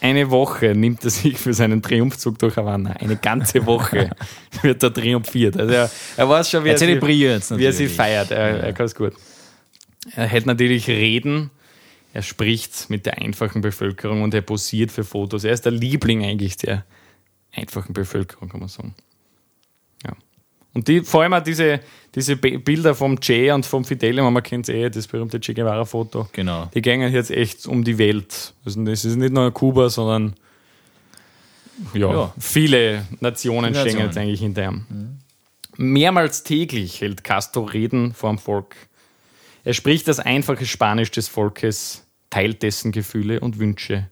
Eine 0.01 0.31
Woche 0.31 0.75
nimmt 0.75 1.05
er 1.05 1.11
sich 1.11 1.37
für 1.39 1.53
seinen 1.53 1.83
Triumphzug 1.83 2.39
durch 2.39 2.57
Havanna. 2.57 2.93
Eine 2.93 3.17
ganze 3.17 3.67
Woche 3.67 4.11
wird 4.63 4.83
er 4.83 4.93
triumphiert. 4.95 5.57
Also 5.59 5.73
er, 5.73 5.91
er 6.17 6.29
weiß 6.29 6.51
schon, 6.51 6.65
wie 6.65 6.69
Er 6.69 6.81
er, 6.81 7.41
sie, 7.41 7.59
wie 7.59 7.65
er 7.65 7.73
sie 7.73 7.89
feiert. 7.89 8.31
Er, 8.31 8.63
er 8.63 8.73
kann 8.73 8.87
es 8.87 8.95
gut. 8.95 9.15
Er 10.15 10.27
hält 10.27 10.47
natürlich 10.47 10.87
Reden. 10.89 11.51
Er 12.13 12.23
spricht 12.23 12.89
mit 12.91 13.07
der 13.07 13.19
einfachen 13.19 13.61
Bevölkerung 13.61 14.23
und 14.23 14.35
er 14.35 14.41
posiert 14.43 14.91
für 14.91 15.05
Fotos. 15.05 15.45
Er 15.45 15.53
ist 15.53 15.65
der 15.65 15.73
Liebling 15.73 16.25
eigentlich 16.25 16.57
der 16.57 16.85
einfachen 17.53 17.93
Bevölkerung, 17.93 18.49
kann 18.49 18.61
man 18.61 18.69
sagen. 18.69 18.95
Ja. 20.05 20.13
Und 20.75 20.89
die, 20.89 21.03
vor 21.03 21.23
allem 21.23 21.35
auch 21.35 21.43
diese, 21.43 21.81
diese 22.15 22.37
Bi- 22.37 22.59
Bilder 22.59 22.95
vom 22.95 23.19
Che 23.21 23.53
und 23.53 23.67
vom 23.67 23.85
Fidel, 23.85 24.23
man 24.23 24.43
kennt 24.43 24.69
eh, 24.69 24.89
das 24.91 25.07
berühmte 25.07 25.39
Che 25.41 25.53
Guevara-Foto. 25.55 26.29
Genau. 26.33 26.71
Die 26.75 26.83
gehen 26.83 27.01
jetzt 27.13 27.31
echt 27.31 27.67
um 27.67 27.85
die 27.85 27.99
Welt. 27.99 28.55
Also 28.65 28.83
das 28.85 29.05
ist 29.05 29.17
nicht 29.17 29.33
nur 29.33 29.53
Kuba, 29.53 29.89
sondern 29.91 30.35
ja, 31.95 32.11
Ja. 32.11 32.35
viele 32.39 33.07
Nationen 33.21 33.75
Viele 33.75 33.81
stehen 33.81 33.93
Nationen. 33.93 34.07
jetzt 34.07 34.19
eigentlich 34.19 34.41
hinter 34.41 34.65
ihm. 34.71 35.19
Mehrmals 35.77 36.43
täglich 36.43 37.01
hält 37.01 37.23
Castro 37.23 37.63
Reden 37.65 38.13
vor 38.15 38.31
dem 38.31 38.39
Volk. 38.39 38.75
Er 39.69 39.75
spricht 39.75 40.09
das 40.09 40.19
einfache 40.19 40.65
Spanisch 40.65 41.11
des 41.11 41.29
Volkes, 41.29 42.07
teilt 42.31 42.63
dessen 42.63 42.91
Gefühle 42.91 43.41
und 43.41 43.59
Wünsche. 43.59 44.09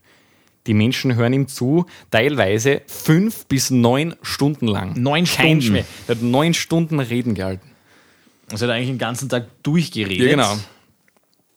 Die 0.67 0.75
Menschen 0.75 1.15
hören 1.15 1.33
ihm 1.33 1.49
zu, 1.49 1.87
teilweise 2.11 2.83
fünf 2.87 3.47
bis 3.47 3.71
neun 3.71 4.17
Stunden 4.21 4.67
lang. 4.67 5.01
Neun 5.01 5.25
Kein 5.25 5.63
Stunden. 5.63 5.63
Schmäh. 5.63 5.85
Er 6.09 6.17
hat 6.17 6.23
neun 6.23 6.53
Stunden 6.53 7.01
Reden 7.01 7.35
gehalten. 7.35 7.71
Also 8.51 8.67
er 8.67 8.69
hat 8.69 8.77
eigentlich 8.77 8.91
den 8.91 8.99
ganzen 8.99 9.31
Tag 9.31 9.47
durchgeredet. 9.63 10.19
Ja, 10.19 10.29
genau. 10.29 10.59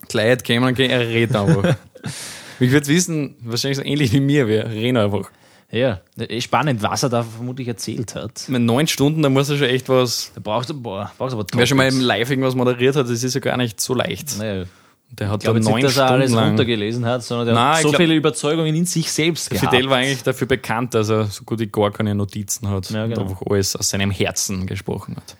Kleid 0.07 0.45
käme 0.45 0.67
und 0.67 0.79
er 0.79 1.05
redet 1.05 1.35
einfach. 1.35 1.75
ich 2.61 2.71
würde 2.71 2.87
wissen, 2.87 3.35
wahrscheinlich 3.41 3.79
so 3.79 3.83
ähnlich 3.83 4.13
wie 4.13 4.21
mir, 4.21 4.47
wir 4.47 4.65
reden 4.69 4.95
einfach. 4.95 5.29
Ja, 5.71 5.99
eh 6.17 6.41
spannend, 6.41 6.81
was 6.81 7.03
er 7.03 7.09
da 7.09 7.21
vermutlich 7.21 7.67
erzählt 7.67 8.15
hat. 8.15 8.45
Mit 8.47 8.61
neun 8.63 8.87
Stunden, 8.87 9.21
da 9.21 9.29
muss 9.29 9.49
er 9.49 9.57
schon 9.57 9.67
echt 9.67 9.87
was. 9.87 10.31
Da 10.33 10.41
brauchst 10.43 10.69
du, 10.71 10.73
boah, 10.81 11.11
brauchst 11.17 11.35
aber 11.35 11.45
Wer 11.53 11.65
schon 11.67 11.77
mal 11.77 11.87
im. 11.87 11.99
Live 12.01 12.29
irgendwas 12.31 12.55
moderiert 12.55 12.95
hat, 12.95 13.07
das 13.07 13.21
ist 13.23 13.33
ja 13.35 13.39
gar 13.39 13.55
nicht 13.57 13.79
so 13.79 13.93
leicht. 13.93 14.39
Naja, 14.39 14.65
Der 15.11 15.29
hat 15.29 15.41
ich 15.41 15.43
glaube 15.45 15.59
neun 15.59 15.75
nicht, 15.75 15.85
dass 15.85 15.97
er 15.97 16.09
alles 16.09 16.31
lang. 16.31 16.47
runtergelesen 16.49 17.05
hat, 17.05 17.23
sondern 17.23 17.45
der 17.47 17.55
Nein, 17.55 17.75
hat 17.75 17.81
so 17.83 17.89
glaub- 17.89 18.01
viele 18.01 18.15
Überzeugungen 18.15 18.73
in 18.75 18.85
sich 18.87 19.11
selbst 19.11 19.51
gehabt. 19.51 19.69
Fidel 19.71 19.89
war 19.91 19.97
eigentlich 19.97 20.23
dafür 20.23 20.47
bekannt, 20.47 20.95
dass 20.95 21.09
er 21.09 21.25
so 21.25 21.43
gut 21.43 21.59
wie 21.59 21.67
gar 21.67 21.91
keine 21.91 22.15
Notizen 22.15 22.67
hat 22.67 22.89
Ja, 22.89 23.03
und 23.03 23.09
genau. 23.11 23.21
einfach 23.29 23.41
alles 23.47 23.75
aus 23.75 23.89
seinem 23.89 24.09
Herzen 24.09 24.65
gesprochen 24.65 25.17
hat. 25.17 25.37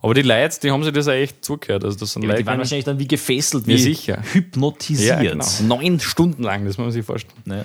Aber 0.00 0.14
die 0.14 0.22
Leute, 0.22 0.58
die 0.60 0.70
haben 0.70 0.82
sich 0.84 0.92
das 0.92 1.08
auch 1.08 1.12
echt 1.12 1.44
zugehört. 1.44 1.84
Also 1.84 1.98
das 1.98 2.12
sind 2.12 2.22
Ja, 2.22 2.28
Leute, 2.28 2.42
die 2.42 2.46
waren 2.46 2.58
wahrscheinlich 2.58 2.84
dann 2.84 2.98
wie 3.00 3.08
gefesselt, 3.08 3.66
Ja, 3.66 3.74
wie 3.74 3.78
sicher. 3.80 4.22
hypnotisiert. 4.32 5.22
ja, 5.22 5.30
genau. 5.32 5.46
neun 5.62 5.98
Stunden 5.98 6.42
lang, 6.44 6.64
das 6.64 6.76
muss 6.78 6.84
man 6.86 6.92
sich 6.92 7.04
vorstellen. 7.04 7.42
Ja. 7.46 7.62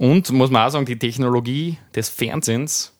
Und 0.00 0.30
muss 0.32 0.50
man 0.50 0.66
auch 0.66 0.70
sagen, 0.70 0.86
die 0.86 0.98
Technologie 0.98 1.76
des 1.94 2.08
Fernsehens 2.08 2.90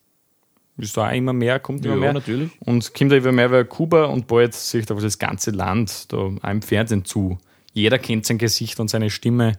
ist 0.77 0.99
da 0.99 1.09
auch 1.09 1.13
immer 1.15 1.33
mehr, 1.33 1.59
kommt 1.59 1.83
immer 1.87 1.95
Ja, 1.95 2.01
mehr. 2.01 2.13
natürlich. 2.13 2.51
Und 2.61 2.93
kommt 2.93 3.11
da 3.11 3.17
immer 3.17 3.33
mehr, 3.33 3.51
weil 3.51 3.65
Kuba 3.65 4.05
und 4.05 4.27
bald 4.27 4.53
sieht 4.53 4.91
aber 4.91 5.01
das 5.01 5.19
ganze 5.19 5.51
Land 5.51 6.13
da 6.13 6.31
im 6.51 6.61
Fernsehen 6.61 7.07
zu. 7.07 7.39
Jeder 7.73 7.99
kennt 7.99 8.27
sein 8.27 8.37
Gesicht 8.37 8.79
und 8.81 8.89
seine 8.89 9.09
Stimme. 9.09 9.55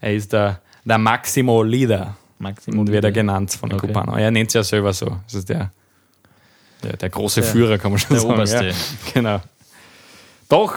Er 0.00 0.14
ist 0.14 0.32
der, 0.32 0.60
der 0.84 0.98
Maximo 0.98 1.64
Leader. 1.64 2.16
Maximum 2.38 2.78
Und 2.78 2.92
wird 2.92 3.02
er 3.04 3.10
genannt 3.10 3.50
von 3.50 3.68
den 3.68 3.76
Okay. 3.78 3.88
Kubanern. 3.88 4.20
Er 4.20 4.30
nennt 4.30 4.50
es 4.50 4.54
ja 4.54 4.62
selber 4.62 4.92
so. 4.92 5.06
Das 5.24 5.34
ist 5.34 5.48
der, 5.48 5.72
der, 6.84 6.96
der 6.98 7.10
große 7.10 7.42
Führer, 7.42 7.78
kann 7.78 7.90
man 7.90 7.98
schon 7.98 8.10
der 8.10 8.20
sagen. 8.20 8.32
Oberste. 8.34 8.66
Ja, 8.68 8.74
genau. 9.12 9.40
Doch, 10.48 10.74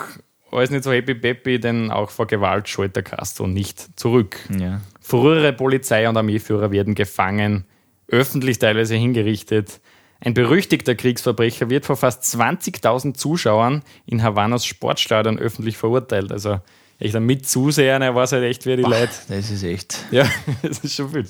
alles 0.52 0.72
nicht 0.72 0.84
so 0.86 0.92
happy 0.92 1.14
peppy, 1.14 1.60
denn 1.60 1.92
auch 1.92 2.10
vor 2.10 2.26
Gewalt 2.26 2.68
scheut 2.68 2.96
der 2.96 3.04
Castro 3.04 3.46
nicht 3.46 4.00
zurück. 4.00 4.38
Ja. 4.58 4.82
Frühere 5.06 5.52
Polizei- 5.52 6.08
und 6.08 6.16
Armeeführer 6.16 6.72
werden 6.72 6.96
gefangen, 6.96 7.66
öffentlich 8.08 8.58
teilweise 8.58 8.96
hingerichtet. 8.96 9.82
Ein 10.22 10.34
berüchtigter 10.34 10.96
Kriegsverbrecher 10.96 11.70
wird 11.70 11.86
vor 11.86 11.98
fast 11.98 12.24
20.000 12.24 13.14
Zuschauern 13.14 13.84
in 14.06 14.24
Havanas 14.24 14.66
Sportstadion 14.66 15.38
öffentlich 15.38 15.76
verurteilt. 15.76 16.32
Also 16.32 16.62
echt 17.00 17.14
ein 17.18 17.26
Mitzuseher, 17.26 18.00
er 18.00 18.16
weiß 18.16 18.32
halt 18.32 18.46
echt, 18.46 18.66
wer 18.66 18.78
die 18.78 18.84
Leute. 18.84 19.12
Das 19.28 19.52
ist 19.52 19.64
echt 19.64 19.98
Ja, 20.12 20.26
das 20.62 20.80
ist 20.80 20.96
schon 20.96 21.10
viel. 21.10 21.28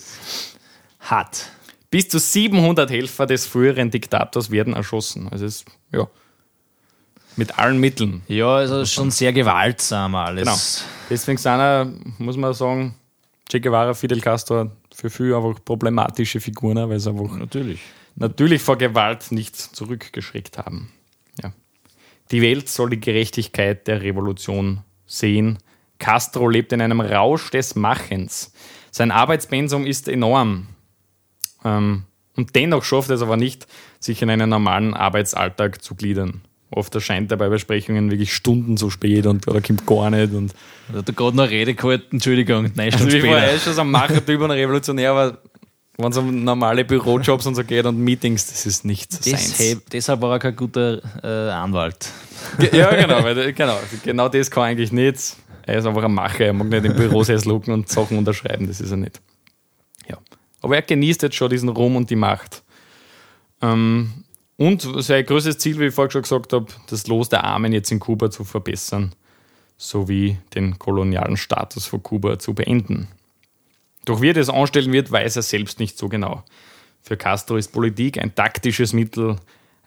hart. 1.00 1.50
Bis 1.90 2.10
zu 2.10 2.20
700 2.20 2.92
Helfer 2.92 3.26
des 3.26 3.48
früheren 3.48 3.90
Diktators 3.90 4.52
werden 4.52 4.74
erschossen. 4.76 5.28
Also 5.30 5.46
es, 5.46 5.66
ja, 5.92 6.08
mit 7.36 7.58
allen 7.58 7.80
Mitteln. 7.80 8.22
Ja, 8.28 8.58
also 8.58 8.86
schon 8.86 9.10
sehr 9.10 9.34
gewaltsam 9.34 10.14
alles. 10.14 10.44
Genau. 10.44 10.58
Deswegen 11.10 11.38
sind 11.40 11.60
er, 11.60 11.92
muss 12.20 12.38
man 12.38 12.54
sagen, 12.54 12.94
Che 13.54 13.60
Guevara, 13.60 13.94
Fidel 13.94 14.20
Castro 14.20 14.72
für 14.92 15.12
viele 15.12 15.38
einfach 15.38 15.64
problematische 15.64 16.40
Figuren, 16.40 16.90
weil 16.90 17.00
sie 17.00 17.12
einfach 17.12 17.38
Natürlich. 17.38 17.82
natürlich 18.16 18.64
vor 18.64 18.80
Gewalt 18.80 19.32
nicht 19.32 19.56
zurückgeschreckt 19.56 20.58
haben. 20.58 20.92
Ja. 21.40 21.54
Die 22.32 22.42
Welt 22.42 22.68
soll 22.68 22.90
die 22.90 23.00
Gerechtigkeit 23.00 23.86
der 23.88 24.02
Revolution 24.02 24.82
sehen. 25.06 25.60
Castro 26.00 26.50
lebt 26.50 26.74
in 26.74 26.82
einem 26.82 27.00
Rausch 27.00 27.52
des 27.52 27.76
Machens. 27.76 28.54
Sein 28.90 29.12
Arbeitspensum 29.12 29.86
ist 29.86 30.08
enorm. 30.08 30.70
Ähm, 31.64 32.06
und 32.36 32.56
dennoch 32.56 32.84
schafft 32.84 33.12
es 33.12 33.22
aber 33.22 33.38
nicht, 33.38 33.68
sich 34.00 34.20
in 34.24 34.32
einen 34.32 34.50
normalen 34.50 34.96
Arbeitsalltag 34.96 35.84
zu 35.84 35.94
gliedern. 35.94 36.42
Oft 36.76 36.94
erscheint 36.96 37.32
er 37.32 37.38
bei 37.38 37.50
Besprechungen 37.50 38.10
wirklich 38.10 38.34
Stunden 38.34 38.78
zu 38.78 38.90
spät 38.90 39.26
und 39.28 39.48
oder 39.48 39.62
kommt 39.62 39.86
gar 39.86 40.10
nicht. 40.10 40.34
Und 40.34 40.54
Da 40.92 41.00
hat 41.00 41.10
er 41.10 41.14
gerade 41.14 41.38
noch 41.38 41.50
Rede 41.50 41.76
gehalten, 41.76 42.16
Entschuldigung, 42.16 42.72
nein, 42.76 42.92
also 42.92 43.10
Stunden 43.10 43.26
ich 43.26 43.32
war 43.32 43.44
eh 43.44 43.60
schon 43.60 43.74
so 43.74 43.82
ein 43.82 43.92
Machertyp 43.92 44.42
und 44.42 44.52
Revolutionär, 44.52 45.12
aber 45.12 45.38
wenn 45.98 46.12
es 46.12 46.18
um 46.18 46.44
normale 46.44 46.86
Bürojobs 46.86 47.46
und 47.46 47.56
so 47.56 47.64
geht 47.64 47.86
und 47.86 48.00
Meetings, 48.00 48.48
das 48.48 48.66
ist 48.66 48.84
nicht 48.84 49.12
seins. 49.12 49.58
Deshalb, 49.58 49.90
deshalb 49.92 50.22
war 50.22 50.32
er 50.32 50.40
kein 50.40 50.56
guter 50.56 51.02
äh, 51.24 51.52
Anwalt. 51.52 52.10
Ja, 52.72 52.94
genau, 52.96 53.24
weil, 53.24 53.54
genau. 53.54 53.80
Genau 54.04 54.28
das 54.28 54.50
kann 54.50 54.64
eigentlich 54.64 54.92
nicht. 54.92 55.36
Er 55.66 55.78
ist 55.78 55.86
einfach 55.86 56.04
ein 56.04 56.14
Macher, 56.14 56.46
er 56.46 56.54
mag 56.54 56.68
nicht 56.68 56.86
im 56.86 56.96
Bürosessel 56.96 57.50
lucken 57.50 57.74
und 57.74 57.88
Sachen 57.88 58.18
unterschreiben, 58.18 58.68
das 58.68 58.82
ist 58.82 58.92
er 58.92 58.98
nicht. 58.98 59.22
Ja. 60.10 60.18
Aber 60.62 60.76
er 60.76 60.82
genießt 60.82 61.22
jetzt 61.22 61.36
schon 61.36 61.50
diesen 61.50 61.70
Ruhm 61.70 61.96
und 61.96 62.10
die 62.10 62.16
Macht. 62.16 62.64
Ähm, 63.62 64.23
und 64.58 64.82
sein 65.04 65.26
größtes 65.26 65.58
Ziel, 65.58 65.80
wie 65.80 65.88
ich 65.88 65.94
vorher 65.94 66.12
schon 66.12 66.22
gesagt 66.22 66.54
habe, 66.54 66.68
das 66.88 67.08
Los 67.08 67.30
der 67.30 67.44
Armen 67.44 67.74
jetzt 67.74 67.92
in 67.92 68.00
Kuba 68.00 68.30
zu 68.30 68.44
verbessern, 68.44 69.14
sowie 69.78 70.38
den 70.54 70.78
kolonialen 70.78 71.38
Status 71.38 71.86
von 71.86 72.04
Kuba 72.04 72.40
zu 72.40 72.54
beenden. 72.54 73.08
Doch 74.06 74.22
wie 74.22 74.30
er 74.30 74.34
das 74.34 74.50
anstellen 74.50 74.92
wird, 74.92 75.12
weiß 75.12 75.38
er 75.38 75.42
selbst 75.42 75.80
nicht 75.80 75.98
so 75.98 76.10
genau. 76.10 76.44
Für 77.02 77.18
Castro 77.18 77.58
ist 77.58 77.72
Politik 77.72 78.18
ein 78.18 78.36
taktisches 78.36 78.94
Mittel, 78.94 79.38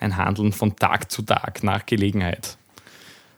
ein 0.00 0.16
Handeln 0.16 0.52
von 0.52 0.76
Tag 0.76 1.10
zu 1.10 1.22
Tag 1.22 1.62
nach 1.62 1.86
Gelegenheit. 1.86 2.56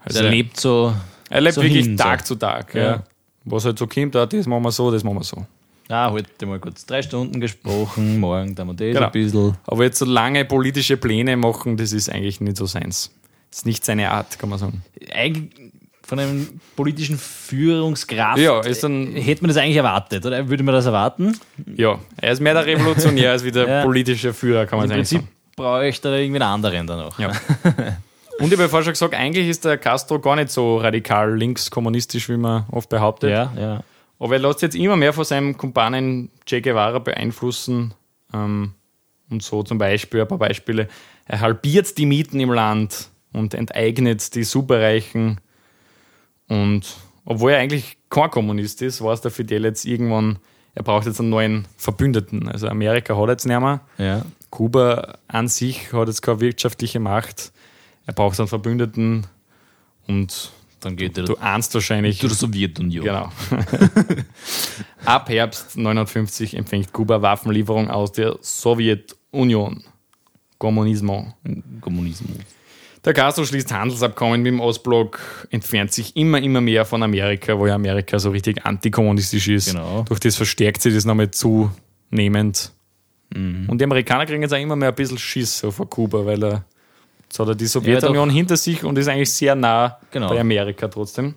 Also 0.01 0.21
er 0.21 0.31
lebt 0.31 0.59
so. 0.59 0.95
Er 1.31 1.41
lebt 1.41 1.55
so 1.55 1.63
wirklich 1.63 1.87
hin, 1.87 1.97
Tag 1.97 2.21
so. 2.21 2.35
zu 2.35 2.41
Tag. 2.41 2.75
Ja. 2.75 2.83
Ja. 2.83 3.05
Was 3.45 3.65
halt 3.65 3.79
so 3.79 3.87
kommt, 3.87 4.17
ah, 4.17 4.27
das 4.27 4.47
machen 4.47 4.63
wir 4.63 4.73
so, 4.73 4.91
das 4.91 5.05
machen 5.05 5.19
wir 5.19 5.25
so. 5.25 5.47
Ah, 5.91 6.11
heute 6.11 6.45
mal 6.47 6.59
kurz 6.59 6.85
drei 6.85 7.01
Stunden 7.03 7.41
gesprochen, 7.41 8.21
morgen 8.21 8.55
da 8.55 8.65
wir 8.65 8.75
das 8.75 8.87
Genau. 8.95 9.07
ein 9.07 9.13
bisschen. 9.13 9.57
Aber 9.67 9.85
jetzt 9.85 9.99
so 9.99 10.05
lange 10.05 10.45
politische 10.45 10.97
Pläne 10.99 11.37
machen, 11.37 11.77
das 11.79 11.93
ist 11.93 12.11
eigentlich 12.11 12.41
nicht 12.41 12.59
so 12.59 12.67
seins. 12.67 13.11
Das 13.51 13.61
ist 13.61 13.67
nicht 13.67 13.85
seine 13.85 14.11
Art, 14.11 14.39
kann 14.39 14.51
man 14.51 14.59
sagen. 14.59 14.83
Eigentlich 15.13 15.51
von 16.03 16.19
einem 16.19 16.61
politischen 16.77 17.19
Führungskraft 17.19 18.39
Ja, 18.39 18.61
ist 18.61 18.83
dann- 18.85 19.13
hätte 19.15 19.43
man 19.43 19.49
das 19.49 19.57
eigentlich 19.57 19.77
erwartet, 19.77 20.25
oder? 20.27 20.49
Würde 20.49 20.63
man 20.63 20.75
das 20.75 20.85
erwarten? 20.87 21.39
Ja, 21.77 21.99
er 22.19 22.33
ist 22.33 22.41
mehr 22.41 22.55
der 22.55 22.67
Revolutionär 22.67 23.31
als 23.33 23.45
wie 23.45 23.51
der 23.53 23.67
Ja. 23.69 23.83
politische 23.83 24.35
Führer, 24.35 24.67
kann 24.67 24.79
man 24.79 24.87
Im 24.91 24.97
eigentlich 24.97 25.09
Prinzip 25.11 25.29
bräuchte 25.57 26.09
er 26.09 26.19
irgendwie 26.19 26.41
einen 26.43 26.51
anderen 26.53 26.87
dann 26.87 26.99
noch. 26.99 27.19
sagen. 27.19 27.33
Ja. 27.65 27.73
Und 28.41 28.53
ich 28.53 28.59
habe 28.59 28.69
vorher 28.69 28.85
schon 28.85 28.93
gesagt, 28.93 29.15
eigentlich 29.15 29.49
ist 29.49 29.65
der 29.65 29.77
Castro 29.79 30.19
gar 30.21 30.37
nicht 30.37 30.51
so 30.51 30.77
radikal 30.77 31.35
linkskommunistisch, 31.37 32.29
wie 32.29 32.37
man 32.37 32.67
oft 32.71 32.89
behauptet. 32.91 33.31
ja. 33.31 33.53
ja. 33.59 33.83
Aber 34.19 34.35
er 34.35 34.41
lässt 34.41 34.63
jetzt 34.63 34.77
immer 34.77 34.97
mehr 34.97 35.13
von 35.13 35.25
seinem 35.25 35.57
Kumpanen 35.57 36.31
Che 36.45 36.61
Guevara 36.61 36.99
beeinflussen. 36.99 37.95
Ähm, 38.33 38.75
und 39.31 39.43
so 39.43 39.63
zum 39.63 39.79
Beispiel, 39.79 40.23
ein 40.23 40.29
paar 40.29 40.39
Beispiele. 40.39 40.89
Er 41.27 41.41
halbiert 41.41 41.97
die 41.99 42.07
Mieten 42.07 42.41
im 42.41 42.53
Land 42.53 43.11
und 43.33 43.55
enteignet 43.55 44.35
die 44.35 44.45
Superreichen. 44.45 45.41
Und 46.49 46.97
obwohl 47.25 47.53
er 47.53 47.59
eigentlich 47.59 47.99
kein 48.09 48.31
Kommunist 48.31 48.81
ist, 48.83 49.03
weiß 49.03 49.21
der 49.21 49.31
Fidel 49.31 49.65
jetzt 49.65 49.85
irgendwann, 49.85 50.39
er 50.75 50.83
braucht 50.83 51.07
jetzt 51.07 51.21
einen 51.21 51.31
neuen 51.31 51.67
Verbündeten. 51.77 52.49
Also 52.49 52.69
Amerika 52.69 53.17
hat 53.17 53.29
jetzt 53.29 53.47
nicht 53.47 53.61
mehr. 53.61 53.81
ja. 53.99 54.25
Kuba 54.51 55.19
an 55.29 55.47
sich 55.47 55.93
hat 55.93 56.09
jetzt 56.09 56.23
keine 56.23 56.41
wirtschaftliche 56.41 57.01
Macht. 57.01 57.53
Er 58.07 58.15
braucht 58.15 58.39
einen 58.41 58.49
Verbündeten 58.49 59.27
und 60.07 60.53
Dann 60.81 60.97
geht 60.97 61.19
er 61.19 61.25
du 61.25 61.37
ahnst 61.37 61.75
wahrscheinlich. 61.75 62.21
zur 62.21 62.31
Sowjetunion. 62.31 63.05
Genau. 63.05 63.33
Ab 65.05 65.29
Herbst 65.29 65.77
59 65.77 66.55
empfängt 66.55 66.93
Kuba 66.93 67.21
Waffenlieferung 67.21 67.91
aus 67.91 68.13
der 68.13 68.39
Sowjetunion. 68.41 69.83
Kommunismus. 70.59 71.27
Kommunismus. 71.81 72.39
Der 73.05 73.15
Castro 73.15 73.45
schließt 73.45 73.73
Handelsabkommen 73.73 74.43
mit 74.43 74.53
dem 74.53 74.61
Ostblock, 74.61 75.47
entfernt 75.51 75.93
sich 75.93 76.17
immer, 76.17 76.43
immer 76.43 76.61
mehr 76.61 76.85
von 76.85 77.03
Amerika, 77.03 77.59
wo 77.59 77.67
ja 77.67 77.75
Amerika 77.75 78.19
so 78.19 78.31
richtig 78.31 78.67
antikommunistisch 78.67 79.49
ist. 79.49 79.73
Genau. 79.73 80.03
Durch 80.03 80.21
das 80.21 80.37
verstärkt 80.37 80.83
sich 80.83 80.95
das 80.95 81.05
nochmal 81.05 81.31
zunehmend. 81.31 82.73
Mhm. 83.35 83.69
Und 83.69 83.81
die 83.81 83.85
Amerikaner 83.85 84.27
kriegen 84.27 84.43
jetzt 84.43 84.53
auch 84.53 84.59
immer 84.59 84.77
mehr 84.77 84.89
ein 84.89 84.95
bisschen 84.95 85.19
Schiss 85.19 85.59
so 85.59 85.71
vor 85.71 85.89
Kuba, 85.89 86.27
weil 86.27 86.43
er, 86.43 86.65
jetzt 87.29 87.39
hat 87.39 87.49
er 87.49 87.55
die 87.55 87.67
Sowjetunion 87.67 88.31
hinter 88.31 88.57
sich 88.57 88.85
und 88.85 88.97
ist 88.99 89.09
eigentlich 89.09 89.33
sehr 89.33 89.55
nah 89.55 89.99
Genau. 90.11 90.29
bei 90.31 90.41
Amerika 90.41 90.89
trotzdem. 90.89 91.35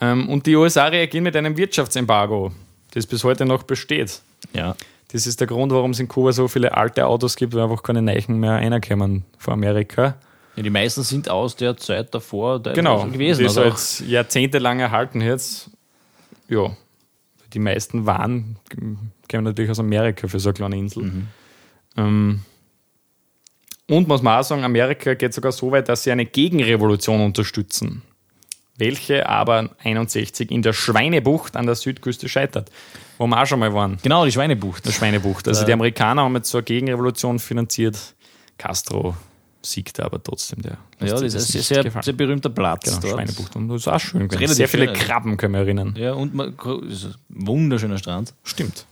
Ähm, 0.00 0.28
und 0.28 0.46
die 0.46 0.56
USA 0.56 0.86
reagieren 0.86 1.24
mit 1.24 1.36
einem 1.36 1.56
Wirtschaftsembargo, 1.56 2.52
das 2.92 3.06
bis 3.06 3.22
heute 3.24 3.44
noch 3.44 3.62
besteht. 3.62 4.20
Ja. 4.52 4.76
Das 5.12 5.26
ist 5.26 5.38
der 5.38 5.46
Grund, 5.46 5.70
warum 5.72 5.92
es 5.92 6.00
in 6.00 6.08
Kuba 6.08 6.32
so 6.32 6.48
viele 6.48 6.76
alte 6.76 7.06
Autos 7.06 7.36
gibt, 7.36 7.54
weil 7.54 7.62
einfach 7.62 7.82
keine 7.82 8.02
Neichen 8.02 8.40
mehr 8.40 8.52
reinkommen 8.54 9.24
von 9.38 9.54
Amerika. 9.54 10.16
ja. 10.56 10.62
Die 10.62 10.70
meisten 10.70 11.02
sind 11.04 11.28
aus 11.28 11.54
der 11.56 11.76
Zeit 11.76 12.12
davor 12.14 12.60
teilweise 12.62 12.74
Genau, 12.82 13.04
gewesen. 13.06 13.44
das 13.44 13.56
Also 13.56 13.70
auch, 13.70 13.74
ist 13.76 14.00
jetzt 14.00 14.08
jahrzehntelang 14.10 14.80
erhalten 14.80 15.20
jetzt. 15.20 15.70
Ja, 16.48 16.76
die 17.52 17.58
meisten 17.60 18.04
Waren 18.06 18.56
kommen 19.30 19.44
natürlich 19.44 19.70
aus 19.70 19.78
Amerika 19.78 20.26
für 20.26 20.40
so 20.40 20.48
eine 20.48 20.54
kleine 20.54 20.76
Insel. 20.76 21.04
Mhm. 21.04 21.26
Ähm, 21.96 22.40
und 23.88 24.08
muss 24.08 24.22
man 24.22 24.40
auch 24.40 24.44
sagen, 24.44 24.64
Amerika 24.64 25.14
geht 25.14 25.34
sogar 25.34 25.52
so 25.52 25.70
weit, 25.70 25.88
dass 25.88 26.04
sie 26.04 26.12
eine 26.12 26.24
Gegenrevolution 26.24 27.20
unterstützen, 27.20 28.02
welche 28.76 29.28
aber 29.28 29.70
61 29.82 30.50
in 30.50 30.62
der 30.62 30.72
Schweinebucht 30.72 31.56
an 31.56 31.66
der 31.66 31.74
Südküste 31.74 32.28
scheitert, 32.28 32.70
wo 33.18 33.26
wir 33.26 33.40
auch 33.40 33.46
schon 33.46 33.60
mal 33.60 33.72
waren. 33.74 33.98
genau, 34.02 34.24
die 34.24 34.32
Schweinebucht. 34.32 34.84
Der 34.86 34.92
Schweinebucht. 34.92 35.46
Also 35.48 35.64
die 35.64 35.72
Amerikaner 35.72 36.22
haben 36.22 36.34
jetzt 36.36 36.50
so 36.50 36.58
eine 36.58 36.64
Gegenrevolution 36.64 37.38
finanziert. 37.38 37.98
Castro 38.58 39.14
siegte 39.62 40.04
aber 40.04 40.22
trotzdem. 40.22 40.62
Der 40.62 40.78
Ja, 41.00 41.18
das 41.18 41.22
ist 41.22 41.54
ein 41.54 41.62
sehr, 41.62 42.02
sehr 42.02 42.12
berühmter 42.12 42.50
Platz 42.50 42.84
Genau, 42.84 43.00
dort. 43.00 43.12
Schweinebucht. 43.14 43.56
Und 43.56 43.68
das 43.68 43.82
ist 43.82 43.88
auch 43.88 44.00
schön. 44.00 44.28
Sehr 44.30 44.68
viele. 44.68 44.92
Krabben 44.92 45.36
können 45.36 45.54
wir 45.54 45.60
erinnern. 45.60 45.94
Ja, 45.96 46.12
und 46.12 46.34
man, 46.34 46.54
ist 46.88 47.04
ein 47.04 47.14
wunderschöner 47.28 47.98
Strand. 47.98 48.34
Stimmt. 48.42 48.86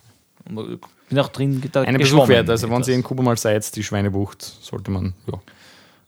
Bin 0.44 1.18
auch 1.18 1.28
drin 1.28 1.62
da 1.72 1.82
Eine 1.82 1.98
Besuch 1.98 2.28
wert. 2.28 2.48
Also 2.50 2.70
wenn. 2.70 2.82
Sie 2.82 2.92
in 2.92 3.02
Kuba 3.02 3.22
mal 3.22 3.36
seid, 3.36 3.74
die 3.76 3.82
Schweinebucht, 3.82 4.42
sollte 4.42 4.90
man 4.90 5.14
ja, 5.26 5.40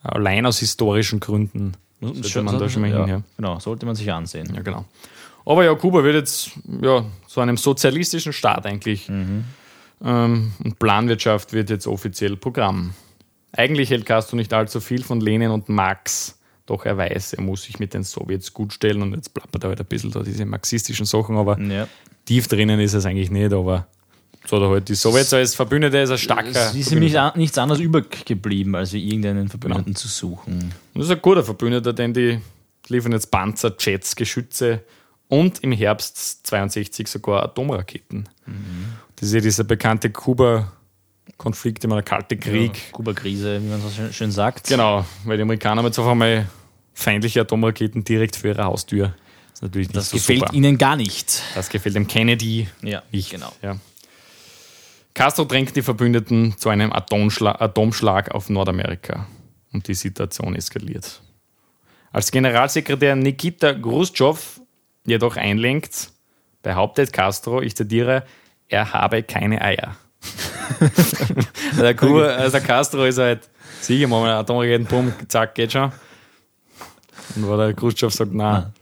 allein 0.02 0.46
aus 0.46 0.58
historischen 0.58 1.20
Gründen 1.20 1.76
sollte 2.00 2.42
man 2.42 2.58
da 2.58 2.68
schon 2.68 2.82
mal 2.82 2.90
ja, 2.90 3.04
hin. 3.04 3.08
Ja. 3.08 3.22
Genau, 3.36 3.58
sollte 3.60 3.86
man 3.86 3.94
sich 3.94 4.12
ansehen. 4.12 4.52
ja, 4.54 4.62
genau. 4.62 4.84
Aber 5.46 5.64
ja, 5.64 5.74
Kuba 5.74 6.02
wird 6.04 6.14
jetzt 6.14 6.50
ja, 6.80 7.04
zu 7.26 7.40
einem 7.40 7.56
sozialistischen 7.56 8.32
Staat 8.32 8.66
eigentlich. 8.66 9.08
Mhm. 9.08 9.44
Ähm, 10.04 10.52
und 10.62 10.78
Planwirtschaft 10.78 11.52
wird 11.52 11.70
jetzt 11.70 11.86
offiziell 11.86 12.36
Programm. 12.36 12.94
Eigentlich 13.52 13.90
hält 13.90 14.06
Castro 14.06 14.36
nicht 14.36 14.52
allzu 14.52 14.80
viel 14.80 15.02
von 15.02 15.20
Lenin 15.20 15.50
und 15.50 15.68
Marx, 15.68 16.38
doch 16.66 16.84
er 16.84 16.96
weiß, 16.96 17.34
er 17.34 17.42
muss 17.42 17.62
sich 17.64 17.78
mit 17.78 17.94
den 17.94 18.02
Sowjets 18.02 18.52
gut 18.52 18.72
stellen 18.72 19.02
und 19.02 19.14
jetzt 19.14 19.32
plappert 19.32 19.64
er 19.64 19.68
halt 19.68 19.80
ein 19.80 19.86
bisschen 19.86 20.10
da 20.10 20.22
diese 20.22 20.44
marxistischen 20.44 21.06
Sachen, 21.06 21.36
aber 21.36 21.58
Ja. 21.60 21.86
tief 22.24 22.48
drinnen 22.48 22.80
ist 22.80 22.94
es 22.94 23.06
eigentlich 23.06 23.30
nicht, 23.30 23.52
aber 23.52 23.86
so 24.46 24.56
er 24.62 24.68
halt 24.68 24.88
die 24.88 24.94
Sowjets 24.94 25.32
als 25.32 25.54
Verbündete, 25.54 25.98
ist 25.98 26.10
ein 26.10 26.18
starker. 26.18 26.50
Es 26.50 26.74
ist 26.74 26.92
ihm 26.92 26.98
nicht, 27.00 27.16
an- 27.16 27.32
nichts 27.36 27.56
anderes 27.58 27.80
übergeblieben, 27.80 28.74
als 28.74 28.92
wie 28.92 29.04
irgendeinen 29.06 29.48
Verbündeten 29.48 29.94
zu 29.96 30.08
suchen. 30.08 30.72
Das 30.94 31.04
ist 31.06 31.10
ein 31.10 31.22
guter 31.22 31.42
Verbündeter, 31.44 31.92
denn 31.92 32.12
die 32.12 32.40
liefern 32.88 33.12
jetzt 33.12 33.30
Panzer, 33.30 33.74
Jets, 33.78 34.14
Geschütze 34.16 34.82
und 35.28 35.60
im 35.64 35.72
Herbst 35.72 36.46
62 36.46 37.08
sogar 37.08 37.42
Atomraketen. 37.42 38.28
Das 39.16 39.28
ist 39.28 39.34
ja 39.34 39.40
dieser 39.40 39.64
bekannte 39.64 40.10
Kuba-Konflikt, 40.10 41.84
immer 41.84 41.96
der 41.96 42.04
Kalte 42.04 42.36
Krieg. 42.36 42.74
Ja, 42.76 42.92
Kuba-Krise, 42.92 43.62
wie 43.62 43.68
man 43.68 43.80
so 43.80 43.88
schön, 43.90 44.12
schön 44.12 44.30
sagt. 44.30 44.68
Genau, 44.68 45.04
weil 45.24 45.36
die 45.36 45.42
Amerikaner 45.42 45.78
haben 45.80 45.86
jetzt 45.86 45.98
auf 45.98 46.06
einmal 46.06 46.46
feindliche 46.92 47.40
Atomraketen 47.40 48.04
direkt 48.04 48.36
für 48.36 48.48
ihre 48.48 48.64
Haustür. 48.64 49.14
Das 49.52 49.54
ist 49.58 49.62
natürlich 49.62 49.88
nicht 49.88 49.96
Das 49.96 50.10
so 50.10 50.16
gefällt 50.16 50.40
super. 50.40 50.54
ihnen 50.54 50.78
gar 50.78 50.96
nicht. 50.96 51.42
Das 51.54 51.68
gefällt 51.68 51.94
dem 51.94 52.06
Kennedy 52.06 52.68
Ja, 52.82 53.02
nicht. 53.10 53.30
genau. 53.30 53.52
Ja. 53.62 53.76
Castro 55.14 55.44
drängt 55.44 55.76
die 55.76 55.82
Verbündeten 55.82 56.58
zu 56.58 56.68
einem 56.68 56.92
Atomschlag, 56.92 57.60
Atomschlag 57.60 58.34
auf 58.34 58.50
Nordamerika 58.50 59.26
und 59.72 59.86
die 59.86 59.94
Situation 59.94 60.56
eskaliert. 60.56 61.22
Als 62.10 62.30
Generalsekretär 62.32 63.14
Nikita 63.14 63.74
Khrushchev 63.74 64.60
jedoch 65.06 65.36
einlenkt, 65.36 66.12
behauptet 66.62 67.12
Castro, 67.12 67.62
ich 67.62 67.76
zitiere, 67.76 68.24
er 68.68 68.92
habe 68.92 69.22
keine 69.22 69.60
Eier. 69.60 69.96
der, 71.78 71.94
Kuba, 71.94 72.26
also 72.26 72.58
der 72.58 72.66
Castro 72.66 73.04
ist 73.04 73.18
halt, 73.18 73.48
sicher 73.80 74.08
mal 74.08 74.28
Atomraketen, 74.30 74.86
bumm, 74.86 75.12
zack, 75.28 75.54
geht 75.54 75.72
schon. 75.72 75.92
Und 77.36 77.46
wo 77.46 77.56
der 77.56 77.72
Khrushchev 77.74 78.12
sagt, 78.12 78.32
nein, 78.32 78.72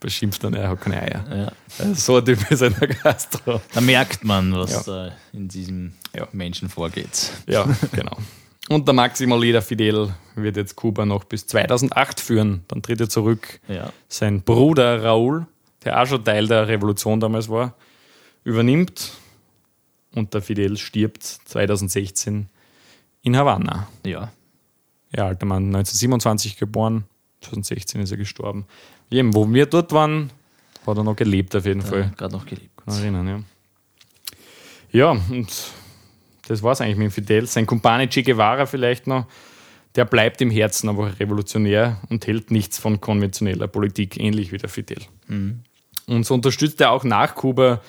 beschimpft 0.00 0.44
dann, 0.44 0.54
er 0.54 0.68
hat 0.68 0.80
keine 0.80 1.00
Eier. 1.00 1.24
Ja. 1.36 1.52
Also 1.78 1.94
so 1.94 2.16
ein 2.16 2.24
Typ 2.24 2.50
ist 2.50 2.60
halt 2.62 2.80
der 2.80 2.88
Castro. 2.88 3.60
Da 3.72 3.80
merkt 3.80 4.24
man, 4.24 4.52
was 4.54 4.72
Ja. 4.72 4.82
da 4.82 5.12
in 5.32 5.48
diesem 5.48 5.92
Ja. 6.14 6.28
Menschen 6.32 6.68
vorgeht. 6.68 7.30
Ja, 7.46 7.66
genau. 7.92 8.16
Und 8.68 8.86
der 8.88 8.94
Maximo 8.94 9.36
Leder 9.36 9.60
Fidel 9.62 10.14
wird 10.36 10.56
jetzt 10.56 10.74
Kuba 10.76 11.04
noch 11.04 11.24
bis 11.24 11.46
2008 11.46 12.20
führen. 12.20 12.64
Dann 12.68 12.82
tritt 12.82 13.00
er 13.00 13.08
zurück. 13.08 13.60
Sein 14.08 14.40
Bruder 14.42 15.02
Raúl, 15.04 15.46
der 15.84 16.00
auch 16.00 16.06
schon 16.06 16.24
Teil 16.24 16.46
der 16.48 16.66
Revolution 16.68 17.20
damals 17.20 17.48
war, 17.48 17.74
übernimmt. 18.42 19.12
und 20.14 20.32
der 20.32 20.42
Fidel 20.42 20.76
stirbt 20.78 21.24
2016 21.24 22.48
in 23.22 23.36
Havanna. 23.36 23.88
Ja. 24.06 24.30
Ja, 25.14 25.26
alter 25.26 25.44
Mann, 25.46 25.64
1927 25.66 26.56
geboren, 26.56 27.04
2016 27.42 28.00
ist 28.00 28.10
er 28.12 28.16
gestorben. 28.16 28.64
Eben, 29.14 29.32
wo 29.32 29.50
wir 29.52 29.66
dort 29.66 29.92
waren, 29.92 30.30
hat 30.84 30.96
er 30.96 31.04
noch 31.04 31.14
gelebt 31.14 31.54
auf 31.54 31.64
jeden 31.64 31.82
Fall. 31.82 32.12
Gerade 32.16 32.34
noch 32.34 32.44
geliebt. 32.44 32.76
Kann 32.84 32.98
erinnern, 32.98 33.28
ja. 33.28 33.40
Ja, 34.90 35.10
und 35.10 35.48
das 36.48 36.62
war 36.64 36.72
es 36.72 36.80
eigentlich 36.80 36.96
mit 36.96 37.12
Fidel. 37.12 37.46
Sein 37.46 37.64
Kumpane 37.64 38.08
Che 38.08 38.24
Guevara 38.24 38.66
vielleicht 38.66 39.06
noch, 39.06 39.26
der 39.94 40.04
bleibt 40.04 40.40
im 40.40 40.50
Herzen 40.50 40.88
aber 40.88 41.18
revolutionär 41.20 42.00
und 42.10 42.26
hält 42.26 42.50
nichts 42.50 42.78
von 42.78 43.00
konventioneller 43.00 43.68
Politik, 43.68 44.18
ähnlich 44.18 44.50
wie 44.50 44.58
der 44.58 44.68
Fidel. 44.68 44.98
Und 46.06 46.26
so 46.26 46.34
unterstützt 46.34 46.80
er 46.80 46.90
auch 46.90 47.04
nach 47.04 47.36
Kuba 47.36 47.80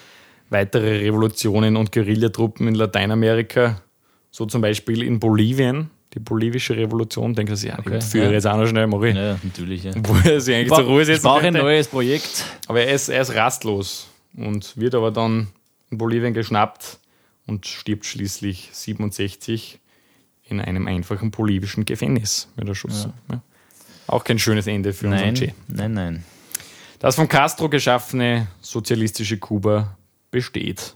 weitere 0.51 0.99
Revolutionen 0.99 1.75
und 1.75 1.91
Guerillatruppen 1.91 2.67
in 2.67 2.75
Lateinamerika, 2.75 3.81
so 4.29 4.45
zum 4.45 4.61
Beispiel 4.61 5.01
in 5.01 5.19
Bolivien, 5.19 5.89
die 6.15 6.19
bolivische 6.19 6.75
Revolution. 6.75 7.35
Denken 7.35 7.55
Sie, 7.55 7.67
ja, 7.67 7.77
Okay, 7.77 7.97
ich 7.97 8.03
führe 8.05 8.27
ja. 8.27 8.31
jetzt 8.31 8.47
auch 8.47 8.57
noch 8.57 8.67
schnell, 8.67 8.87
mache 8.87 9.09
ich. 9.09 9.15
Ja, 9.15 9.37
natürlich. 9.43 9.83
Ja. 9.83 9.91
Wo 9.97 10.15
er 10.27 10.41
sich 10.41 10.55
eigentlich 10.55 10.73
zur 10.73 10.85
Ruhe 10.85 11.01
ich 11.01 11.07
setzen 11.07 11.23
brauche 11.23 11.45
ein 11.45 11.53
neues 11.53 11.87
Projekt. 11.87 12.45
Aber 12.67 12.81
er 12.81 12.93
ist, 12.93 13.09
er 13.09 13.21
ist 13.21 13.35
rastlos 13.35 14.07
und 14.35 14.75
wird 14.77 14.95
aber 14.95 15.11
dann 15.11 15.47
in 15.91 15.97
Bolivien 15.97 16.33
geschnappt 16.33 16.99
und 17.45 17.67
stirbt 17.67 18.05
schließlich 18.05 18.69
67 18.71 19.79
in 20.47 20.61
einem 20.61 20.87
einfachen 20.87 21.31
bolivischen 21.31 21.85
Gefängnis 21.85 22.47
mit 22.55 22.67
Erschossen. 22.67 23.13
Ja. 23.29 23.41
Auch 24.07 24.23
kein 24.23 24.39
schönes 24.39 24.67
Ende 24.67 24.93
für 24.93 25.07
unseren 25.07 25.33
Che. 25.33 25.53
Nein, 25.67 25.93
nein, 25.93 25.93
nein. 25.93 26.23
Das 26.99 27.15
von 27.15 27.27
Castro 27.27 27.69
geschaffene 27.69 28.47
sozialistische 28.61 29.37
Kuba 29.37 29.97
besteht. 30.31 30.95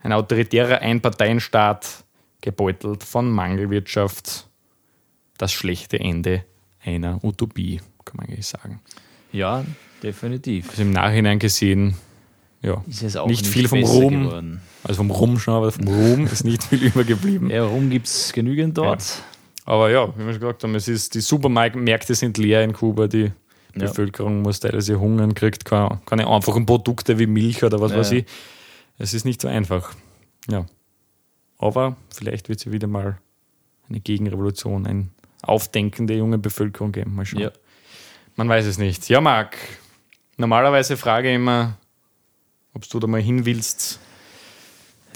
Ein 0.00 0.12
autoritärer 0.12 0.80
Einparteienstaat, 0.80 2.03
gebeutelt 2.44 3.02
von 3.02 3.30
Mangelwirtschaft. 3.30 4.48
Das 5.38 5.52
schlechte 5.52 5.98
Ende 5.98 6.44
einer 6.84 7.18
Utopie, 7.24 7.80
kann 8.04 8.18
man 8.18 8.26
eigentlich 8.26 8.46
sagen. 8.46 8.80
Ja, 9.32 9.64
definitiv. 10.02 10.68
Also 10.70 10.82
im 10.82 10.92
Nachhinein 10.92 11.38
gesehen, 11.38 11.96
ja, 12.62 12.84
Ist 12.88 13.02
es 13.02 13.16
auch 13.16 13.26
nicht, 13.26 13.46
viel 13.46 13.66
vom 13.66 13.82
Ruhm, 13.82 14.24
geworden. 14.24 14.60
also 14.84 14.98
vom 14.98 15.10
Ruhm 15.10 15.38
schon, 15.38 15.54
aber 15.54 15.72
vom 15.72 15.88
Ruhm 15.88 16.26
ist 16.26 16.44
nicht 16.44 16.62
viel 16.64 16.82
übergeblieben. 16.86 17.50
Ja, 17.50 17.64
Rum 17.64 17.90
gibt 17.90 18.06
es 18.06 18.32
genügend 18.32 18.76
dort. 18.78 19.02
Aber 19.64 19.90
ja, 19.90 20.06
wie 20.16 20.24
wir 20.26 20.32
schon 20.32 20.40
gesagt 20.40 20.62
haben, 20.64 20.74
es 20.74 20.86
ist, 20.88 21.14
die 21.14 21.20
Supermärkte 21.20 22.14
sind 22.14 22.36
leer 22.38 22.62
in 22.62 22.74
Kuba, 22.74 23.06
die 23.08 23.32
Ja. 23.74 23.86
Bevölkerung 23.88 24.42
muss 24.42 24.60
teilweise 24.60 25.00
hungern, 25.00 25.34
kriegt 25.34 25.64
keine, 25.64 26.00
keine 26.06 26.28
einfachen 26.28 26.64
Produkte 26.66 27.18
wie 27.18 27.26
Milch 27.26 27.64
oder 27.64 27.80
was 27.80 27.92
Ja, 27.92 27.98
weiß 27.98 28.10
ja. 28.12 28.18
ich. 28.18 28.26
Es 28.98 29.14
ist 29.14 29.24
nicht 29.24 29.40
so 29.40 29.48
einfach. 29.48 29.94
Ja. 30.48 30.66
Aber 31.64 31.96
vielleicht 32.14 32.50
wird 32.50 32.58
es 32.58 32.66
ja 32.66 32.72
wieder 32.72 32.86
mal 32.86 33.16
eine 33.88 33.98
Gegenrevolution, 34.00 34.86
ein 34.86 35.10
Aufdenken 35.42 36.06
der 36.06 36.18
jungen 36.18 36.42
Bevölkerung 36.42 36.92
geben. 36.92 37.14
Mal 37.14 37.24
schauen. 37.24 37.40
Ja. 37.40 37.50
Man 38.36 38.48
weiß 38.50 38.66
es 38.66 38.76
nicht. 38.76 39.08
Ja, 39.08 39.22
Marc, 39.22 39.56
normalerweise 40.36 40.96
frage 40.98 41.30
ich 41.30 41.36
immer, 41.36 41.78
ob 42.74 42.86
du 42.88 42.98
da 43.00 43.06
mal 43.06 43.22
hin 43.22 43.46
willst. 43.46 43.98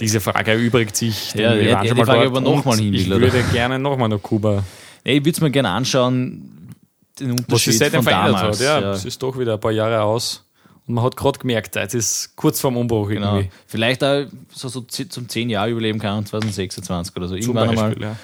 Diese 0.01 0.20
Frage 0.20 0.53
erübrigt 0.53 0.96
sich. 0.96 1.34
Ja, 1.34 1.55
wir 1.55 1.62
ja, 1.64 1.74
waren 1.74 1.82
die- 1.82 1.88
schon 1.88 1.99
mal 1.99 2.07
Frage, 2.07 2.30
dort 2.30 2.44
noch 2.44 2.64
mal 2.64 2.78
hin 2.78 2.94
Ich 2.94 3.11
will, 3.11 3.16
oder? 3.22 3.32
würde 3.32 3.42
gerne 3.53 3.78
nochmal 3.78 4.09
nach 4.09 4.22
Kuba. 4.22 4.64
Ja, 5.05 5.12
ich 5.12 5.20
würde 5.20 5.30
es 5.30 5.40
mir 5.42 5.51
gerne 5.51 5.68
anschauen, 5.70 6.72
den 7.20 7.30
Was 7.32 7.36
sich 7.36 7.40
Unterschied 7.49 7.74
seitdem 7.74 8.03
von 8.05 8.12
damals. 8.12 8.59
hat. 8.59 8.64
Ja, 8.64 8.80
ja. 8.80 8.92
es 8.92 9.05
ist 9.05 9.22
doch 9.22 9.38
wieder 9.38 9.55
ein 9.55 9.61
paar 9.61 9.72
Jahre 9.72 10.01
aus. 10.03 10.47
Und 10.89 10.95
man 10.95 11.05
hat 11.05 11.16
gerade 11.16 11.39
gemerkt, 11.39 11.76
es 11.76 11.93
ist 11.95 12.34
kurz 12.34 12.61
vorm 12.61 12.76
Umbruch 12.78 13.09
Genau. 13.11 13.36
irgendwie. 13.36 13.51
Vielleicht 13.66 14.03
auch 14.03 14.24
so, 14.53 14.68
so 14.68 14.80
zum 14.80 15.28
10 15.28 15.51
Jahre 15.51 15.70
überleben 15.70 15.99
kann, 15.99 16.24
2026 16.24 17.14
oder 17.16 17.28
so. 17.28 17.34
Irgendwann. 17.36 17.74
Beispiel, 17.74 18.03
ja. 18.03 18.16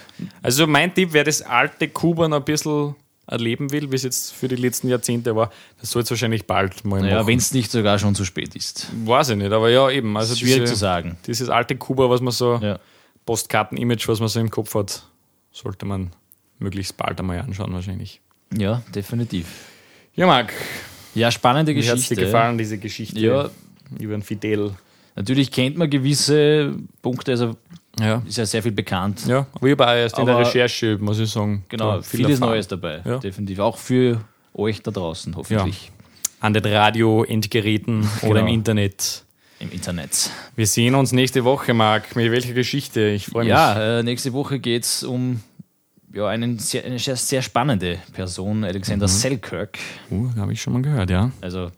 Also 0.42 0.66
mein 0.66 0.92
Tipp, 0.94 1.10
wer 1.12 1.24
das 1.24 1.42
alte 1.42 1.88
Kuba 1.88 2.26
noch 2.26 2.38
ein 2.38 2.44
bisschen 2.44 2.94
erleben 3.26 3.70
will, 3.70 3.90
wie 3.92 3.96
es 3.96 4.02
jetzt 4.02 4.32
für 4.32 4.48
die 4.48 4.56
letzten 4.56 4.88
Jahrzehnte 4.88 5.34
war, 5.36 5.50
das 5.80 5.90
soll 5.90 6.02
es 6.02 6.10
wahrscheinlich 6.10 6.46
bald 6.46 6.84
mal 6.84 7.00
Naja, 7.00 7.16
machen. 7.16 7.26
wenn 7.28 7.38
es 7.38 7.52
nicht 7.54 7.70
sogar 7.70 7.98
schon 7.98 8.14
zu 8.14 8.24
spät 8.24 8.54
ist. 8.56 8.88
Weiß 9.04 9.30
ich 9.30 9.36
nicht, 9.36 9.52
aber 9.52 9.70
ja, 9.70 9.88
eben. 9.90 10.16
Also 10.16 10.34
Schwierig 10.34 10.62
diese, 10.62 10.72
zu 10.74 10.78
sagen. 10.78 11.16
dieses 11.26 11.48
alte 11.50 11.76
Kuba, 11.76 12.08
was 12.10 12.20
man 12.20 12.32
so, 12.32 12.58
Ja. 12.62 12.78
Postkarten-Image, 13.26 14.06
was 14.08 14.20
man 14.20 14.28
so 14.28 14.40
im 14.40 14.50
Kopf 14.50 14.74
hat, 14.74 15.02
sollte 15.52 15.86
man 15.86 16.10
möglichst 16.58 16.96
bald 16.96 17.18
einmal 17.18 17.40
anschauen, 17.40 17.72
wahrscheinlich. 17.72 18.20
ja, 18.56 18.82
definitiv. 18.94 19.46
Ja, 20.14 20.26
Marc, 20.26 20.52
Ja, 21.14 21.30
spannende 21.30 21.74
wie 21.74 21.78
hat 21.80 21.84
es 21.96 22.02
Geschichte. 22.02 22.14
dir 22.16 22.24
gefallen, 22.26 22.58
diese 22.58 22.78
Geschichte 22.78 23.18
Ja. 23.20 23.50
über 23.98 24.14
den 24.16 24.22
Fidel? 24.22 24.72
Natürlich 25.16 25.50
kennt 25.50 25.76
man 25.76 25.88
gewisse 25.88 26.74
Punkte, 27.02 27.32
also 27.32 27.56
Ja. 28.00 28.20
ist 28.26 28.36
ja 28.38 28.46
sehr 28.46 28.62
viel 28.62 28.72
bekannt. 28.72 29.22
Ja, 29.28 29.46
habe 29.54 29.86
auch 29.86 29.94
erst 29.94 30.18
in 30.18 30.26
der 30.26 30.38
Recherche, 30.38 30.98
muss 31.00 31.18
ich 31.20 31.30
sagen, 31.30 31.64
Genau, 31.68 32.02
viel 32.02 32.18
vieles 32.18 32.32
erfahren. 32.32 32.50
Neues 32.50 32.66
dabei. 32.68 33.00
Ja. 33.04 33.18
Definitiv. 33.18 33.58
Auch 33.60 33.78
für 33.78 34.20
euch 34.54 34.82
da 34.82 34.90
draußen, 34.90 35.36
hoffentlich. 35.36 35.92
An 36.40 36.52
den 36.52 36.64
Radio-Endgeräten 36.64 38.08
oder 38.22 38.40
im 38.40 38.46
Genau. 38.46 38.54
Internet. 38.54 39.24
Im 39.60 39.70
Internet. 39.70 40.30
Wir 40.56 40.66
sehen 40.66 40.94
uns 40.96 41.12
nächste 41.12 41.44
Woche, 41.44 41.72
Marc. 41.74 42.16
Mit 42.16 42.30
welcher 42.32 42.52
Geschichte? 42.52 43.06
Ich 43.10 43.26
freue 43.26 43.44
mich. 43.44 43.50
Ja, 43.50 44.00
äh, 44.00 44.02
nächste 44.02 44.32
Woche 44.32 44.58
geht 44.58 44.82
es 44.84 45.04
um 45.04 45.40
ja, 46.14 46.28
einen 46.28 46.58
sehr, 46.58 46.84
eine 46.84 46.98
sehr, 46.98 47.16
sehr 47.16 47.42
spannende 47.42 47.98
Person, 48.12 48.58
Mhm. 48.58 48.64
Alexander 48.64 49.08
Selkirk. 49.08 49.78
Uh, 50.10 50.30
habe 50.36 50.52
ich 50.52 50.62
schon 50.62 50.72
mal 50.72 50.82
gehört, 50.82 51.10
ja. 51.10 51.30
Also, 51.40 51.70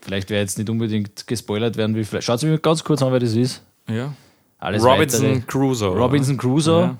vielleicht 0.00 0.30
wäre 0.30 0.40
jetzt 0.42 0.58
nicht 0.58 0.68
unbedingt 0.70 1.26
gespoilert 1.26 1.76
werden, 1.76 1.94
wie 1.96 2.04
vielleicht. 2.04 2.26
Schaut 2.26 2.42
mir 2.42 2.58
ganz 2.58 2.84
kurz 2.84 3.02
an, 3.02 3.12
wer 3.12 3.20
das 3.20 3.32
ist. 3.34 3.62
ja. 3.88 4.14
Alles 4.62 4.84
Robinson 4.84 5.22
weitere- 5.26 5.40
Crusoe. 5.46 5.96
Robinson 5.96 6.36
Crusoe. 6.36 6.98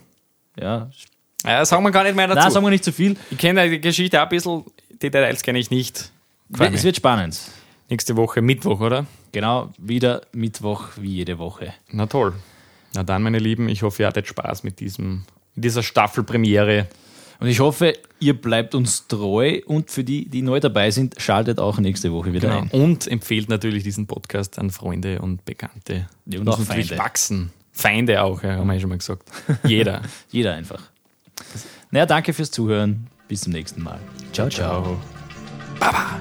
Ja. 0.59 0.89
Ja. 1.45 1.51
Ja, 1.59 1.65
sagen 1.67 1.83
wir 1.85 1.91
gar 1.91 2.05
nicht 2.05 2.17
mehr 2.17 2.27
dazu. 2.27 2.41
Nein, 2.41 2.51
sagen 2.53 2.65
wir 2.65 2.71
nicht 2.71 2.85
zu 2.85 2.91
viel. 2.93 3.17
ich 3.31 3.37
kenne 3.37 3.69
die 3.69 3.79
Geschichte 3.83 4.19
auch 4.19 4.23
ein 4.25 4.29
bisschen, 4.31 4.65
die 4.91 4.99
Details 5.11 5.43
kenne 5.43 5.59
ich 5.59 5.71
nicht. 5.71 6.11
Freu 6.55 6.69
Es 6.73 6.83
wird 6.85 6.97
spannend. 6.97 7.39
Nächste 7.91 8.17
Woche 8.17 8.41
Mittwoch, 8.41 8.81
oder? 8.81 9.05
Genau, 9.33 9.71
wieder 9.77 10.23
Mittwoch 10.33 10.89
wie 10.97 11.17
jede 11.17 11.39
Woche. 11.39 11.75
Na 11.91 12.07
toll. 12.07 12.33
Na 12.95 13.03
dann, 13.03 13.23
meine 13.23 13.39
Lieben, 13.39 13.69
ich 13.69 13.83
hoffe, 13.83 14.05
ihr 14.05 14.07
hattet 14.07 14.27
Spaß 14.27 14.63
mit, 14.65 14.81
diesem, 14.81 15.25
dieser 15.55 15.83
Staffelpremiere. 15.83 16.87
Und 17.41 17.49
ich 17.49 17.61
hoffe, 17.61 17.95
ihr 18.19 18.39
bleibt 18.41 18.75
uns 18.75 19.07
treu 19.09 19.61
und 19.67 19.91
für 19.91 20.05
die, 20.05 20.29
die 20.29 20.43
neu 20.43 20.61
dabei 20.61 20.91
sind, 20.91 21.15
schaltet 21.19 21.59
auch 21.59 21.79
nächste 21.79 22.13
Woche 22.13 22.33
wieder 22.35 22.49
Genau. 22.51 22.61
ein. 22.63 22.69
Und 22.71 23.07
empfehlt 23.09 23.49
natürlich 23.49 23.83
diesen 23.83 24.07
Podcast 24.07 24.59
an 24.59 24.71
Freunde 24.71 25.21
und 25.23 25.45
Bekannte. 25.47 26.07
Und 26.27 26.45
Muss 26.45 26.55
auch 26.57 26.59
natürlich 26.59 26.89
Feinde. 26.89 27.03
wachsen. 27.03 27.51
Feinde 27.73 28.23
auch, 28.23 28.43
ja, 28.43 28.57
haben 28.57 28.67
wir 28.67 28.75
ja 28.75 28.81
schon 28.81 28.91
mal 28.91 28.99
gesagt. 28.99 29.23
Jeder. 29.65 30.03
Jeder 30.31 30.53
einfach. 30.55 30.83
Naja, 31.91 32.05
danke 32.05 32.35
fürs 32.35 32.51
Zuhören. 32.51 33.07
Bis 33.27 33.41
zum 33.43 33.53
nächsten 33.55 33.83
Mal. 33.83 33.99
Ciao, 34.33 34.51
ciao. 34.51 34.83
Ciao. 34.83 34.97
Baba. 35.79 36.21